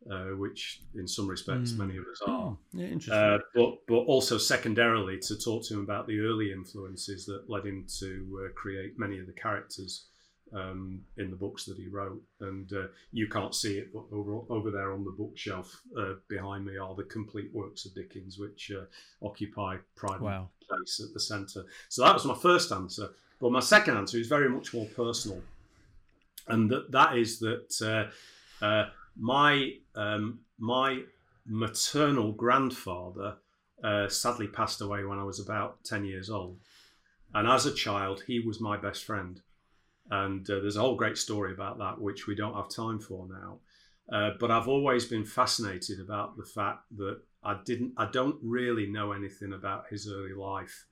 uh, 0.09 0.37
which 0.37 0.81
in 0.95 1.07
some 1.07 1.29
respects 1.29 1.73
mm. 1.73 1.79
many 1.79 1.97
of 1.97 2.05
us 2.05 2.21
are. 2.27 2.51
Hmm. 2.51 2.79
Yeah, 2.79 2.87
interesting. 2.87 3.13
Uh, 3.13 3.39
but 3.55 3.87
but 3.87 4.01
also 4.01 4.39
secondarily 4.39 5.19
to 5.19 5.39
talk 5.39 5.65
to 5.67 5.75
him 5.75 5.81
about 5.81 6.07
the 6.07 6.21
early 6.21 6.53
influences 6.53 7.27
that 7.27 7.51
led 7.51 7.67
him 7.67 7.87
to 7.99 8.47
uh, 8.47 8.53
create 8.55 8.99
many 8.99 9.19
of 9.19 9.27
the 9.27 9.33
characters 9.33 10.07
um, 10.55 11.03
in 11.19 11.31
the 11.31 11.37
books 11.37 11.65
that 11.67 11.77
he 11.77 11.87
wrote. 11.87 12.23
And 12.41 12.73
uh, 12.73 12.87
you 13.13 13.29
can't 13.29 13.55
see 13.55 13.79
it, 13.79 13.93
but 13.93 14.05
over 14.11 14.41
over 14.49 14.71
there 14.71 14.93
on 14.93 15.05
the 15.05 15.11
bookshelf 15.11 15.83
uh, 15.97 16.15
behind 16.29 16.65
me 16.65 16.79
are 16.79 16.95
the 16.95 17.05
complete 17.05 17.51
works 17.53 17.85
of 17.85 17.95
Dickens, 17.95 18.39
which 18.39 18.73
uh, 18.75 18.85
occupy 19.27 19.77
pride 19.97 20.21
wow. 20.21 20.49
place 20.67 21.01
at 21.05 21.13
the 21.13 21.21
centre. 21.21 21.65
So 21.89 22.05
that 22.05 22.15
was 22.15 22.25
my 22.25 22.37
first 22.37 22.73
answer. 22.73 23.11
But 23.39 23.53
my 23.53 23.61
second 23.61 23.97
answer 23.97 24.19
is 24.19 24.29
very 24.29 24.49
much 24.49 24.73
more 24.73 24.87
personal, 24.87 25.43
and 26.49 26.71
that 26.71 26.91
that 26.93 27.17
is 27.17 27.39
that 27.41 28.11
my 29.21 29.75
um, 29.95 30.41
my 30.59 31.03
maternal 31.47 32.33
grandfather 32.33 33.37
uh, 33.85 34.09
sadly 34.09 34.49
passed 34.49 34.81
away 34.81 35.05
when 35.05 35.19
I 35.19 35.25
was 35.25 35.39
about 35.39 35.85
ten 35.85 36.05
years 36.05 36.31
old, 36.31 36.59
and 37.35 37.47
as 37.47 37.67
a 37.67 37.75
child, 37.75 38.25
he 38.27 38.41
was 38.41 38.61
my 38.61 38.77
best 38.77 39.05
friend. 39.05 39.41
And 40.11 40.49
uh, 40.51 40.59
there's 40.59 40.77
a 40.77 40.81
whole 40.81 40.97
great 40.97 41.17
story 41.17 41.53
about 41.53 41.79
that, 41.79 42.01
which 42.01 42.27
we 42.27 42.35
don't 42.35 42.55
have 42.55 42.69
time 42.69 42.99
for 42.99 43.29
now. 43.29 43.61
Uh, 44.13 44.33
but 44.41 44.51
I've 44.51 44.67
always 44.67 45.05
been 45.05 45.25
fascinated 45.25 46.01
about 46.01 46.37
the 46.37 46.45
fact 46.45 46.81
that 46.97 47.21
I 47.45 47.59
didn't, 47.65 47.93
I 47.97 48.07
don't 48.07 48.37
really 48.43 48.87
know 48.87 49.13
anything 49.13 49.53
about 49.53 49.85
his 49.89 50.09
early 50.09 50.35
life 50.35 50.87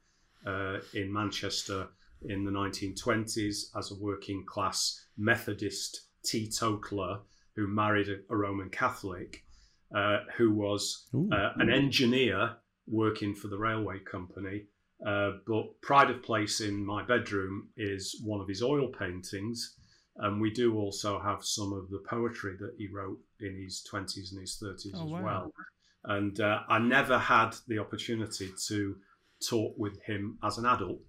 uh, 0.47 0.79
in 0.95 1.13
Manchester 1.13 1.89
in 2.23 2.45
the 2.45 2.53
1920s 2.53 3.77
as 3.77 3.91
a 3.91 3.97
working 3.97 4.45
class 4.47 5.05
Methodist 5.17 6.03
teetotaler 6.23 7.21
who 7.59 7.67
married 7.67 8.09
a, 8.09 8.19
a 8.31 8.37
Roman 8.37 8.71
Catholic, 8.71 9.43
uh, 9.95 10.19
who 10.37 10.53
was 10.53 11.09
uh, 11.33 11.51
an 11.57 11.71
engineer 11.71 12.57
working 12.87 13.35
for 13.35 13.49
the 13.49 13.59
railway 13.59 13.99
company. 13.99 14.67
Uh, 15.05 15.33
but 15.45 15.81
pride 15.83 16.09
of 16.09 16.23
place 16.23 16.61
in 16.61 16.87
my 16.87 17.03
bedroom 17.05 17.69
is 17.77 18.21
one 18.25 18.41
of 18.41 18.47
his 18.47 18.63
oil 18.63 18.89
paintings. 18.97 19.75
And 20.19 20.41
we 20.41 20.51
do 20.51 20.77
also 20.77 21.19
have 21.21 21.45
some 21.45 21.73
of 21.73 21.91
the 21.91 22.03
poetry 22.09 22.57
that 22.61 22.75
he 22.79 22.87
wrote 22.93 23.19
in 23.41 23.61
his 23.61 23.85
20s 23.93 24.31
and 24.31 24.41
his 24.41 24.61
30s 24.63 24.93
oh, 24.95 25.07
as 25.07 25.13
wow. 25.13 25.25
well. 25.25 25.53
And 26.05 26.41
uh, 26.41 26.61
I 26.69 26.79
never 26.79 27.19
had 27.19 27.57
the 27.67 27.81
opportunity 27.81 28.51
to 28.69 28.97
talk 29.49 29.75
with 29.77 30.01
him 30.03 30.39
as 30.45 30.59
an 30.59 30.67
adult. 30.67 31.01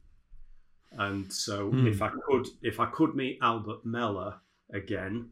And 0.93 1.31
so 1.31 1.69
mm. 1.71 1.87
if 1.87 2.01
I 2.01 2.09
could 2.09 2.47
if 2.63 2.79
I 2.79 2.87
could 2.87 3.13
meet 3.15 3.37
Albert 3.43 3.85
Meller 3.85 4.35
again, 4.73 5.29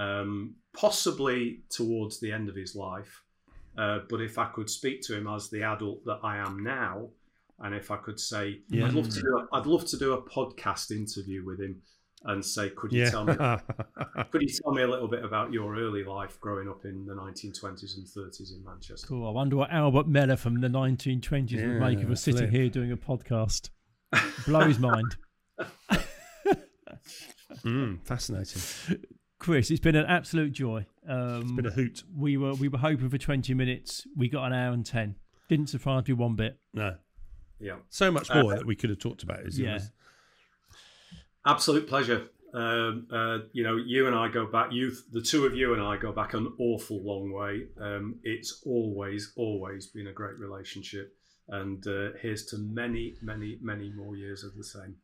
um, 0.00 0.54
possibly 0.72 1.60
towards 1.68 2.18
the 2.20 2.32
end 2.32 2.48
of 2.48 2.56
his 2.56 2.74
life. 2.74 3.22
Uh, 3.78 4.00
but 4.08 4.20
if 4.20 4.38
I 4.38 4.46
could 4.46 4.68
speak 4.68 5.02
to 5.02 5.16
him 5.16 5.28
as 5.28 5.50
the 5.50 5.62
adult 5.62 6.04
that 6.06 6.20
I 6.24 6.38
am 6.38 6.64
now, 6.64 7.10
and 7.60 7.74
if 7.74 7.90
I 7.90 7.96
could 7.96 8.18
say, 8.18 8.60
yeah. 8.68 8.86
I'd 8.86 8.94
love 8.94 9.10
to 9.10 9.20
do, 9.20 9.38
a, 9.38 9.56
I'd 9.56 9.66
love 9.66 9.84
to 9.86 9.98
do 9.98 10.14
a 10.14 10.22
podcast 10.22 10.90
interview 10.90 11.44
with 11.44 11.60
him, 11.60 11.82
and 12.24 12.44
say, 12.44 12.70
could 12.70 12.92
you 12.92 13.04
yeah. 13.04 13.10
tell 13.10 13.24
me, 13.24 13.34
could 14.30 14.42
you 14.42 14.48
tell 14.62 14.72
me 14.72 14.82
a 14.82 14.88
little 14.88 15.08
bit 15.08 15.24
about 15.24 15.52
your 15.52 15.76
early 15.76 16.04
life 16.04 16.38
growing 16.40 16.68
up 16.68 16.84
in 16.84 17.06
the 17.06 17.14
1920s 17.14 17.96
and 17.96 18.06
30s 18.06 18.52
in 18.52 18.62
Manchester? 18.64 19.06
Cool. 19.06 19.26
I 19.26 19.30
wonder 19.30 19.56
what 19.56 19.70
Albert 19.70 20.06
Meller 20.06 20.36
from 20.36 20.60
the 20.60 20.68
1920s 20.68 21.50
yeah, 21.50 21.66
would 21.66 21.80
make 21.80 22.02
of 22.02 22.10
us 22.10 22.22
sitting 22.22 22.50
here 22.50 22.68
doing 22.68 22.92
a 22.92 22.96
podcast. 22.96 23.70
Blow 24.46 24.60
his 24.60 24.78
mind. 24.78 25.16
mm, 27.64 27.98
fascinating. 28.04 28.98
Chris, 29.40 29.70
it's 29.70 29.80
been 29.80 29.96
an 29.96 30.06
absolute 30.06 30.52
joy. 30.52 30.86
Um, 31.08 31.40
it's 31.40 31.52
been 31.52 31.66
a 31.66 31.70
hoot. 31.70 32.04
We 32.16 32.36
were 32.36 32.54
we 32.54 32.68
were 32.68 32.78
hoping 32.78 33.08
for 33.08 33.18
twenty 33.18 33.54
minutes. 33.54 34.06
We 34.14 34.28
got 34.28 34.44
an 34.44 34.52
hour 34.52 34.72
and 34.72 34.84
ten. 34.86 35.16
Didn't 35.48 35.68
surprise 35.68 36.06
me 36.06 36.14
one 36.14 36.36
bit. 36.36 36.58
No. 36.74 36.96
Yeah. 37.58 37.76
So 37.88 38.10
much 38.12 38.32
more 38.32 38.52
uh, 38.52 38.56
that 38.56 38.66
we 38.66 38.76
could 38.76 38.90
have 38.90 39.00
talked 39.00 39.22
about. 39.22 39.40
Is 39.40 39.58
yeah. 39.58 39.80
Absolute 41.46 41.88
pleasure. 41.88 42.28
Um, 42.52 43.06
uh, 43.10 43.38
you 43.52 43.62
know, 43.62 43.76
you 43.76 44.06
and 44.06 44.14
I 44.14 44.28
go 44.28 44.46
back. 44.46 44.72
You, 44.72 44.92
the 45.12 45.22
two 45.22 45.46
of 45.46 45.54
you 45.54 45.72
and 45.72 45.82
I 45.82 45.96
go 45.96 46.12
back 46.12 46.34
an 46.34 46.52
awful 46.58 47.02
long 47.02 47.32
way. 47.32 47.68
Um, 47.80 48.16
it's 48.22 48.62
always, 48.66 49.32
always 49.36 49.86
been 49.86 50.08
a 50.08 50.12
great 50.12 50.38
relationship, 50.38 51.14
and 51.48 51.86
uh, 51.86 52.10
here's 52.20 52.44
to 52.46 52.58
many, 52.58 53.14
many, 53.22 53.58
many 53.62 53.90
more 53.90 54.16
years 54.16 54.44
of 54.44 54.54
the 54.56 54.64
same. 54.64 54.96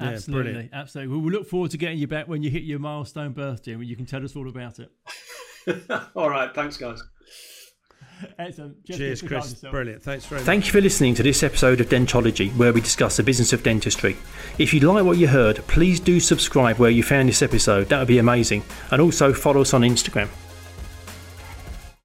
Absolutely, 0.00 0.68
yeah, 0.72 0.80
absolutely. 0.80 1.16
We'll 1.16 1.30
look 1.30 1.48
forward 1.48 1.70
to 1.70 1.78
getting 1.78 1.98
you 1.98 2.06
back 2.06 2.26
when 2.26 2.42
you 2.42 2.50
hit 2.50 2.64
your 2.64 2.78
milestone 2.78 3.32
birthday, 3.32 3.72
and 3.72 3.84
you 3.84 3.96
can 3.96 4.06
tell 4.06 4.24
us 4.24 4.34
all 4.34 4.48
about 4.48 4.80
it. 4.80 4.90
all 6.16 6.28
right, 6.28 6.54
thanks, 6.54 6.76
guys. 6.76 7.02
Excellent. 8.38 8.84
Just 8.84 8.98
Cheers, 8.98 9.22
Chris. 9.22 9.54
Brilliant. 9.54 10.02
Thanks 10.02 10.26
very 10.26 10.40
much. 10.40 10.46
Thank 10.46 10.66
you 10.66 10.72
for 10.72 10.80
listening 10.80 11.14
to 11.16 11.22
this 11.22 11.42
episode 11.42 11.80
of 11.80 11.88
Dentology, 11.88 12.54
where 12.56 12.72
we 12.72 12.80
discuss 12.80 13.16
the 13.16 13.22
business 13.22 13.52
of 13.52 13.62
dentistry. 13.62 14.16
If 14.58 14.72
you 14.72 14.80
like 14.80 15.04
what 15.04 15.18
you 15.18 15.28
heard, 15.28 15.56
please 15.66 16.00
do 16.00 16.20
subscribe 16.20 16.78
where 16.78 16.90
you 16.90 17.02
found 17.02 17.28
this 17.28 17.42
episode. 17.42 17.88
That 17.88 17.98
would 17.98 18.08
be 18.08 18.18
amazing. 18.18 18.64
And 18.90 19.00
also 19.00 19.32
follow 19.32 19.60
us 19.60 19.74
on 19.74 19.82
Instagram. 19.82 20.28